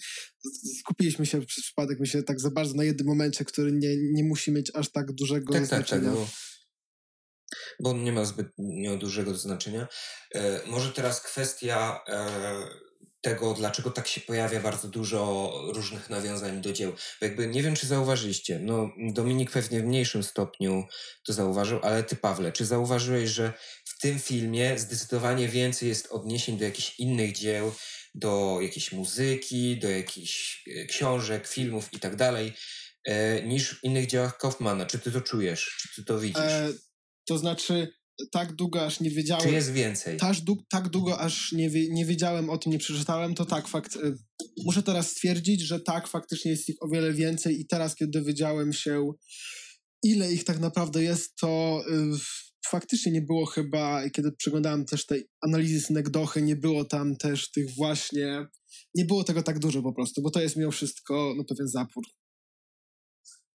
skupiliśmy 0.79 1.25
się 1.25 1.45
przez 1.45 1.63
przypadek, 1.63 1.99
myślę, 1.99 2.23
tak 2.23 2.39
za 2.39 2.51
bardzo 2.51 2.73
na 2.73 2.83
jednym 2.83 3.07
momencie, 3.07 3.45
który 3.45 3.71
nie, 3.71 3.97
nie 4.13 4.23
musi 4.23 4.51
mieć 4.51 4.71
aż 4.75 4.91
tak 4.91 5.11
dużego 5.11 5.53
tak, 5.53 5.65
znaczenia. 5.65 6.09
Tak, 6.09 6.19
tak, 6.19 6.25
bo 6.25 6.55
bo 7.80 7.89
on 7.89 8.03
nie 8.03 8.12
ma 8.12 8.26
zbyt 8.26 8.47
dużego 8.97 9.36
znaczenia. 9.36 9.88
E, 10.36 10.60
może 10.66 10.91
teraz 10.91 11.22
kwestia 11.22 12.03
e, 12.08 12.86
tego, 13.26 13.53
dlaczego 13.53 13.91
tak 13.91 14.08
się 14.08 14.22
pojawia 14.22 14.60
bardzo 14.60 14.88
dużo 14.88 15.51
różnych 15.74 16.10
nawiązań 16.10 16.62
do 16.62 16.74
dzieł. 16.74 16.93
Jakby 17.22 17.47
nie 17.47 17.64
wiem, 17.64 17.76
czy 17.76 17.88
zauważyliście, 17.88 18.60
no 18.60 18.89
Dominik 19.14 19.51
pewnie 19.51 19.80
w 19.80 19.86
mniejszym 19.86 20.24
stopniu 20.24 20.88
to 21.24 21.34
zauważył, 21.34 21.80
ale 21.84 22.03
ty 22.03 22.16
Pawle, 22.16 22.51
czy 22.51 22.66
zauważyłeś, 22.66 23.30
że 23.30 23.53
w 23.86 23.99
tym 23.99 24.20
filmie 24.20 24.80
zdecydowanie 24.80 25.47
więcej 25.47 25.89
jest 25.89 26.08
odniesień 26.12 26.58
do 26.58 26.66
jakichś 26.66 26.99
innych 26.99 27.32
dzieł, 27.32 27.74
do 28.16 28.58
jakiejś 28.62 28.91
muzyki, 28.91 29.80
do 29.80 29.89
jakichś 29.89 30.64
e, 30.68 30.86
książek, 30.86 31.47
filmów 31.47 31.93
i 31.93 31.99
tak 31.99 32.16
dalej, 32.16 32.53
niż 33.43 33.70
w 33.70 33.84
innych 33.84 34.08
dziełach 34.08 34.38
Kaufmana. 34.38 34.86
Czy 34.86 34.99
ty 34.99 35.12
to 35.12 35.22
czujesz? 35.22 35.78
Czy 35.82 35.95
ty 35.95 36.06
to 36.06 36.20
widzisz? 36.20 36.43
E, 36.43 36.70
to 37.26 37.38
znaczy, 37.38 37.88
tak 38.32 38.55
długo 38.55 38.86
aż 38.86 38.99
nie 38.99 39.09
wiedziałem. 39.09 39.47
Czy 39.47 39.53
jest 39.53 39.71
więcej? 39.71 40.17
Tak, 40.17 40.36
tak 40.69 40.89
długo 40.89 41.19
aż 41.19 41.51
nie, 41.51 41.69
nie 41.89 42.05
wiedziałem 42.05 42.49
o 42.49 42.57
tym, 42.57 42.71
nie 42.71 42.78
przeczytałem, 42.78 43.36
to 43.36 43.45
tak, 43.45 43.67
fakt. 43.67 43.95
Y, 43.95 44.17
muszę 44.65 44.84
teraz 44.84 45.09
stwierdzić, 45.09 45.61
że 45.61 45.80
tak, 45.80 46.07
faktycznie 46.07 46.51
jest 46.51 46.69
ich 46.69 46.76
o 46.82 46.88
wiele 46.88 47.13
więcej 47.13 47.61
i 47.61 47.67
teraz, 47.67 47.95
kiedy 47.95 48.11
dowiedziałem 48.11 48.73
się, 48.73 49.11
ile 50.03 50.34
ich 50.34 50.43
tak 50.43 50.59
naprawdę 50.59 51.03
jest, 51.03 51.36
to 51.36 51.82
y, 51.89 52.17
faktycznie 52.67 53.11
nie 53.11 53.21
było 53.21 53.45
chyba, 53.45 54.09
kiedy 54.09 54.32
przeglądałem 54.32 54.86
też 54.86 55.05
tej 55.05 55.23
analizy 55.41 55.82
synekdochy, 55.82 56.41
nie 56.41 56.55
było 56.55 56.86
tam 56.86 57.15
też 57.15 57.51
tych 57.51 57.76
właśnie, 57.76 58.45
nie 58.95 59.05
było 59.05 59.23
tego 59.23 59.43
tak 59.43 59.59
dużo 59.59 59.82
po 59.82 59.93
prostu, 59.93 60.21
bo 60.21 60.32
to 60.32 60.41
jest 60.41 60.55
mimo 60.55 60.71
wszystko 60.71 61.34
no, 61.38 61.43
pewien 61.43 61.67
zapór. 61.67 62.03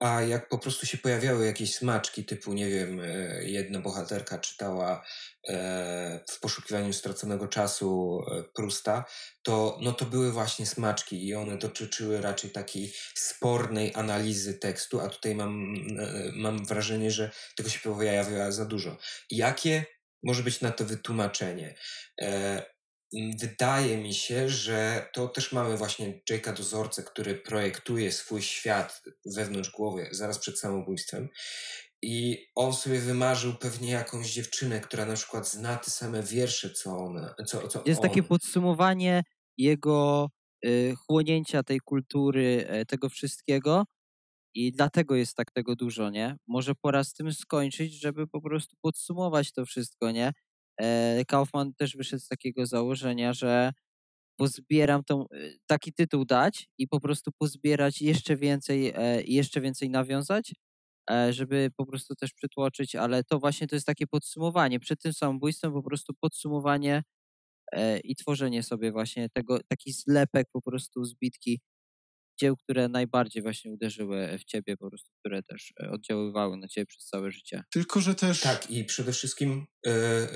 A 0.00 0.22
jak 0.22 0.48
po 0.48 0.58
prostu 0.58 0.86
się 0.86 0.98
pojawiały 0.98 1.46
jakieś 1.46 1.74
smaczki, 1.74 2.24
typu, 2.24 2.52
nie 2.52 2.70
wiem, 2.70 3.00
e, 3.00 3.44
jedna 3.44 3.80
bohaterka 3.80 4.38
czytała 4.38 5.04
e, 5.48 6.20
w 6.28 6.40
poszukiwaniu 6.40 6.92
straconego 6.92 7.48
czasu 7.48 8.20
e, 8.30 8.42
Prusta, 8.54 9.04
to, 9.42 9.78
no 9.82 9.92
to 9.92 10.04
były 10.04 10.32
właśnie 10.32 10.66
smaczki 10.66 11.26
i 11.26 11.34
one 11.34 11.58
dotyczyły 11.58 12.20
raczej 12.20 12.50
takiej 12.50 12.92
spornej 13.14 13.94
analizy 13.94 14.54
tekstu, 14.54 15.00
a 15.00 15.08
tutaj 15.08 15.34
mam, 15.34 15.74
mam 16.32 16.66
wrażenie, 16.66 17.10
że 17.10 17.30
tego 17.56 17.70
się 17.70 17.78
pojawia 17.78 18.52
za 18.52 18.64
dużo. 18.64 18.96
Jakie 19.30 19.84
może 20.22 20.42
być 20.42 20.60
na 20.60 20.70
to 20.70 20.84
wytłumaczenie? 20.84 21.74
Wydaje 23.38 23.96
mi 23.96 24.14
się, 24.14 24.48
że 24.48 25.08
to 25.14 25.28
też 25.28 25.52
mamy 25.52 25.76
właśnie 25.76 26.22
Jake'a 26.30 26.56
Dozorcę, 26.56 27.02
który 27.02 27.34
projektuje 27.34 28.12
swój 28.12 28.42
świat 28.42 29.02
wewnątrz 29.26 29.70
głowy 29.70 30.08
zaraz 30.12 30.38
przed 30.38 30.58
samobójstwem. 30.58 31.28
I 32.02 32.46
on 32.54 32.72
sobie 32.72 32.98
wymarzył 33.00 33.54
pewnie 33.54 33.90
jakąś 33.90 34.32
dziewczynę, 34.32 34.80
która 34.80 35.06
na 35.06 35.14
przykład 35.14 35.48
zna 35.48 35.76
te 35.76 35.90
same 35.90 36.22
wiersze, 36.22 36.70
co 36.70 36.96
ona. 36.96 37.34
Co, 37.46 37.68
co 37.68 37.82
Jest 37.86 38.00
on. 38.00 38.08
takie 38.08 38.22
podsumowanie 38.22 39.22
jego 39.58 40.28
y, 40.66 40.94
chłonięcia 41.06 41.62
tej 41.62 41.80
kultury, 41.80 42.66
y, 42.82 42.86
tego 42.86 43.08
wszystkiego. 43.08 43.84
I 44.54 44.72
dlatego 44.72 45.16
jest 45.16 45.36
tak 45.36 45.50
tego 45.50 45.76
dużo, 45.76 46.10
nie? 46.10 46.36
Może 46.48 46.74
pora 46.74 47.04
z 47.04 47.12
tym 47.14 47.32
skończyć, 47.32 48.00
żeby 48.00 48.26
po 48.26 48.40
prostu 48.42 48.76
podsumować 48.82 49.52
to 49.52 49.66
wszystko, 49.66 50.10
nie? 50.10 50.32
E, 50.80 51.24
Kaufman 51.28 51.74
też 51.74 51.96
wyszedł 51.96 52.22
z 52.22 52.28
takiego 52.28 52.66
założenia, 52.66 53.32
że 53.32 53.72
pozbieram 54.36 55.04
tą, 55.04 55.22
e, 55.22 55.26
taki 55.66 55.92
tytuł 55.92 56.24
dać 56.24 56.68
i 56.78 56.88
po 56.88 57.00
prostu 57.00 57.30
pozbierać 57.38 58.02
jeszcze 58.02 58.36
więcej, 58.36 58.92
e, 58.96 59.22
jeszcze 59.22 59.60
więcej 59.60 59.90
nawiązać, 59.90 60.54
żeby 61.30 61.70
po 61.76 61.86
prostu 61.86 62.14
też 62.14 62.32
przytłoczyć, 62.34 62.94
ale 62.96 63.24
to 63.24 63.38
właśnie 63.38 63.66
to 63.66 63.76
jest 63.76 63.86
takie 63.86 64.06
podsumowanie. 64.06 64.80
Przed 64.80 65.00
tym 65.02 65.12
samobójstwem 65.12 65.72
po 65.72 65.82
prostu 65.82 66.14
podsumowanie 66.20 67.02
i 68.04 68.16
tworzenie 68.16 68.62
sobie 68.62 68.92
właśnie 68.92 69.28
tego, 69.30 69.60
taki 69.68 69.92
zlepek 69.92 70.46
po 70.52 70.62
prostu 70.62 71.04
zbitki 71.04 71.60
dzieł, 72.40 72.56
które 72.56 72.88
najbardziej 72.88 73.42
właśnie 73.42 73.72
uderzyły 73.72 74.38
w 74.38 74.44
ciebie, 74.44 74.76
po 74.76 74.88
prostu, 74.88 75.10
które 75.20 75.42
też 75.42 75.72
e, 75.82 75.90
oddziaływały 75.90 76.56
na 76.56 76.68
ciebie 76.68 76.86
przez 76.86 77.04
całe 77.06 77.30
życie. 77.30 77.64
Tylko, 77.72 78.00
że 78.00 78.14
też... 78.14 78.40
Tak, 78.40 78.70
i 78.70 78.84
przede 78.84 79.12
wszystkim, 79.12 79.66
e, 79.86 79.90
e, 79.90 80.28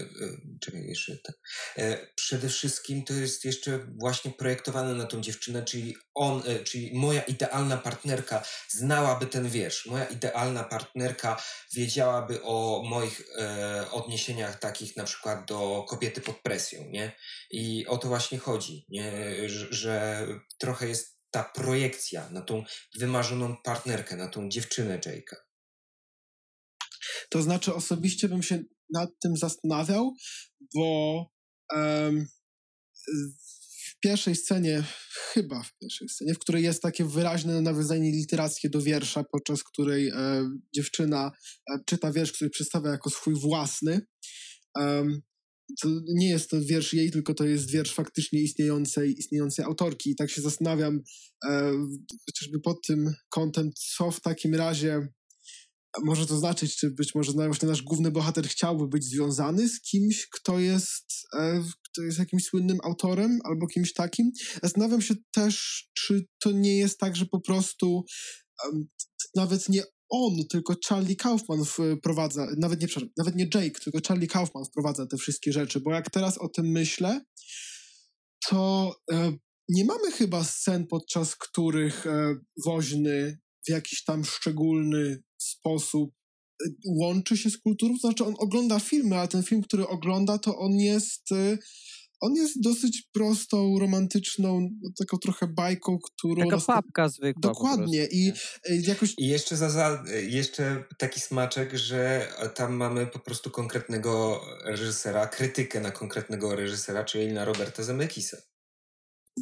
czekaj 0.61 0.87
jeszcze, 0.87 1.19
tak. 1.19 1.37
E, 1.79 2.07
przede 2.17 2.49
wszystkim 2.49 3.05
to 3.05 3.15
jest 3.15 3.45
jeszcze 3.45 3.87
właśnie 4.01 4.31
projektowane 4.31 4.95
na 4.95 5.05
tą 5.05 5.21
dziewczynę, 5.21 5.65
czyli 5.65 5.97
on, 6.15 6.43
czyli 6.65 6.99
moja 6.99 7.23
idealna 7.23 7.77
partnerka 7.77 8.45
znałaby 8.69 9.27
ten 9.27 9.49
wiersz, 9.49 9.87
moja 9.87 10.05
idealna 10.05 10.65
partnerka 10.65 11.43
wiedziałaby 11.75 12.43
o 12.43 12.83
moich 12.91 13.23
odniesieniach 13.93 14.59
takich 14.59 14.97
na 14.97 15.05
przykład 15.05 15.49
do 15.49 15.85
kobiety 15.89 16.21
pod 16.21 16.43
presją, 16.43 16.85
nie? 16.91 17.13
I 17.51 17.87
o 17.87 17.99
to 17.99 18.09
właśnie 18.09 18.39
chodzi, 18.39 18.87
nie? 18.89 19.13
Że, 19.49 19.67
że 19.71 20.27
trochę 20.59 20.89
jest 20.89 21.14
ta 21.35 21.45
projekcja 21.45 22.31
na 22.31 22.43
tą 22.43 22.65
wymarzoną 22.99 23.57
partnerkę, 23.57 24.17
na 24.17 24.29
tą 24.29 24.49
dziewczynę 24.49 24.99
Jake'a. 24.99 25.37
To 27.31 27.43
znaczy, 27.43 27.75
osobiście 27.75 28.29
bym 28.29 28.43
się 28.43 28.63
nad 28.93 29.11
tym 29.23 29.37
zastanawiał, 29.37 30.15
bo 30.75 31.27
um, 31.75 32.27
w 33.89 34.01
pierwszej 34.01 34.37
scenie, 34.37 34.85
chyba 35.33 35.63
w 35.63 35.79
pierwszej 35.79 36.09
scenie, 36.09 36.35
w 36.35 36.39
której 36.39 36.63
jest 36.63 36.83
takie 36.83 37.05
wyraźne 37.05 37.61
nawiązanie 37.61 38.11
literackie 38.11 38.71
do 38.71 38.81
wiersza, 38.81 39.25
podczas 39.33 39.65
której 39.65 40.09
e, 40.09 40.15
dziewczyna 40.75 41.33
e, 41.71 41.79
czyta 41.87 42.13
wiersz, 42.13 42.33
który 42.33 42.51
przedstawia 42.51 42.91
jako 42.91 43.11
swój 43.11 43.35
własny. 43.41 44.01
Um, 44.77 45.23
to 45.81 45.89
nie 46.09 46.29
jest 46.29 46.51
to 46.51 46.61
wiersz 46.61 46.93
jej, 46.93 47.11
tylko 47.11 47.35
to 47.35 47.45
jest 47.45 47.71
wiersz 47.71 47.95
faktycznie 47.95 48.43
istniejącej, 48.43 49.19
istniejącej 49.19 49.65
autorki. 49.65 50.11
I 50.11 50.17
tak 50.17 50.31
się 50.31 50.43
zastanawiam, 50.43 51.01
e, 51.45 51.73
chociażby 52.27 52.61
pod 52.61 52.87
tym 52.87 53.15
kątem, 53.29 53.71
co 53.97 54.11
w 54.11 54.21
takim 54.21 54.55
razie 54.55 55.09
może 56.03 56.27
to 56.27 56.39
znaczyć, 56.39 56.77
czy 56.77 56.91
być 56.91 57.15
może 57.15 57.33
właśnie 57.33 57.69
nasz 57.69 57.83
główny 57.83 58.11
bohater 58.11 58.49
chciałby 58.49 58.89
być 58.89 59.05
związany 59.05 59.69
z 59.69 59.81
kimś, 59.81 60.27
kto 60.27 60.59
jest, 60.59 61.05
e, 61.39 61.65
kto 61.91 62.03
jest 62.03 62.19
jakimś 62.19 62.45
słynnym 62.45 62.79
autorem 62.85 63.39
albo 63.45 63.67
kimś 63.67 63.93
takim. 63.93 64.33
Zastanawiam 64.63 65.03
się 65.03 65.15
też, 65.35 65.85
czy 65.95 66.27
to 66.39 66.53
nie 66.53 66.79
jest 66.79 66.99
tak, 66.99 67.17
że 67.17 67.27
po 67.27 67.41
prostu 67.41 68.05
um, 68.65 68.89
nawet 69.35 69.69
nie 69.69 69.83
on, 70.11 70.37
tylko 70.51 70.75
Charlie 70.89 71.17
Kaufman 71.17 71.65
wprowadza, 71.65 72.47
nawet 72.59 72.81
nie, 72.81 72.89
nawet 73.17 73.37
nie 73.37 73.45
Jake, 73.55 73.81
tylko 73.81 73.99
Charlie 74.09 74.29
Kaufman 74.29 74.65
wprowadza 74.65 75.07
te 75.07 75.17
wszystkie 75.17 75.53
rzeczy, 75.53 75.81
bo 75.81 75.93
jak 75.93 76.11
teraz 76.11 76.39
o 76.39 76.49
tym 76.49 76.67
myślę, 76.67 77.21
to 78.49 78.95
e, 79.13 79.33
nie 79.69 79.85
mamy 79.85 80.13
chyba 80.13 80.45
scen, 80.45 80.87
podczas 80.87 81.37
których 81.37 82.07
e, 82.07 82.37
woźny 82.65 83.39
w 83.67 83.71
jakiś 83.71 84.05
tam 84.05 84.25
szczególny 84.25 85.23
sposób 85.39 86.11
e, 86.65 86.69
łączy 86.87 87.37
się 87.37 87.51
z 87.51 87.59
kulturą. 87.59 87.97
Znaczy, 87.97 88.25
on 88.25 88.35
ogląda 88.39 88.81
filmy, 88.81 89.17
ale 89.17 89.29
ten 89.29 89.43
film, 89.43 89.63
który 89.63 89.89
ogląda, 89.89 90.39
to 90.39 90.59
on 90.59 90.73
jest. 90.73 91.31
E, 92.25 92.27
on 92.27 92.35
jest 92.35 92.61
dosyć 92.61 93.09
prostą, 93.13 93.79
romantyczną, 93.79 94.61
no, 94.83 94.91
taką 94.99 95.19
trochę 95.19 95.47
bajką, 95.47 95.99
którą... 95.99 96.51
Taka 96.51 96.63
papka 96.67 97.09
zwykła. 97.09 97.41
Dokładnie. 97.41 98.09
I 98.13 98.33
e, 98.71 98.77
jakoś... 98.77 99.15
I 99.19 99.27
jeszcze, 99.27 99.57
za, 99.57 99.71
za, 99.71 100.05
jeszcze 100.29 100.85
taki 100.99 101.21
smaczek, 101.21 101.75
że 101.75 102.29
tam 102.55 102.75
mamy 102.75 103.07
po 103.07 103.19
prostu 103.19 103.51
konkretnego 103.51 104.41
reżysera, 104.65 105.27
krytykę 105.27 105.81
na 105.81 105.91
konkretnego 105.91 106.57
reżysera, 106.57 107.05
czyli 107.05 107.33
na 107.33 107.45
Roberta 107.45 107.83
Zemeckisa. 107.83 108.37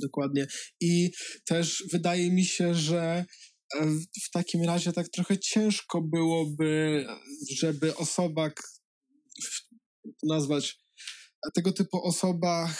Dokładnie. 0.02 0.46
I 0.80 1.10
też 1.46 1.84
wydaje 1.92 2.32
mi 2.32 2.44
się, 2.44 2.74
że 2.74 3.24
w 4.24 4.30
takim 4.32 4.64
razie 4.64 4.92
tak 4.92 5.08
trochę 5.08 5.38
ciężko 5.38 6.00
byłoby, 6.02 7.06
żeby 7.56 7.96
osoba, 7.96 8.50
nazwać, 10.22 10.81
tego 11.54 11.72
typu 11.72 12.02
osoba 12.02 12.74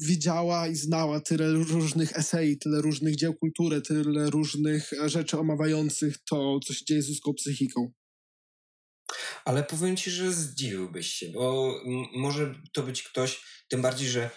widziała 0.00 0.68
i 0.68 0.76
znała 0.76 1.20
tyle 1.20 1.52
różnych 1.52 2.18
esei, 2.18 2.58
tyle 2.58 2.80
różnych 2.80 3.16
dzieł 3.16 3.34
kultury, 3.34 3.80
tyle 3.80 4.30
różnych 4.30 4.90
rzeczy 5.06 5.38
omawiających 5.38 6.24
to, 6.24 6.60
co 6.66 6.74
się 6.74 6.84
dzieje 6.84 7.02
z 7.02 7.08
ludzką 7.08 7.34
psychiką. 7.34 7.92
Ale 9.44 9.64
powiem 9.64 9.96
ci, 9.96 10.10
że 10.10 10.32
zdziwiłbyś 10.32 11.12
się, 11.12 11.28
bo 11.28 11.74
może 12.14 12.54
to 12.72 12.82
być 12.82 13.02
ktoś, 13.02 13.42
tym 13.68 13.82
bardziej, 13.82 14.08
że 14.08 14.30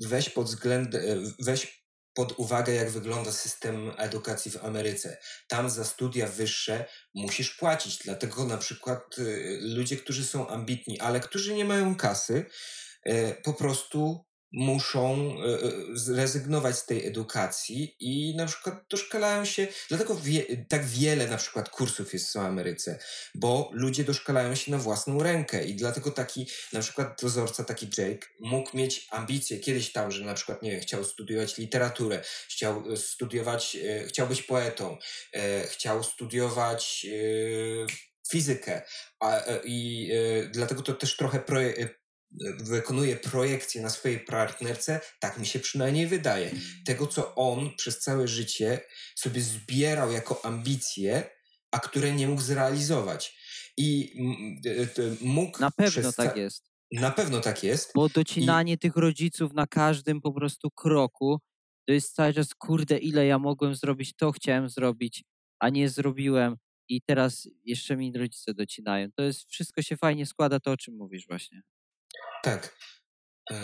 weź 0.00 0.30
pod 0.30 0.46
względem, 0.46 1.34
weź 1.38 1.79
pod 2.14 2.38
uwagę, 2.38 2.74
jak 2.74 2.90
wygląda 2.90 3.32
system 3.32 3.92
edukacji 3.96 4.50
w 4.50 4.64
Ameryce. 4.64 5.18
Tam 5.48 5.70
za 5.70 5.84
studia 5.84 6.26
wyższe 6.26 6.84
musisz 7.14 7.50
płacić, 7.50 7.98
dlatego 7.98 8.44
na 8.44 8.56
przykład 8.56 9.18
y, 9.18 9.58
ludzie, 9.62 9.96
którzy 9.96 10.24
są 10.24 10.48
ambitni, 10.48 11.00
ale 11.00 11.20
którzy 11.20 11.54
nie 11.54 11.64
mają 11.64 11.94
kasy, 11.96 12.44
y, 13.06 13.36
po 13.44 13.54
prostu 13.54 14.29
muszą 14.52 15.14
e, 15.14 15.44
e, 15.44 15.70
zrezygnować 15.92 16.76
z 16.76 16.86
tej 16.86 17.06
edukacji 17.06 17.96
i 18.00 18.36
na 18.36 18.46
przykład 18.46 18.74
doszkalają 18.90 19.44
się, 19.44 19.68
dlatego 19.88 20.14
wie, 20.14 20.44
tak 20.68 20.86
wiele 20.86 21.26
na 21.26 21.36
przykład 21.36 21.68
kursów 21.68 22.12
jest 22.12 22.32
w 22.32 22.36
Ameryce, 22.36 22.98
bo 23.34 23.70
ludzie 23.72 24.04
doszkalają 24.04 24.54
się 24.54 24.70
na 24.70 24.78
własną 24.78 25.22
rękę 25.22 25.64
i 25.64 25.74
dlatego 25.74 26.10
taki 26.10 26.46
na 26.72 26.80
przykład 26.80 27.22
dozorca, 27.22 27.64
taki 27.64 27.86
Jake 27.98 28.26
mógł 28.40 28.76
mieć 28.76 29.06
ambicje 29.10 29.58
kiedyś 29.58 29.92
tam, 29.92 30.10
że 30.10 30.24
na 30.24 30.34
przykład, 30.34 30.62
nie 30.62 30.70
wiem, 30.70 30.80
chciał 30.80 31.04
studiować 31.04 31.58
literaturę, 31.58 32.22
chciał 32.48 32.92
e, 32.92 32.96
studiować, 32.96 33.76
chciał 34.08 34.26
być 34.26 34.42
poetą, 34.42 34.96
chciał 35.68 36.04
studiować 36.04 37.06
fizykę 38.28 38.82
a, 39.20 39.40
i 39.64 40.10
dlatego 40.50 40.82
to 40.82 40.94
też 40.94 41.16
trochę 41.16 41.40
proje, 41.40 41.88
wykonuje 42.60 43.16
projekcję 43.16 43.82
na 43.82 43.90
swojej 43.90 44.20
partnerce, 44.20 45.00
tak 45.20 45.38
mi 45.38 45.46
się 45.46 45.58
przynajmniej 45.58 46.06
wydaje. 46.06 46.50
Tego, 46.86 47.06
co 47.06 47.34
on 47.34 47.70
przez 47.76 48.00
całe 48.00 48.28
życie 48.28 48.80
sobie 49.14 49.40
zbierał 49.40 50.12
jako 50.12 50.44
ambicje, 50.44 51.30
a 51.70 51.78
które 51.78 52.12
nie 52.12 52.28
mógł 52.28 52.42
zrealizować. 52.42 53.36
I 53.76 54.14
mógł. 55.20 55.60
Na 55.60 55.70
pewno 55.70 56.12
tak 56.12 56.36
jest. 56.36 56.70
Na 56.92 57.10
pewno 57.10 57.40
tak 57.40 57.62
jest. 57.62 57.92
Bo 57.94 58.08
docinanie 58.08 58.72
I... 58.72 58.78
tych 58.78 58.96
rodziców 58.96 59.52
na 59.52 59.66
każdym 59.66 60.20
po 60.20 60.32
prostu 60.32 60.70
kroku 60.70 61.40
to 61.86 61.92
jest 61.92 62.14
cały 62.14 62.34
czas, 62.34 62.54
kurde, 62.54 62.98
ile 62.98 63.26
ja 63.26 63.38
mogłem 63.38 63.74
zrobić, 63.74 64.16
to 64.16 64.32
chciałem 64.32 64.68
zrobić, 64.68 65.24
a 65.58 65.68
nie 65.68 65.88
zrobiłem. 65.88 66.56
I 66.88 67.02
teraz 67.02 67.48
jeszcze 67.64 67.96
mi 67.96 68.12
rodzice 68.12 68.54
docinają. 68.54 69.08
To 69.16 69.22
jest, 69.22 69.50
wszystko 69.50 69.82
się 69.82 69.96
fajnie 69.96 70.26
składa, 70.26 70.60
to 70.60 70.70
o 70.72 70.76
czym 70.76 70.96
mówisz 70.96 71.26
właśnie. 71.26 71.62
Tak. 72.42 72.76
E, 73.50 73.56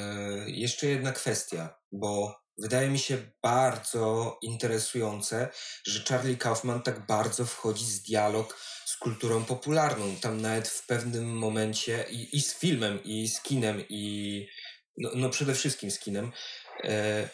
jeszcze 0.46 0.86
jedna 0.86 1.12
kwestia, 1.12 1.78
bo 1.92 2.36
wydaje 2.58 2.88
mi 2.88 2.98
się 2.98 3.18
bardzo 3.42 4.38
interesujące, 4.42 5.48
że 5.86 6.04
Charlie 6.08 6.36
Kaufman 6.36 6.82
tak 6.82 7.06
bardzo 7.06 7.46
wchodzi 7.46 7.86
z 7.86 8.02
dialog 8.02 8.58
z 8.86 8.96
kulturą 8.96 9.44
popularną. 9.44 10.16
Tam 10.16 10.40
nawet 10.40 10.68
w 10.68 10.86
pewnym 10.86 11.38
momencie 11.38 12.04
i, 12.10 12.36
i 12.36 12.40
z 12.40 12.54
filmem, 12.54 13.04
i 13.04 13.28
z 13.28 13.40
kinem, 13.40 13.84
i 13.88 14.46
no, 14.98 15.10
no 15.14 15.30
przede 15.30 15.54
wszystkim 15.54 15.90
z 15.90 15.98
kinem. 15.98 16.32
E, 16.84 17.28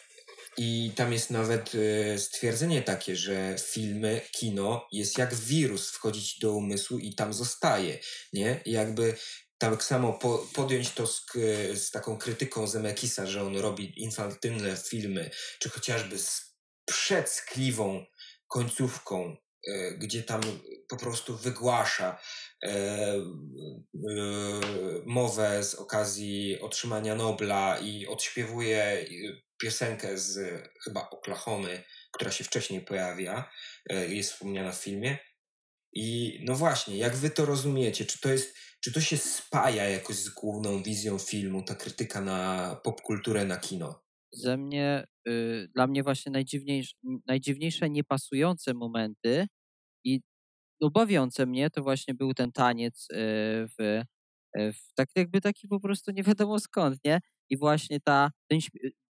I 0.58 0.92
tam 0.96 1.12
jest 1.12 1.30
nawet 1.30 1.72
e, 1.74 2.18
stwierdzenie 2.18 2.82
takie, 2.82 3.16
że 3.16 3.56
filmy, 3.58 4.20
kino 4.32 4.86
jest 4.92 5.18
jak 5.18 5.34
wirus 5.34 5.90
wchodzić 5.90 6.38
do 6.38 6.52
umysłu 6.52 6.98
i 6.98 7.14
tam 7.14 7.32
zostaje, 7.32 7.98
nie? 8.32 8.60
I 8.64 8.70
jakby 8.70 9.14
tak 9.70 9.84
samo 9.84 10.12
po, 10.12 10.46
podjąć 10.54 10.90
to 10.90 11.06
z, 11.06 11.26
z, 11.74 11.90
taką 11.90 12.18
krytyką 12.18 12.66
Zemekisa, 12.66 13.26
że 13.26 13.42
on 13.42 13.56
robi 13.56 14.02
infantylne 14.02 14.76
filmy, 14.76 15.30
czy 15.58 15.70
chociażby 15.70 16.18
z 16.18 16.56
przedskliwą 16.84 18.04
końcówką, 18.48 19.36
e, 19.68 19.92
gdzie 19.92 20.22
tam 20.22 20.40
po 20.88 20.96
prostu 20.96 21.36
wygłasza 21.36 22.18
e, 22.62 22.68
e, 22.68 23.20
mowę 25.06 25.64
z 25.64 25.74
okazji 25.74 26.60
otrzymania 26.60 27.14
Nobla 27.14 27.78
i 27.78 28.06
odśpiewuje 28.06 29.06
piosenkę 29.62 30.18
z 30.18 30.62
chyba 30.84 31.10
Oklahomy, 31.10 31.84
która 32.12 32.30
się 32.30 32.44
wcześniej 32.44 32.80
pojawia, 32.80 33.50
e, 33.90 34.08
jest 34.08 34.32
wspomniana 34.32 34.72
w 34.72 34.82
filmie. 34.82 35.18
I 35.92 36.38
no 36.44 36.54
właśnie, 36.54 36.96
jak 36.96 37.16
wy 37.16 37.30
to 37.30 37.44
rozumiecie? 37.44 38.04
Czy 38.04 38.20
to 38.20 38.32
jest 38.32 38.54
czy 38.80 38.92
to 38.92 39.00
się 39.00 39.16
spaja 39.16 39.84
jakoś 39.84 40.16
z 40.16 40.28
główną 40.28 40.82
wizją 40.82 41.18
filmu, 41.18 41.62
ta 41.62 41.74
krytyka 41.74 42.20
na 42.20 42.74
popkulturę, 42.84 43.44
na 43.44 43.56
kino? 43.56 44.02
Ze 44.32 44.56
mnie, 44.56 45.04
y, 45.28 45.68
dla 45.74 45.86
mnie 45.86 46.02
właśnie 46.02 46.32
najdziwniejsze, 46.32 46.94
najdziwniejsze 47.26 47.90
niepasujące 47.90 48.74
momenty 48.74 49.46
i 50.04 50.20
no, 50.80 50.90
bawiące 50.90 51.46
mnie 51.46 51.70
to 51.70 51.82
właśnie 51.82 52.14
był 52.14 52.34
ten 52.34 52.52
taniec 52.52 53.08
y, 53.10 53.16
w, 53.78 53.82
y, 54.58 54.72
w 54.72 54.94
tak 54.94 55.08
jakby 55.16 55.40
taki 55.40 55.68
po 55.68 55.80
prostu 55.80 56.10
nie 56.12 56.22
wiadomo 56.22 56.60
skąd, 56.60 56.98
nie? 57.04 57.20
I 57.50 57.58
właśnie 57.58 58.00
ta 58.00 58.30
ten, 58.48 58.60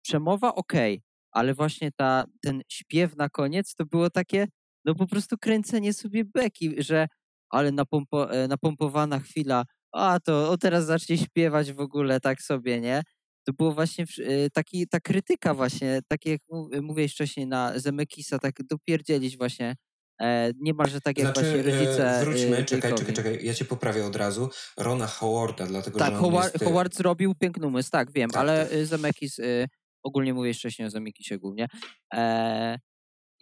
przemowa 0.03 0.55
okej, 0.55 0.95
okay, 0.95 1.03
ale 1.33 1.55
właśnie 1.55 1.93
ta, 1.93 2.24
ten 2.43 2.62
śpiew 2.68 3.16
na 3.16 3.28
koniec 3.28 3.74
to 3.74 3.87
było 3.87 4.11
takie 4.11 4.47
no 4.85 4.95
po 4.95 5.07
prostu 5.07 5.39
kręcenie 5.39 5.93
sobie 5.93 6.24
beki, 6.24 6.74
że 6.78 7.07
ale 7.51 7.72
napompo, 7.72 8.33
e, 8.33 8.49
napompowana 8.49 9.18
chwila, 9.18 9.64
a 9.93 10.18
to 10.24 10.51
o 10.51 10.59
teraz 10.59 10.85
zacznie 10.85 11.18
śpiewać 11.18 11.72
w 11.72 11.80
ogóle 11.80 12.20
tak 12.20 12.43
sobie, 12.43 12.80
nie? 12.80 13.03
To 13.47 13.53
było 13.53 13.72
właśnie 13.72 14.05
e, 14.05 14.51
taki, 14.51 14.89
ta 14.89 15.01
krytyka 15.01 15.55
właśnie, 15.55 16.01
tak 16.09 16.26
jak 16.26 16.41
mówiłeś 16.83 17.12
wcześniej 17.12 17.47
na 17.47 17.78
Zemekisa, 17.78 18.39
tak 18.39 18.55
dopierdzielić 18.70 19.37
właśnie 19.37 19.76
e, 20.20 20.51
niemalże 20.61 21.01
tak 21.01 21.18
jak 21.18 21.26
znaczy, 21.26 21.41
właśnie 21.41 21.62
rodzice. 21.62 22.20
Wróćmy, 22.24 22.64
czekaj, 22.64 22.95
czekaj, 22.95 23.14
czekaj, 23.14 23.39
ja 23.43 23.55
cię 23.55 23.64
poprawię 23.64 24.07
od 24.07 24.16
razu. 24.16 24.51
Rona 24.76 25.07
Howarda, 25.07 25.66
dlatego 25.66 25.99
tak, 25.99 26.09
że. 26.09 26.12
Tak, 26.12 26.20
Howard, 26.20 26.55
jest... 26.55 26.64
Howard 26.64 26.95
zrobił 26.95 27.35
piękny 27.35 27.66
umysł, 27.66 27.91
tak, 27.91 28.12
wiem, 28.12 28.30
tak, 28.30 28.41
ale 28.41 28.66
tak. 28.66 28.87
Zemekis 28.87 29.41
ogólnie 30.03 30.35
mówię 30.35 30.55
wcześniej 30.55 30.89
o 30.89 30.91
Zamikisie 30.91 31.39
głównie. 31.39 31.68
E, 32.14 32.78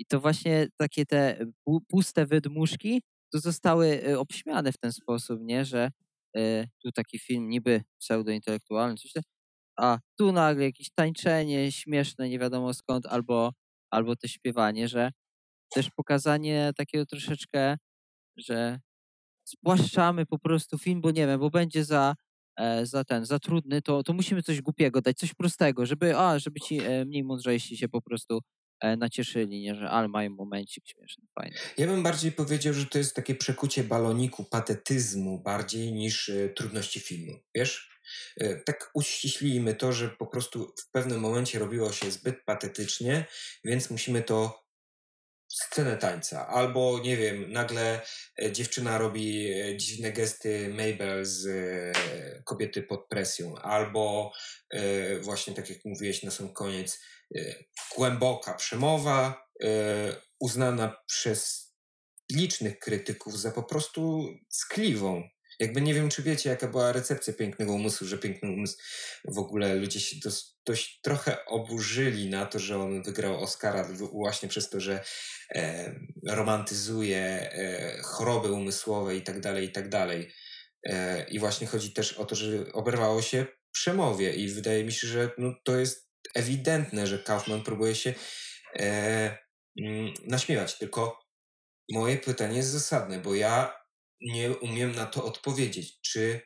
I 0.01 0.07
to 0.07 0.21
właśnie 0.21 0.67
takie 0.77 1.07
te 1.07 1.47
puste 1.89 2.27
wydmuszki 2.27 3.03
to 3.33 3.39
zostały 3.41 4.03
e, 4.03 4.19
obśmiane 4.19 4.73
w 4.73 4.79
ten 4.79 4.93
sposób, 4.93 5.41
nie, 5.43 5.65
że 5.65 5.91
e, 6.37 6.67
tu 6.83 6.93
taki 6.93 7.19
film 7.19 7.49
niby 7.49 7.83
pseudointelektualny, 8.01 8.97
coś 8.97 9.13
tam, 9.13 9.23
a 9.79 9.99
tu 10.19 10.33
nagle 10.33 10.65
jakieś 10.65 10.91
tańczenie 10.91 11.73
śmieszne, 11.73 12.29
nie 12.29 12.39
wiadomo 12.39 12.75
skąd, 12.75 13.07
albo, 13.07 13.53
albo 13.91 14.17
to 14.17 14.29
śpiewanie, 14.29 14.89
że 14.89 15.13
też 15.75 15.91
pokazanie 15.91 16.73
takiego 16.77 17.07
troszeczkę, 17.07 17.77
że 18.37 18.81
spłaszczamy 19.45 20.27
po 20.27 20.39
prostu 20.39 20.79
film, 20.79 21.01
bo 21.01 21.11
nie 21.11 21.27
wiem, 21.27 21.41
bo 21.41 21.51
będzie 21.51 21.85
za, 21.85 22.15
e, 22.59 22.87
za 22.87 23.05
ten, 23.05 23.27
za 23.27 23.39
trudny, 23.39 23.83
to, 23.83 24.03
to 24.03 24.13
musimy 24.13 24.43
coś 24.43 24.63
głupiego 24.63 25.01
dać, 25.01 25.19
coś 25.19 25.35
prostego, 25.35 25.87
żeby, 25.87 26.17
a, 26.19 26.39
żeby 26.39 26.61
ci 26.61 26.81
e, 26.81 27.05
mniej 27.05 27.25
mądrzejsi 27.25 27.77
się 27.77 27.89
po 27.89 28.03
prostu 28.03 28.35
e, 28.39 28.60
nacieszyli, 28.97 29.61
nie, 29.61 29.75
że 29.75 29.91
ale 29.91 30.09
mają 30.09 30.31
momencik 30.31 30.89
śmieszny, 30.89 31.25
fajny. 31.35 31.57
Ja 31.79 31.87
bym 31.87 32.03
bardziej 32.03 32.33
powiedział, 32.33 32.75
że 32.75 32.87
to 32.87 32.99
jest 32.99 33.15
takie 33.15 33.35
przekucie 33.35 33.85
baloniku, 33.85 34.45
patetyzmu 34.45 35.39
bardziej 35.39 35.93
niż 35.93 36.31
trudności 36.57 37.01
filmu, 37.01 37.39
wiesz? 37.55 37.91
Tak 38.65 38.91
uściślijmy 38.95 39.75
to, 39.75 39.93
że 39.93 40.09
po 40.09 40.27
prostu 40.27 40.75
w 40.79 40.91
pewnym 40.91 41.21
momencie 41.21 41.59
robiło 41.59 41.93
się 41.93 42.11
zbyt 42.11 42.45
patetycznie, 42.45 43.25
więc 43.65 43.91
musimy 43.91 44.23
to 44.23 44.71
scenę 45.51 45.97
tańca, 45.97 46.49
albo 46.49 47.01
nie 47.05 47.17
wiem, 47.17 47.53
nagle 47.53 48.01
e, 48.43 48.53
dziewczyna 48.53 48.99
robi 48.99 49.53
e, 49.53 49.77
dziwne 49.77 50.13
gesty 50.13 50.69
Mabel 50.69 51.25
z 51.27 51.47
e, 51.47 52.43
kobiety 52.43 52.83
pod 52.83 53.09
presją, 53.09 53.59
albo 53.59 54.33
właśnie 55.21 55.55
tak 55.55 55.71
jak 55.71 55.79
mówiłeś 55.85 56.23
na 56.23 56.31
sam 56.31 56.53
koniec, 56.53 57.01
głęboka 57.97 58.55
przemowa, 58.55 59.47
uznana 60.41 60.97
przez 61.07 61.71
licznych 62.33 62.79
krytyków 62.79 63.41
za 63.41 63.51
po 63.51 63.63
prostu 63.63 64.29
skliwą, 64.49 65.23
jakby 65.61 65.81
nie 65.81 65.95
wiem, 65.95 66.09
czy 66.09 66.23
wiecie, 66.23 66.51
jaka 66.51 66.69
była 66.69 66.93
recepcja 66.93 67.33
Pięknego 67.33 67.73
Umysłu, 67.73 68.07
że 68.07 68.19
Piękny 68.19 68.51
Umysł 68.51 68.79
w 69.25 69.39
ogóle 69.39 69.75
ludzie 69.75 70.01
się 70.01 70.17
dość, 70.25 70.57
dość 70.67 71.01
trochę 71.03 71.47
oburzyli 71.47 72.31
na 72.31 72.47
to, 72.47 72.59
że 72.59 72.79
on 72.79 73.03
wygrał 73.03 73.43
Oscara 73.43 73.89
właśnie 74.13 74.49
przez 74.49 74.71
to, 74.71 74.81
że 74.81 75.05
e, 75.55 75.95
romantyzuje 76.29 77.53
e, 77.53 78.03
choroby 78.03 78.53
umysłowe 78.53 79.17
i 79.17 79.23
tak 79.23 79.41
dalej, 79.41 79.65
i 79.65 79.73
tak 79.73 79.89
dalej. 79.89 80.33
E, 80.85 81.25
I 81.29 81.39
właśnie 81.39 81.67
chodzi 81.67 81.93
też 81.93 82.13
o 82.13 82.25
to, 82.25 82.35
że 82.35 82.73
oberwało 82.73 83.23
się 83.23 83.47
przemowie 83.73 84.35
i 84.35 84.49
wydaje 84.49 84.85
mi 84.85 84.93
się, 84.93 85.07
że 85.07 85.31
no, 85.39 85.55
to 85.65 85.77
jest 85.77 86.10
ewidentne, 86.35 87.07
że 87.07 87.19
Kaufman 87.19 87.63
próbuje 87.63 87.95
się 87.95 88.15
e, 88.77 89.39
mm, 89.81 90.15
naśmiewać, 90.27 90.79
tylko 90.79 91.21
moje 91.91 92.17
pytanie 92.17 92.57
jest 92.57 92.71
zasadne, 92.71 93.19
bo 93.19 93.35
ja 93.35 93.81
nie 94.21 94.51
umiem 94.51 94.93
na 94.95 95.07
to 95.07 95.25
odpowiedzieć, 95.25 96.01
czy 96.01 96.41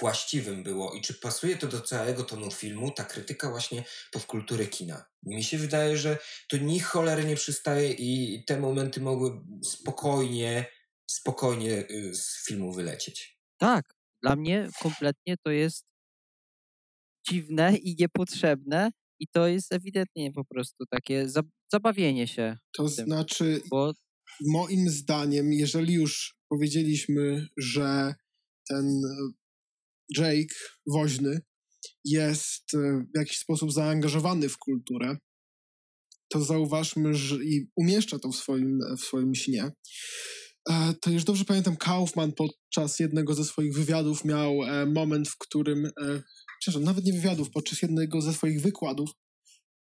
właściwym 0.00 0.62
było 0.62 0.94
i 0.94 1.00
czy 1.00 1.14
pasuje 1.14 1.56
to 1.56 1.66
do 1.66 1.80
całego 1.80 2.24
tonu 2.24 2.50
filmu, 2.50 2.90
ta 2.90 3.04
krytyka 3.04 3.50
właśnie 3.50 3.84
popkultury 4.12 4.66
kina. 4.66 5.04
Mi 5.22 5.44
się 5.44 5.58
wydaje, 5.58 5.96
że 5.96 6.18
to 6.48 6.56
ni 6.56 6.80
cholery 6.80 7.24
nie 7.24 7.36
przystaje 7.36 7.92
i 7.92 8.44
te 8.44 8.60
momenty 8.60 9.00
mogły 9.00 9.30
spokojnie, 9.64 10.66
spokojnie 11.10 11.84
y, 11.90 12.14
z 12.14 12.44
filmu 12.46 12.72
wylecieć. 12.72 13.38
Tak, 13.58 13.84
dla 14.22 14.36
mnie 14.36 14.68
kompletnie 14.82 15.36
to 15.44 15.50
jest 15.50 15.84
dziwne 17.30 17.76
i 17.76 17.96
niepotrzebne 17.98 18.90
i 19.20 19.26
to 19.28 19.48
jest 19.48 19.72
ewidentnie 19.72 20.32
po 20.32 20.44
prostu 20.44 20.84
takie 20.90 21.26
zabawienie 21.72 22.26
się. 22.26 22.56
To 22.76 22.88
znaczy, 22.88 23.60
bo... 23.70 23.92
moim 24.46 24.90
zdaniem, 24.90 25.52
jeżeli 25.52 25.94
już 25.94 26.36
powiedzieliśmy, 26.48 27.46
że 27.56 28.14
ten 28.68 28.86
e, 28.86 29.32
Jake 30.16 30.54
woźny 30.86 31.40
jest 32.04 32.74
e, 32.74 33.04
w 33.14 33.18
jakiś 33.18 33.38
sposób 33.38 33.72
zaangażowany 33.72 34.48
w 34.48 34.58
kulturę, 34.58 35.16
to 36.28 36.40
zauważmy, 36.40 37.14
że 37.14 37.44
i 37.44 37.70
umieszcza 37.76 38.18
to 38.18 38.28
w 38.32 38.36
swoim, 38.36 38.78
w 38.98 39.00
swoim 39.00 39.34
śnie. 39.34 39.70
E, 40.70 40.94
to 41.00 41.10
już 41.10 41.24
dobrze 41.24 41.44
pamiętam, 41.44 41.76
Kaufman 41.76 42.32
podczas 42.32 42.98
jednego 42.98 43.34
ze 43.34 43.44
swoich 43.44 43.74
wywiadów 43.74 44.24
miał 44.24 44.52
moment, 44.86 45.28
w 45.28 45.38
którym, 45.38 45.90
przepraszam, 46.60 46.84
nawet 46.84 47.04
nie 47.04 47.12
wywiadów, 47.12 47.50
podczas 47.50 47.82
jednego 47.82 48.20
ze 48.20 48.34
swoich 48.34 48.62
wykładów, 48.62 49.10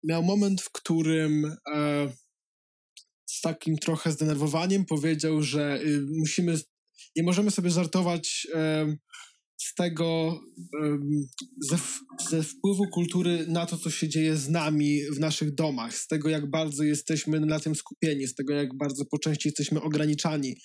miał 0.04 0.24
moment, 0.24 0.62
w 0.62 0.72
którym 0.72 1.56
z 3.26 3.42
takim 3.42 3.78
trochę 3.78 4.12
zdenerwowaniem 4.12 4.86
powiedział, 4.86 5.42
że 5.42 5.80
y, 5.82 6.06
musimy, 6.18 6.60
nie 7.16 7.24
możemy 7.24 7.52
sobie 7.52 7.70
żartować 7.70 8.48
z 9.58 9.74
tego, 9.76 10.40
ze, 11.70 11.78
ze, 12.30 12.44
wpływu 12.44 12.88
kultury 12.88 13.46
na 13.48 13.66
to, 13.66 13.78
co 13.78 13.90
się 13.90 14.10
dzieje 14.10 14.38
z 14.38 14.50
nami 14.50 15.02
w 15.12 15.20
naszych 15.20 15.56
domach, 15.56 15.98
z 15.98 16.08
tego, 16.08 16.30
jak 16.30 16.50
bardzo 16.50 16.84
jesteśmy 16.84 17.40
na 17.40 17.60
tym 17.60 17.76
skupieni, 17.76 18.28
z 18.28 18.36
tego, 18.36 18.54
jak 18.54 18.78
bardzo 18.78 19.06
po 19.06 19.20
części 19.20 19.48
jesteśmy 19.48 19.82
ograniczani. 19.82 20.50
e, 20.52 20.58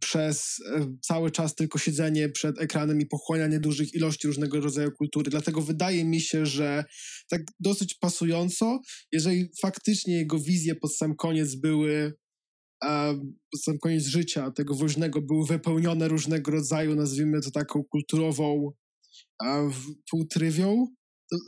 przez 0.00 0.56
e, 0.74 0.96
cały 1.02 1.30
czas 1.30 1.54
tylko 1.54 1.78
siedzenie 1.78 2.28
przed 2.28 2.60
ekranem 2.60 3.00
i 3.00 3.06
pochłanianie 3.06 3.60
dużych 3.60 3.94
ilości 3.94 4.26
różnego 4.26 4.60
rodzaju 4.60 4.92
kultury. 4.92 5.30
Dlatego 5.30 5.62
wydaje 5.62 6.04
mi 6.04 6.20
się, 6.20 6.46
że 6.46 6.84
tak 7.30 7.42
dosyć 7.60 7.94
pasująco, 7.94 8.80
jeżeli 9.12 9.50
faktycznie 9.60 10.14
jego 10.14 10.38
wizje 10.38 10.74
pod 10.74 10.96
sam 10.96 11.16
koniec 11.16 11.54
były 11.54 12.12
pod 13.52 13.62
sam 13.64 13.78
koniec 13.78 14.04
życia 14.04 14.50
tego 14.50 14.74
woźnego 14.74 15.22
były 15.22 15.46
wypełnione 15.46 16.08
różnego 16.08 16.50
rodzaju, 16.50 16.94
nazwijmy 16.94 17.40
to 17.40 17.50
taką 17.50 17.84
kulturową 17.84 18.72
półtrywią, 20.10 20.86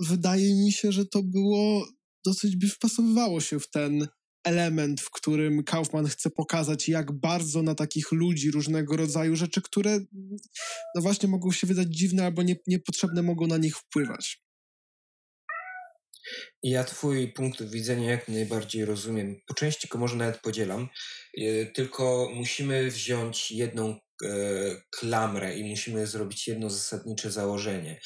wydaje 0.01 0.55
mi 0.65 0.73
się, 0.73 0.93
że 0.93 1.07
to 1.07 1.23
było 1.23 1.87
dosyć 2.27 2.57
by 2.57 2.69
wpasowywało 2.69 3.41
się 3.41 3.61
w 3.61 3.71
ten 3.71 4.07
element, 4.45 5.01
w 5.01 5.11
którym 5.11 5.65
Kaufman 5.65 6.07
chce 6.07 6.31
pokazać, 6.31 6.89
jak 6.89 7.13
bardzo 7.13 7.63
na 7.63 7.75
takich 7.75 8.13
ludzi 8.13 8.51
różnego 8.51 8.97
rodzaju 8.97 9.37
rzeczy, 9.37 9.63
które 9.63 10.01
no 10.95 11.03
właśnie 11.03 11.29
mogą 11.29 11.53
się 11.53 11.67
wydać 11.67 11.89
dziwne 11.89 12.25
albo 12.25 12.43
nie, 12.43 12.57
niepotrzebne, 12.67 13.23
mogą 13.23 13.47
na 13.47 13.57
nich 13.57 13.77
wpływać. 13.77 14.45
Ja 16.63 16.85
Twój 16.85 17.33
punkt 17.33 17.63
widzenia 17.63 18.11
jak 18.11 18.29
najbardziej 18.29 18.85
rozumiem. 18.85 19.41
Po 19.47 19.55
części 19.55 19.89
go 19.89 19.99
może 19.99 20.17
nawet 20.17 20.41
podzielam, 20.41 20.89
e, 21.39 21.67
tylko 21.67 22.31
musimy 22.35 22.91
wziąć 22.91 23.51
jedną 23.51 23.89
e, 23.91 24.29
klamrę 24.91 25.59
i 25.59 25.71
musimy 25.71 26.07
zrobić 26.07 26.49
jedno 26.49 26.71
zasadnicze 26.71 27.31
założenie. 27.31 28.01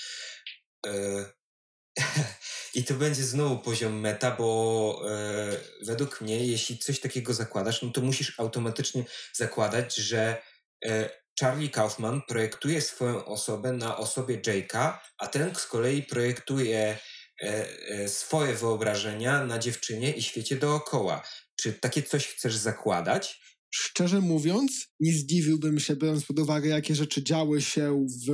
E, 2.75 2.79
I 2.79 2.85
to 2.85 2.95
będzie 2.95 3.23
znowu 3.23 3.59
poziom 3.59 4.01
meta, 4.01 4.37
bo 4.39 5.03
e, 5.11 5.57
według 5.83 6.21
mnie, 6.21 6.47
jeśli 6.47 6.79
coś 6.79 7.01
takiego 7.01 7.35
zakładasz, 7.35 7.83
no 7.83 7.91
to 7.91 8.01
musisz 8.01 8.41
automatycznie 8.41 9.05
zakładać, 9.33 9.95
że 9.95 10.43
e, 10.85 11.11
Charlie 11.41 11.71
Kaufman 11.71 12.23
projektuje 12.29 12.81
swoją 12.81 13.25
osobę 13.25 13.73
na 13.73 13.97
osobie 13.97 14.39
Jake'a, 14.39 14.99
a 15.19 15.27
ten 15.27 15.55
z 15.55 15.67
kolei 15.67 16.03
projektuje 16.03 16.99
e, 17.43 17.67
e, 17.89 18.09
swoje 18.09 18.55
wyobrażenia 18.55 19.45
na 19.45 19.59
dziewczynie 19.59 20.13
i 20.13 20.23
świecie 20.23 20.57
dookoła. 20.57 21.23
Czy 21.61 21.73
takie 21.73 22.03
coś 22.03 22.27
chcesz 22.27 22.57
zakładać? 22.57 23.41
Szczerze 23.75 24.21
mówiąc, 24.21 24.87
nie 25.01 25.13
zdziwiłbym 25.13 25.81
się, 25.81 25.97
biorąc 25.97 26.25
pod 26.25 26.39
uwagę, 26.39 26.69
jakie 26.69 26.95
rzeczy 26.95 27.25
działy 27.25 27.63
się 27.63 28.07
w, 28.27 28.33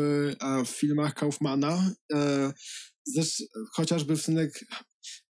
w 0.67 0.69
filmach 0.69 1.15
Kaufmana. 1.15 1.95
E, 2.13 2.53
Zresztą, 3.07 3.45
chociażby 3.73 4.17
w 4.17 4.23
synek, 4.23 4.65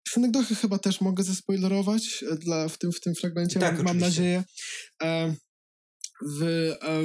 synekdochy 0.08 0.54
chyba 0.54 0.78
też 0.78 1.00
mogę 1.00 1.24
zespoilerować 1.24 2.24
e, 2.30 2.36
dla, 2.36 2.68
w, 2.68 2.78
tym, 2.78 2.92
w 2.92 3.00
tym 3.00 3.14
fragmencie, 3.14 3.60
tak, 3.60 3.76
mam, 3.76 3.84
mam 3.84 3.98
nadzieję. 3.98 4.44
E, 5.02 5.34
w, 6.22 6.42
e, 6.42 7.02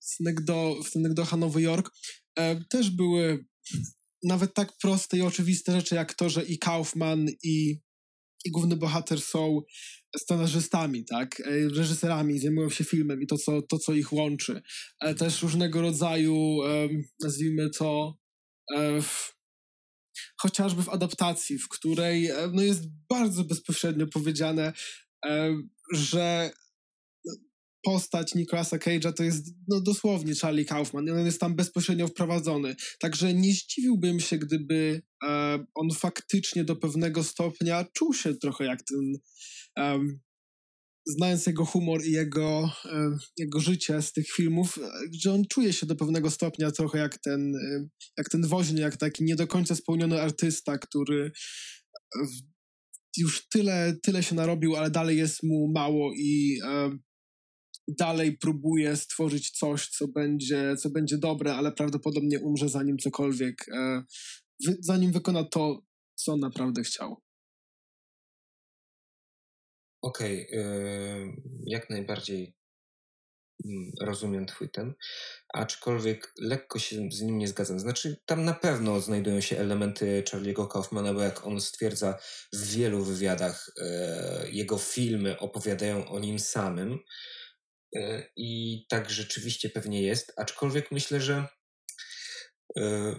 synekdo, 0.00 0.80
w 0.84 1.36
Nowy 1.36 1.62
Jork 1.62 1.90
e, 2.38 2.64
też 2.64 2.90
były 2.90 3.44
nawet 4.22 4.54
tak 4.54 4.72
proste 4.82 5.18
i 5.18 5.22
oczywiste 5.22 5.72
rzeczy, 5.72 5.94
jak 5.94 6.14
to, 6.14 6.28
że 6.28 6.44
i 6.44 6.58
Kaufman, 6.58 7.26
i, 7.42 7.80
i 8.44 8.50
główny 8.50 8.76
bohater 8.76 9.20
są 9.20 9.62
scenarzystami, 10.18 11.04
tak, 11.04 11.40
e, 11.40 11.68
reżyserami, 11.68 12.38
zajmują 12.38 12.70
się 12.70 12.84
filmem 12.84 13.22
i 13.22 13.26
to, 13.26 13.38
co, 13.38 13.62
to, 13.62 13.78
co 13.78 13.94
ich 13.94 14.12
łączy. 14.12 14.62
E, 15.00 15.14
też 15.14 15.42
różnego 15.42 15.80
rodzaju, 15.80 16.58
nazwijmy 17.22 17.70
to, 17.70 18.18
chociażby 20.40 20.82
w 20.82 20.88
adaptacji, 20.88 21.58
w 21.58 21.68
której 21.68 22.26
e, 22.26 22.34
no, 22.52 22.62
jest 22.62 22.82
bardzo 23.08 23.44
bezpośrednio 23.44 24.06
powiedziane, 24.06 24.72
e, 25.26 25.54
że 25.92 26.50
postać 27.82 28.34
Nicolasa 28.34 28.76
Cage'a 28.76 29.12
to 29.12 29.22
jest 29.22 29.46
no, 29.68 29.80
dosłownie 29.80 30.34
Charlie 30.34 30.64
Kaufman. 30.64 31.10
On 31.10 31.26
jest 31.26 31.40
tam 31.40 31.54
bezpośrednio 31.56 32.08
wprowadzony. 32.08 32.76
Także 33.00 33.34
nie 33.34 33.52
zdziwiłbym 33.52 34.20
się, 34.20 34.38
gdyby 34.38 35.02
e, 35.24 35.58
on 35.74 35.90
faktycznie 35.90 36.64
do 36.64 36.76
pewnego 36.76 37.24
stopnia 37.24 37.84
czuł 37.92 38.14
się 38.14 38.34
trochę 38.34 38.64
jak 38.64 38.82
ten. 38.82 39.18
Znając 41.08 41.46
jego 41.46 41.64
humor 41.64 42.04
i 42.04 42.10
jego, 42.10 42.70
e, 42.84 43.18
jego 43.36 43.60
życie 43.60 44.02
z 44.02 44.12
tych 44.12 44.26
filmów, 44.30 44.78
że 45.22 45.32
on 45.32 45.44
czuje 45.46 45.72
się 45.72 45.86
do 45.86 45.96
pewnego 45.96 46.30
stopnia 46.30 46.70
trochę 46.70 46.98
jak 46.98 47.18
ten, 47.18 47.56
e, 47.56 47.88
jak 48.18 48.28
ten 48.28 48.46
woźny, 48.46 48.80
jak 48.80 48.96
taki 48.96 49.24
nie 49.24 49.36
do 49.36 49.46
końca 49.46 49.74
spełniony 49.74 50.22
artysta, 50.22 50.78
który 50.78 51.32
już 53.16 53.48
tyle, 53.48 53.96
tyle 54.02 54.22
się 54.22 54.34
narobił, 54.34 54.76
ale 54.76 54.90
dalej 54.90 55.18
jest 55.18 55.42
mu 55.42 55.72
mało 55.72 56.12
i 56.16 56.58
e, 56.64 56.98
dalej 57.98 58.38
próbuje 58.38 58.96
stworzyć 58.96 59.50
coś, 59.50 59.88
co 59.88 60.08
będzie, 60.08 60.76
co 60.76 60.90
będzie 60.90 61.18
dobre, 61.18 61.54
ale 61.54 61.72
prawdopodobnie 61.72 62.40
umrze 62.40 62.68
zanim 62.68 62.98
cokolwiek, 62.98 63.68
e, 63.68 64.02
zanim 64.80 65.12
wykona 65.12 65.44
to, 65.44 65.82
co 66.14 66.36
naprawdę 66.36 66.82
chciał. 66.82 67.27
Okej, 70.02 70.46
okay, 70.48 71.42
jak 71.66 71.90
najbardziej 71.90 72.56
mm, 73.64 73.90
rozumiem 74.02 74.46
twój 74.46 74.70
ten, 74.70 74.94
aczkolwiek 75.54 76.32
lekko 76.40 76.78
się 76.78 77.08
z 77.12 77.22
nim 77.22 77.38
nie 77.38 77.48
zgadzam. 77.48 77.80
Znaczy, 77.80 78.16
tam 78.26 78.44
na 78.44 78.54
pewno 78.54 79.00
znajdują 79.00 79.40
się 79.40 79.58
elementy 79.58 80.22
Charlie'ego 80.30 80.68
Kaufmana, 80.68 81.14
bo 81.14 81.20
jak 81.22 81.46
on 81.46 81.60
stwierdza 81.60 82.18
w 82.52 82.74
wielu 82.74 83.04
wywiadach, 83.04 83.70
e, 83.80 84.50
jego 84.50 84.78
filmy 84.78 85.38
opowiadają 85.38 86.08
o 86.08 86.18
nim 86.18 86.38
samym, 86.38 86.98
E, 87.96 88.28
I 88.36 88.84
tak 88.88 89.10
rzeczywiście 89.10 89.68
pewnie 89.68 90.02
jest, 90.02 90.32
aczkolwiek 90.36 90.90
myślę, 90.90 91.20
że 91.20 91.46
e, 92.76 93.14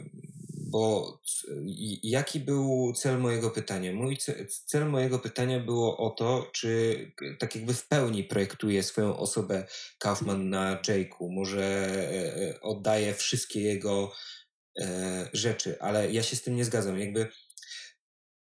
bo 0.71 1.19
jaki 2.03 2.39
był 2.39 2.93
cel 2.93 3.19
mojego 3.19 3.51
pytania? 3.51 3.93
Mój 3.93 4.17
cel 4.65 4.89
mojego 4.89 5.19
pytania 5.19 5.59
było 5.59 5.97
o 5.97 6.09
to, 6.09 6.49
czy 6.53 7.11
tak 7.39 7.55
jakby 7.55 7.73
w 7.73 7.87
pełni 7.87 8.23
projektuje 8.23 8.83
swoją 8.83 9.17
osobę 9.17 9.67
Kaufman 9.99 10.49
na 10.49 10.81
Jake'u, 10.81 11.29
może 11.31 11.63
e, 11.63 12.61
oddaje 12.61 13.13
wszystkie 13.13 13.61
jego 13.61 14.11
rzeczy, 15.33 15.81
ale 15.81 16.11
ja 16.11 16.23
się 16.23 16.35
z 16.35 16.41
tym 16.41 16.55
nie 16.55 16.65
zgadzam. 16.65 16.99
Jakby 16.99 17.27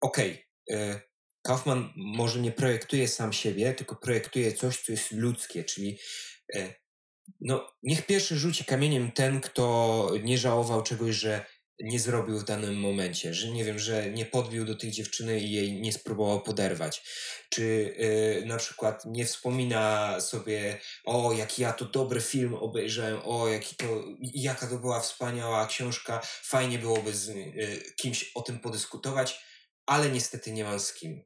okej, 0.00 0.46
okay, 0.70 1.00
Kaufman 1.42 1.92
może 1.96 2.40
nie 2.40 2.52
projektuje 2.52 3.08
sam 3.08 3.32
siebie, 3.32 3.74
tylko 3.74 3.96
projektuje 3.96 4.52
coś, 4.52 4.80
co 4.80 4.92
jest 4.92 5.12
ludzkie, 5.12 5.64
czyli 5.64 5.98
e, 6.54 6.74
no, 7.40 7.70
niech 7.82 8.06
pierwszy 8.06 8.36
rzuci 8.36 8.64
kamieniem 8.64 9.12
ten, 9.12 9.40
kto 9.40 10.10
nie 10.22 10.38
żałował 10.38 10.82
czegoś, 10.82 11.14
że 11.14 11.44
nie 11.80 12.00
zrobił 12.00 12.38
w 12.38 12.44
danym 12.44 12.80
momencie, 12.80 13.34
że 13.34 13.50
nie 13.50 13.64
wiem, 13.64 13.78
że 13.78 14.10
nie 14.10 14.26
podbił 14.26 14.64
do 14.64 14.74
tej 14.74 14.90
dziewczyny 14.90 15.40
i 15.40 15.52
jej 15.52 15.80
nie 15.80 15.92
spróbował 15.92 16.42
poderwać, 16.42 17.02
czy 17.48 17.94
yy, 18.38 18.46
na 18.46 18.56
przykład 18.56 19.04
nie 19.04 19.26
wspomina 19.26 20.20
sobie, 20.20 20.78
o 21.04 21.32
jaki 21.32 21.62
ja 21.62 21.72
to 21.72 21.84
dobry 21.84 22.20
film 22.20 22.54
obejrzałem, 22.54 23.20
o 23.24 23.48
jaki 23.48 23.76
to, 23.76 24.04
jaka 24.20 24.66
to 24.66 24.78
była 24.78 25.00
wspaniała 25.00 25.66
książka, 25.66 26.20
fajnie 26.24 26.78
byłoby 26.78 27.14
z 27.14 27.28
yy, 27.28 27.82
kimś 27.96 28.30
o 28.34 28.42
tym 28.42 28.60
podyskutować, 28.60 29.44
ale 29.86 30.10
niestety 30.10 30.52
nie 30.52 30.64
mam 30.64 30.80
z 30.80 30.92
kim. 30.94 31.24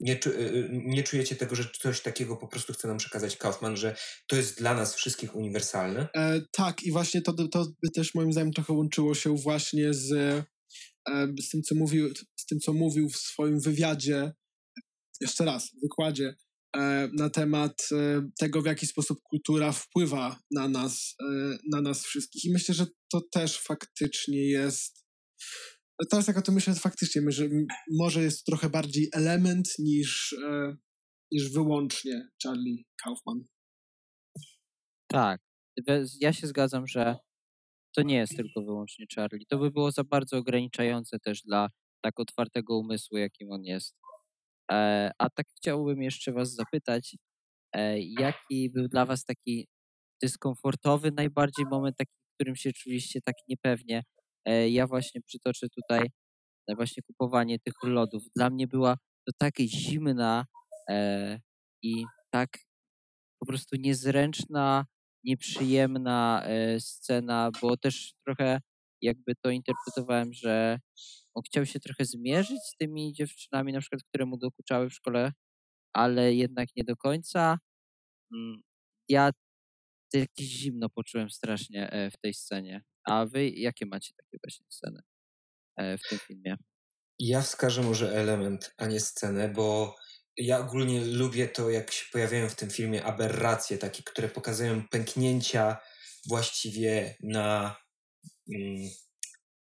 Nie, 0.00 0.20
y, 0.26 0.28
y, 0.28 0.68
nie 0.72 1.02
czujecie 1.02 1.36
tego, 1.36 1.56
że 1.56 1.64
coś 1.80 2.00
takiego 2.00 2.36
po 2.36 2.48
prostu 2.48 2.72
chce 2.72 2.88
nam 2.88 2.96
przekazać 2.96 3.36
Kaufman, 3.36 3.76
że 3.76 3.96
to 4.26 4.36
jest 4.36 4.58
dla 4.58 4.74
nas 4.74 4.94
wszystkich 4.94 5.34
uniwersalne? 5.34 6.08
E, 6.16 6.40
tak, 6.52 6.82
i 6.82 6.92
właśnie 6.92 7.22
to, 7.22 7.32
to 7.48 7.64
by 7.82 7.90
też 7.94 8.14
moim 8.14 8.32
zdaniem 8.32 8.52
trochę 8.52 8.72
łączyło 8.72 9.14
się 9.14 9.36
właśnie 9.36 9.94
z, 9.94 10.12
e, 11.08 11.34
z, 11.42 11.48
tym, 11.48 11.62
co 11.62 11.74
mówił, 11.74 12.12
z 12.36 12.46
tym, 12.46 12.60
co 12.60 12.72
mówił 12.72 13.08
w 13.08 13.16
swoim 13.16 13.60
wywiadzie, 13.60 14.32
jeszcze 15.20 15.44
raz, 15.44 15.70
wykładzie, 15.82 16.34
e, 16.76 17.08
na 17.12 17.30
temat 17.30 17.88
e, 17.92 18.28
tego, 18.38 18.62
w 18.62 18.66
jaki 18.66 18.86
sposób 18.86 19.18
kultura 19.22 19.72
wpływa 19.72 20.40
na 20.50 20.68
nas, 20.68 21.14
e, 21.20 21.58
na 21.70 21.80
nas 21.80 22.04
wszystkich. 22.04 22.44
I 22.44 22.52
myślę, 22.52 22.74
że 22.74 22.86
to 23.10 23.20
też 23.20 23.60
faktycznie 23.60 24.50
jest 24.50 25.06
teraz 26.10 26.26
jak 26.28 26.38
o 26.38 26.42
tym 26.42 26.54
myślę, 26.54 26.74
to 26.74 26.80
faktycznie 26.80 27.22
że 27.28 27.48
może 27.98 28.22
jest 28.22 28.46
trochę 28.46 28.70
bardziej 28.70 29.08
element 29.12 29.68
niż, 29.78 30.32
e, 30.32 30.76
niż 31.32 31.52
wyłącznie 31.52 32.28
Charlie 32.44 32.84
Kaufman. 33.04 33.44
Tak. 35.10 35.40
Ja 36.20 36.32
się 36.32 36.46
zgadzam, 36.46 36.86
że 36.86 37.16
to 37.96 38.02
nie 38.02 38.16
jest 38.16 38.36
tylko 38.36 38.62
wyłącznie 38.62 39.06
Charlie. 39.14 39.46
To 39.48 39.58
by 39.58 39.70
było 39.70 39.90
za 39.90 40.04
bardzo 40.04 40.36
ograniczające 40.36 41.18
też 41.18 41.42
dla 41.42 41.68
tak 42.04 42.20
otwartego 42.20 42.78
umysłu, 42.78 43.18
jakim 43.18 43.52
on 43.52 43.64
jest. 43.64 43.96
E, 44.72 45.10
a 45.18 45.30
tak 45.30 45.46
chciałbym 45.56 46.02
jeszcze 46.02 46.32
Was 46.32 46.54
zapytać, 46.54 47.16
e, 47.72 48.00
jaki 48.00 48.70
był 48.70 48.88
dla 48.88 49.06
Was 49.06 49.24
taki 49.24 49.68
dyskomfortowy 50.22 51.12
najbardziej 51.16 51.66
moment, 51.66 51.96
taki, 51.96 52.12
w 52.12 52.34
którym 52.34 52.56
się 52.56 52.72
czuliście 52.72 53.20
tak 53.24 53.34
niepewnie 53.48 54.02
ja 54.46 54.86
właśnie 54.86 55.20
przytoczę 55.20 55.66
tutaj 55.68 56.10
e, 56.68 56.74
właśnie 56.74 57.02
kupowanie 57.02 57.58
tych 57.58 57.74
lodów. 57.82 58.22
Dla 58.36 58.50
mnie 58.50 58.66
była 58.66 58.96
to 59.26 59.32
tak 59.38 59.58
zimna 59.58 60.46
e, 60.90 61.40
i 61.82 62.04
tak 62.30 62.58
po 63.40 63.46
prostu 63.46 63.76
niezręczna, 63.76 64.86
nieprzyjemna 65.24 66.46
scena, 66.78 67.50
bo 67.62 67.76
też 67.76 68.14
trochę 68.26 68.60
jakby 69.02 69.34
to 69.34 69.50
interpretowałem, 69.50 70.32
że 70.32 70.78
on 71.34 71.42
chciał 71.42 71.66
się 71.66 71.80
trochę 71.80 72.04
zmierzyć 72.04 72.58
z 72.58 72.76
tymi 72.76 73.12
dziewczynami, 73.12 73.72
na 73.72 73.80
przykład, 73.80 74.02
które 74.02 74.26
mu 74.26 74.36
dokuczały 74.36 74.90
w 74.90 74.94
szkole, 74.94 75.32
ale 75.92 76.34
jednak 76.34 76.68
nie 76.76 76.84
do 76.84 76.96
końca. 76.96 77.58
Mm, 78.34 78.62
ja 79.08 79.30
jakieś 80.14 80.46
zimno 80.46 80.88
poczułem 80.88 81.30
strasznie 81.30 82.10
w 82.14 82.20
tej 82.20 82.34
scenie. 82.34 82.82
A 83.06 83.26
wy 83.26 83.48
jakie 83.48 83.86
macie 83.86 84.12
takie 84.16 84.38
właśnie 84.44 84.66
sceny 84.68 85.00
e, 85.76 85.98
w 85.98 86.02
tym 86.08 86.18
filmie? 86.18 86.56
Ja 87.18 87.42
wskażę 87.42 87.82
może 87.82 88.12
element, 88.12 88.74
a 88.76 88.86
nie 88.86 89.00
scenę, 89.00 89.48
bo 89.48 89.96
ja 90.36 90.58
ogólnie 90.58 91.04
lubię 91.04 91.48
to, 91.48 91.70
jak 91.70 91.92
się 91.92 92.04
pojawiają 92.12 92.48
w 92.48 92.54
tym 92.54 92.70
filmie 92.70 93.04
aberracje 93.04 93.78
takie, 93.78 94.02
które 94.02 94.28
pokazują 94.28 94.88
pęknięcia 94.88 95.76
właściwie 96.28 97.16
na 97.22 97.76
mm, 98.54 98.90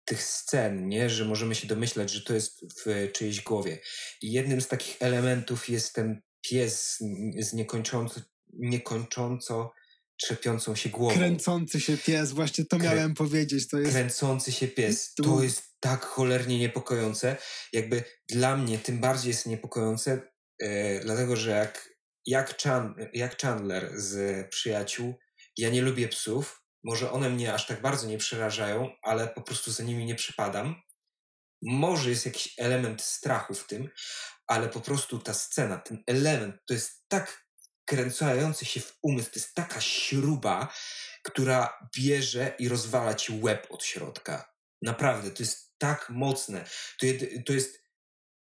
tych 0.06 0.24
scen, 0.24 0.90
nie? 0.90 1.10
że 1.10 1.26
możemy 1.26 1.56
się 1.56 1.68
domyślać, 1.68 2.12
że 2.12 2.22
to 2.22 2.34
jest 2.34 2.62
w 2.86 3.12
czyjejś 3.12 3.42
głowie. 3.42 3.80
I 4.22 4.32
jednym 4.32 4.62
z 4.62 4.68
takich 4.68 4.98
elementów 5.00 5.70
jest 5.70 5.96
ten 5.96 6.22
pies 6.42 6.98
z 7.40 7.54
niekończąco, 7.54 8.22
niekończąco 8.54 9.74
trzepiącą 10.22 10.76
się 10.76 10.90
głową. 10.90 11.16
Kręcący 11.16 11.82
się 11.82 11.98
pies, 11.98 12.32
właśnie 12.32 12.66
to 12.66 12.78
Krę... 12.78 12.90
miałem 12.90 13.14
powiedzieć. 13.14 13.68
To 13.68 13.80
jest... 13.80 13.92
Kręcący 13.92 14.52
się 14.52 14.68
pies. 14.68 15.14
To 15.14 15.44
jest 15.44 15.64
tak 15.80 16.06
cholernie 16.06 16.60
niepokojące. 16.60 17.38
Jakby 17.74 18.04
dla 18.30 18.58
mnie 18.58 18.80
tym 18.80 19.00
bardziej 19.00 19.30
jest 19.30 19.46
niepokojące, 19.46 20.22
e, 20.62 21.00
dlatego 21.00 21.36
że 21.36 21.52
jak, 21.52 21.90
jak, 22.26 22.62
Chan, 22.62 22.96
jak 23.14 23.42
Chandler 23.42 23.92
z 23.96 24.48
przyjaciół, 24.50 25.14
ja 25.58 25.70
nie 25.70 25.82
lubię 25.82 26.08
psów. 26.08 26.64
Może 26.84 27.12
one 27.12 27.30
mnie 27.30 27.54
aż 27.54 27.68
tak 27.68 27.82
bardzo 27.82 28.08
nie 28.08 28.18
przerażają, 28.18 28.90
ale 29.02 29.28
po 29.28 29.42
prostu 29.42 29.72
za 29.72 29.84
nimi 29.84 30.06
nie 30.06 30.16
przypadam. 30.16 30.76
Może 31.62 32.10
jest 32.10 32.26
jakiś 32.26 32.54
element 32.58 33.02
strachu 33.02 33.54
w 33.54 33.68
tym, 33.68 33.90
ale 34.48 34.70
po 34.70 34.82
prostu 34.82 35.20
ta 35.20 35.34
scena, 35.34 35.78
ten 35.78 36.04
element, 36.08 36.56
to 36.68 36.74
jest 36.74 37.06
tak 37.08 37.47
kręcający 37.88 38.66
się 38.66 38.80
w 38.80 38.98
umysł. 39.02 39.32
To 39.32 39.40
jest 39.40 39.56
taka 39.56 39.82
śruba, 39.82 40.74
która 41.24 41.90
bierze 41.98 42.56
i 42.60 42.70
rozwala 42.70 43.14
ci 43.14 43.40
łeb 43.42 43.68
od 43.70 43.86
środka. 43.86 44.54
Naprawdę, 44.82 45.32
to 45.32 45.44
jest 45.44 45.78
tak 45.78 46.10
mocne. 46.10 46.66
To, 47.00 47.06
to 47.46 47.54
jest 47.54 47.84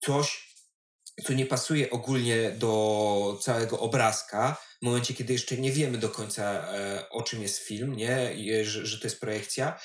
coś, 0.03 0.55
co 1.27 1.33
nie 1.33 1.45
pasuje 1.45 1.89
ogólnie 1.89 2.51
do 2.51 3.39
całego 3.41 3.79
obrazka, 3.79 4.57
w 4.81 4.85
momencie, 4.85 5.13
kiedy 5.13 5.33
jeszcze 5.33 5.57
nie 5.57 5.71
wiemy 5.71 5.97
do 5.97 6.09
końca, 6.09 6.43
e, 6.43 7.09
o 7.09 7.23
czym 7.23 7.41
jest 7.41 7.59
film, 7.59 7.95
nie? 7.95 8.33
I, 8.33 8.65
że, 8.65 8.85
że 8.85 8.99
to 8.99 9.07
jest 9.07 9.19
projekcja, 9.19 9.79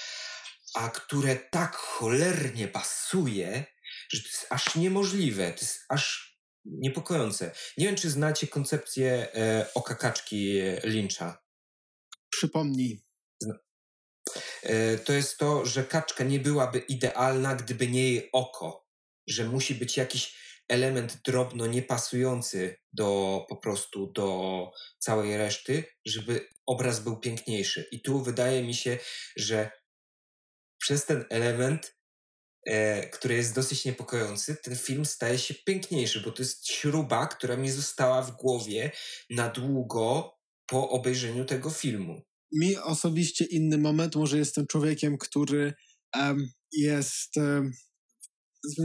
a 0.74 0.90
które 0.90 1.36
tak 1.36 1.76
cholernie 1.76 2.68
pasuje, 2.68 3.64
że 4.08 4.22
to 4.22 4.28
jest 4.28 4.46
aż 4.50 4.74
niemożliwe. 4.74 5.52
To 5.52 5.60
jest 5.60 5.84
aż 5.88 6.33
niepokojące. 6.64 7.50
Nie 7.78 7.86
wiem, 7.86 7.96
czy 7.96 8.10
znacie 8.10 8.46
koncepcję 8.46 9.34
e, 9.34 9.66
oka 9.74 9.94
kaczki 9.94 10.60
Lyncha. 10.84 11.42
Przypomnij. 12.30 13.02
E, 14.62 14.98
to 14.98 15.12
jest 15.12 15.38
to, 15.38 15.66
że 15.66 15.84
kaczka 15.84 16.24
nie 16.24 16.40
byłaby 16.40 16.78
idealna, 16.78 17.54
gdyby 17.54 17.88
nie 17.88 18.02
jej 18.02 18.28
oko. 18.32 18.86
Że 19.26 19.44
musi 19.44 19.74
być 19.74 19.96
jakiś 19.96 20.44
element 20.68 21.20
drobno 21.24 21.66
niepasujący 21.66 22.76
do 22.92 23.40
po 23.48 23.56
prostu 23.56 24.12
do 24.12 24.70
całej 24.98 25.36
reszty, 25.36 25.84
żeby 26.06 26.48
obraz 26.66 27.00
był 27.00 27.20
piękniejszy. 27.20 27.88
I 27.92 28.02
tu 28.02 28.22
wydaje 28.22 28.62
mi 28.62 28.74
się, 28.74 28.98
że 29.36 29.70
przez 30.78 31.06
ten 31.06 31.24
element, 31.30 31.96
który 33.12 33.34
jest 33.34 33.54
dosyć 33.54 33.84
niepokojący, 33.84 34.56
ten 34.62 34.76
film 34.76 35.04
staje 35.04 35.38
się 35.38 35.54
piękniejszy, 35.54 36.20
bo 36.20 36.32
to 36.32 36.42
jest 36.42 36.68
śruba, 36.68 37.26
która 37.26 37.56
mi 37.56 37.70
została 37.70 38.22
w 38.22 38.36
głowie 38.36 38.90
na 39.30 39.48
długo 39.48 40.34
po 40.66 40.90
obejrzeniu 40.90 41.44
tego 41.44 41.70
filmu. 41.70 42.22
Mi 42.52 42.76
osobiście 42.76 43.44
inny 43.44 43.78
moment, 43.78 44.16
może 44.16 44.38
jestem 44.38 44.66
człowiekiem, 44.66 45.18
który 45.18 45.72
um, 46.16 46.48
jest 46.72 47.36
um, 47.36 47.72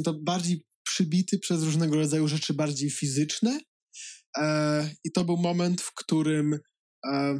to 0.03 0.13
bardziej 0.13 0.65
przybity 0.83 1.39
przez 1.39 1.63
różnego 1.63 1.95
rodzaju 1.95 2.27
rzeczy 2.27 2.53
bardziej 2.53 2.89
fizyczne. 2.89 3.59
E, 4.37 4.95
I 5.03 5.11
to 5.11 5.25
był 5.25 5.37
moment, 5.37 5.81
w 5.81 5.93
którym, 5.93 6.59
e, 7.05 7.39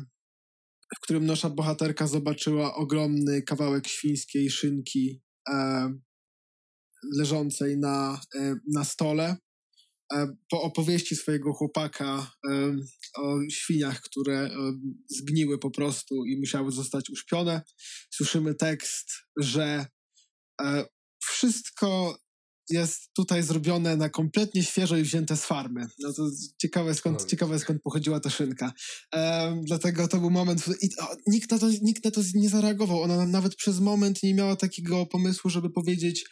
w 0.97 0.99
którym 1.01 1.25
nasza 1.25 1.49
bohaterka 1.49 2.07
zobaczyła 2.07 2.75
ogromny 2.75 3.41
kawałek 3.41 3.87
świńskiej 3.87 4.51
szynki 4.51 5.21
e, 5.49 5.89
leżącej 7.17 7.77
na, 7.77 8.21
e, 8.35 8.55
na 8.73 8.83
stole. 8.83 9.37
E, 10.13 10.27
po 10.49 10.61
opowieści 10.61 11.15
swojego 11.15 11.53
chłopaka 11.53 12.31
e, 12.49 12.75
o 13.15 13.37
świniach, 13.51 14.01
które 14.01 14.49
zgniły 15.09 15.59
po 15.59 15.71
prostu 15.71 16.25
i 16.25 16.37
musiały 16.37 16.71
zostać 16.71 17.09
uśpione, 17.09 17.61
słyszymy 18.11 18.55
tekst, 18.55 19.11
że 19.37 19.85
wszystko 21.23 22.19
jest 22.69 23.13
tutaj 23.13 23.43
zrobione 23.43 23.97
na 23.97 24.09
kompletnie 24.09 24.63
świeżo 24.63 24.97
i 24.97 25.03
wzięte 25.03 25.37
z 25.37 25.45
farmy. 25.45 25.87
No 25.99 26.13
to 26.13 26.29
ciekawe 26.61 26.95
skąd, 26.95 27.25
ciekawe 27.25 27.59
skąd 27.59 27.81
pochodziła 27.81 28.19
ta 28.19 28.29
szynka. 28.29 28.73
Um, 29.13 29.61
dlatego 29.61 30.07
to 30.07 30.19
był 30.19 30.29
moment, 30.29 30.65
i, 30.81 30.89
o, 30.99 31.15
nikt, 31.27 31.51
na 31.51 31.59
to, 31.59 31.69
nikt 31.81 32.05
na 32.05 32.11
to 32.11 32.21
nie 32.33 32.49
zareagował. 32.49 33.01
Ona 33.01 33.25
nawet 33.25 33.55
przez 33.55 33.79
moment 33.79 34.23
nie 34.23 34.33
miała 34.33 34.55
takiego 34.55 35.05
pomysłu, 35.05 35.49
żeby 35.49 35.69
powiedzieć 35.69 36.25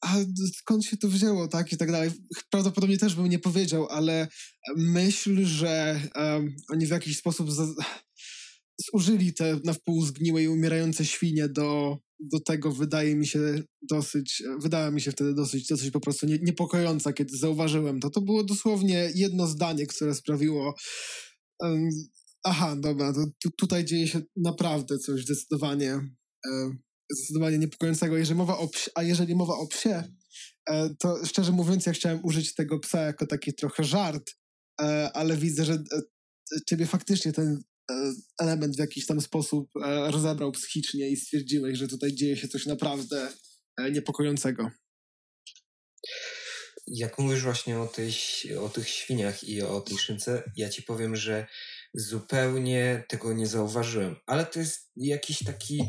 a 0.00 0.16
skąd 0.56 0.84
się 0.84 0.96
to 0.96 1.08
wzięło, 1.08 1.48
tak, 1.48 1.72
i 1.72 1.76
tak 1.76 1.92
dalej. 1.92 2.10
Prawdopodobnie 2.50 2.98
też 2.98 3.14
bym 3.14 3.28
nie 3.28 3.38
powiedział, 3.38 3.88
ale 3.88 4.28
myśl, 4.76 5.44
że 5.44 6.00
um, 6.14 6.56
oni 6.70 6.86
w 6.86 6.90
jakiś 6.90 7.18
sposób 7.18 7.50
zużyli 8.92 9.34
te 9.34 9.60
na 9.64 9.72
wpół 9.72 10.06
zgniłe 10.06 10.42
i 10.42 10.48
umierające 10.48 11.04
świnie 11.04 11.48
do, 11.48 11.98
do 12.20 12.40
tego 12.40 12.72
wydaje 12.72 13.16
mi 13.16 13.26
się 13.26 13.62
dosyć, 13.82 14.42
wydała 14.58 14.90
mi 14.90 15.00
się 15.00 15.12
wtedy 15.12 15.34
dosyć, 15.34 15.66
dosyć 15.66 15.90
po 15.90 16.00
prostu 16.00 16.26
nie, 16.26 16.38
niepokojąca, 16.38 17.12
kiedy 17.12 17.36
zauważyłem 17.36 18.00
to. 18.00 18.10
To 18.10 18.20
było 18.20 18.44
dosłownie 18.44 19.10
jedno 19.14 19.46
zdanie, 19.46 19.86
które 19.86 20.14
sprawiło 20.14 20.74
um, 21.58 21.88
aha, 22.42 22.76
dobra, 22.76 23.12
to, 23.12 23.50
tutaj 23.58 23.84
dzieje 23.84 24.08
się 24.08 24.20
naprawdę 24.36 24.98
coś 24.98 25.22
zdecydowanie 25.24 26.00
um, 26.50 26.78
zdecydowanie 27.10 27.58
niepokojącego. 27.58 28.16
Jeżeli 28.16 28.38
mowa 28.38 28.58
o 28.58 28.68
psie, 28.68 28.90
a 28.94 29.02
jeżeli 29.02 29.34
mowa 29.34 29.54
o 29.54 29.66
psie, 29.66 30.02
e, 30.70 30.90
to 30.98 31.26
szczerze 31.26 31.52
mówiąc 31.52 31.86
ja 31.86 31.92
chciałem 31.92 32.24
użyć 32.24 32.54
tego 32.54 32.78
psa 32.78 33.02
jako 33.02 33.26
taki 33.26 33.54
trochę 33.54 33.84
żart, 33.84 34.34
e, 34.80 35.10
ale 35.12 35.36
widzę, 35.36 35.64
że 35.64 35.72
e, 35.72 36.00
ciebie 36.68 36.86
faktycznie 36.86 37.32
ten 37.32 37.62
element 38.40 38.76
w 38.76 38.78
jakiś 38.78 39.06
tam 39.06 39.20
sposób 39.20 39.70
rozebrał 40.10 40.52
psychicznie 40.52 41.10
i 41.10 41.16
stwierdziłeś, 41.16 41.78
że 41.78 41.88
tutaj 41.88 42.14
dzieje 42.14 42.36
się 42.36 42.48
coś 42.48 42.66
naprawdę 42.66 43.32
niepokojącego. 43.92 44.70
Jak 46.86 47.18
mówisz 47.18 47.42
właśnie 47.42 47.78
o, 47.78 47.86
tej, 47.86 48.12
o 48.60 48.68
tych 48.68 48.88
świniach 48.88 49.44
i 49.44 49.62
o 49.62 49.80
tej 49.80 49.98
szynce, 49.98 50.42
ja 50.56 50.68
ci 50.68 50.82
powiem, 50.82 51.16
że 51.16 51.46
zupełnie 51.94 53.04
tego 53.08 53.32
nie 53.32 53.46
zauważyłem. 53.46 54.16
Ale 54.26 54.46
to 54.46 54.58
jest 54.58 54.90
jakiś 54.96 55.38
taki 55.38 55.82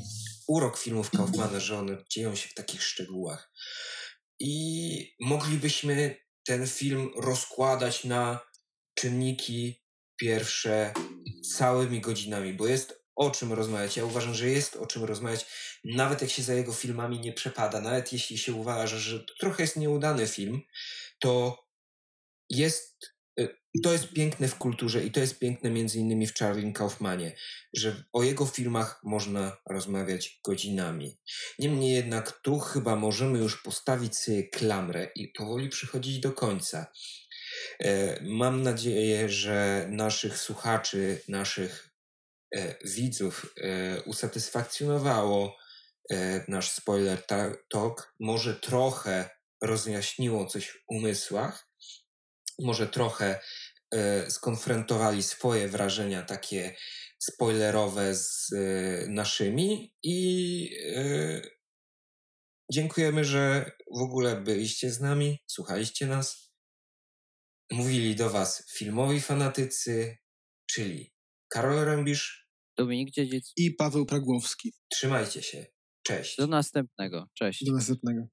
urok 0.49 0.77
filmów 0.77 1.11
Kaufmana, 1.11 1.59
że 1.59 1.79
one 1.79 1.97
dzieją 2.09 2.35
się 2.35 2.49
w 2.49 2.53
takich 2.53 2.83
szczegółach. 2.83 3.51
I 4.39 5.15
moglibyśmy 5.19 6.15
ten 6.45 6.67
film 6.67 7.11
rozkładać 7.17 8.03
na 8.03 8.39
czynniki 8.95 9.83
pierwsze 10.19 10.93
całymi 11.57 12.01
godzinami, 12.01 12.53
bo 12.53 12.67
jest 12.67 12.99
o 13.15 13.31
czym 13.31 13.53
rozmawiać. 13.53 13.97
Ja 13.97 14.05
uważam, 14.05 14.33
że 14.33 14.49
jest 14.49 14.75
o 14.75 14.85
czym 14.85 15.03
rozmawiać, 15.03 15.45
nawet 15.83 16.21
jak 16.21 16.31
się 16.31 16.43
za 16.43 16.53
jego 16.53 16.73
filmami 16.73 17.19
nie 17.19 17.33
przepada, 17.33 17.81
nawet 17.81 18.13
jeśli 18.13 18.37
się 18.37 18.53
uważa, 18.53 18.97
że 18.97 19.25
trochę 19.39 19.63
jest 19.63 19.75
nieudany 19.75 20.27
film, 20.27 20.61
to 21.19 21.63
jest, 22.49 23.15
y, 23.39 23.81
to 23.83 23.93
jest 23.93 24.13
piękne 24.13 24.47
w 24.47 24.55
kulturze 24.55 25.03
i 25.03 25.11
to 25.11 25.19
jest 25.19 25.39
piękne 25.39 25.69
między 25.69 25.99
innymi 25.99 26.27
w 26.27 26.33
Charlie 26.33 26.73
Kaufmanie, 26.73 27.35
że 27.73 28.03
o 28.13 28.23
jego 28.23 28.45
filmach 28.45 29.01
można 29.03 29.57
rozmawiać 29.69 30.39
godzinami. 30.45 31.17
Niemniej 31.59 31.93
jednak 31.93 32.31
tu 32.31 32.59
chyba 32.59 32.95
możemy 32.95 33.39
już 33.39 33.61
postawić 33.61 34.17
sobie 34.17 34.43
klamrę 34.43 35.11
i 35.15 35.27
powoli 35.27 35.69
przychodzić 35.69 36.19
do 36.19 36.31
końca. 36.31 36.91
E, 37.79 38.19
mam 38.23 38.63
nadzieję, 38.63 39.29
że 39.29 39.87
naszych 39.89 40.37
słuchaczy, 40.37 41.21
naszych 41.27 41.89
e, 42.55 42.75
widzów 42.85 43.53
e, 43.57 44.01
usatysfakcjonowało 44.01 45.57
nasz 46.47 46.71
spoiler 46.71 47.25
talk. 47.69 48.15
Może 48.19 48.55
trochę 48.55 49.29
rozjaśniło 49.61 50.45
coś 50.45 50.67
w 50.67 50.79
umysłach, 50.87 51.68
może 52.61 52.87
trochę 52.87 53.39
skonfrontowali 54.29 55.23
swoje 55.23 55.67
wrażenia 55.67 56.23
takie 56.23 56.75
spoilerowe 57.19 58.15
z 58.15 58.51
naszymi 59.07 59.93
i 60.03 60.69
dziękujemy, 62.71 63.25
że 63.25 63.71
w 63.97 64.01
ogóle 64.01 64.41
byliście 64.41 64.91
z 64.91 64.99
nami, 64.99 65.43
słuchaliście 65.47 66.07
nas. 66.07 66.53
Mówili 67.71 68.15
do 68.15 68.29
Was 68.29 68.71
filmowi 68.71 69.21
fanatycy, 69.21 70.17
czyli 70.69 71.13
Karol 71.49 71.85
Rębisz, 71.85 72.49
Dominik 72.77 73.11
Dziedzic 73.11 73.53
i 73.57 73.71
Paweł 73.71 74.05
Pragłowski. 74.05 74.73
Trzymajcie 74.91 75.41
się. 75.43 75.65
Cześć. 76.03 76.37
Do 76.37 76.47
następnego. 76.47 77.27
Cześć. 77.33 77.65
Do 77.65 77.73
następnego. 77.73 78.27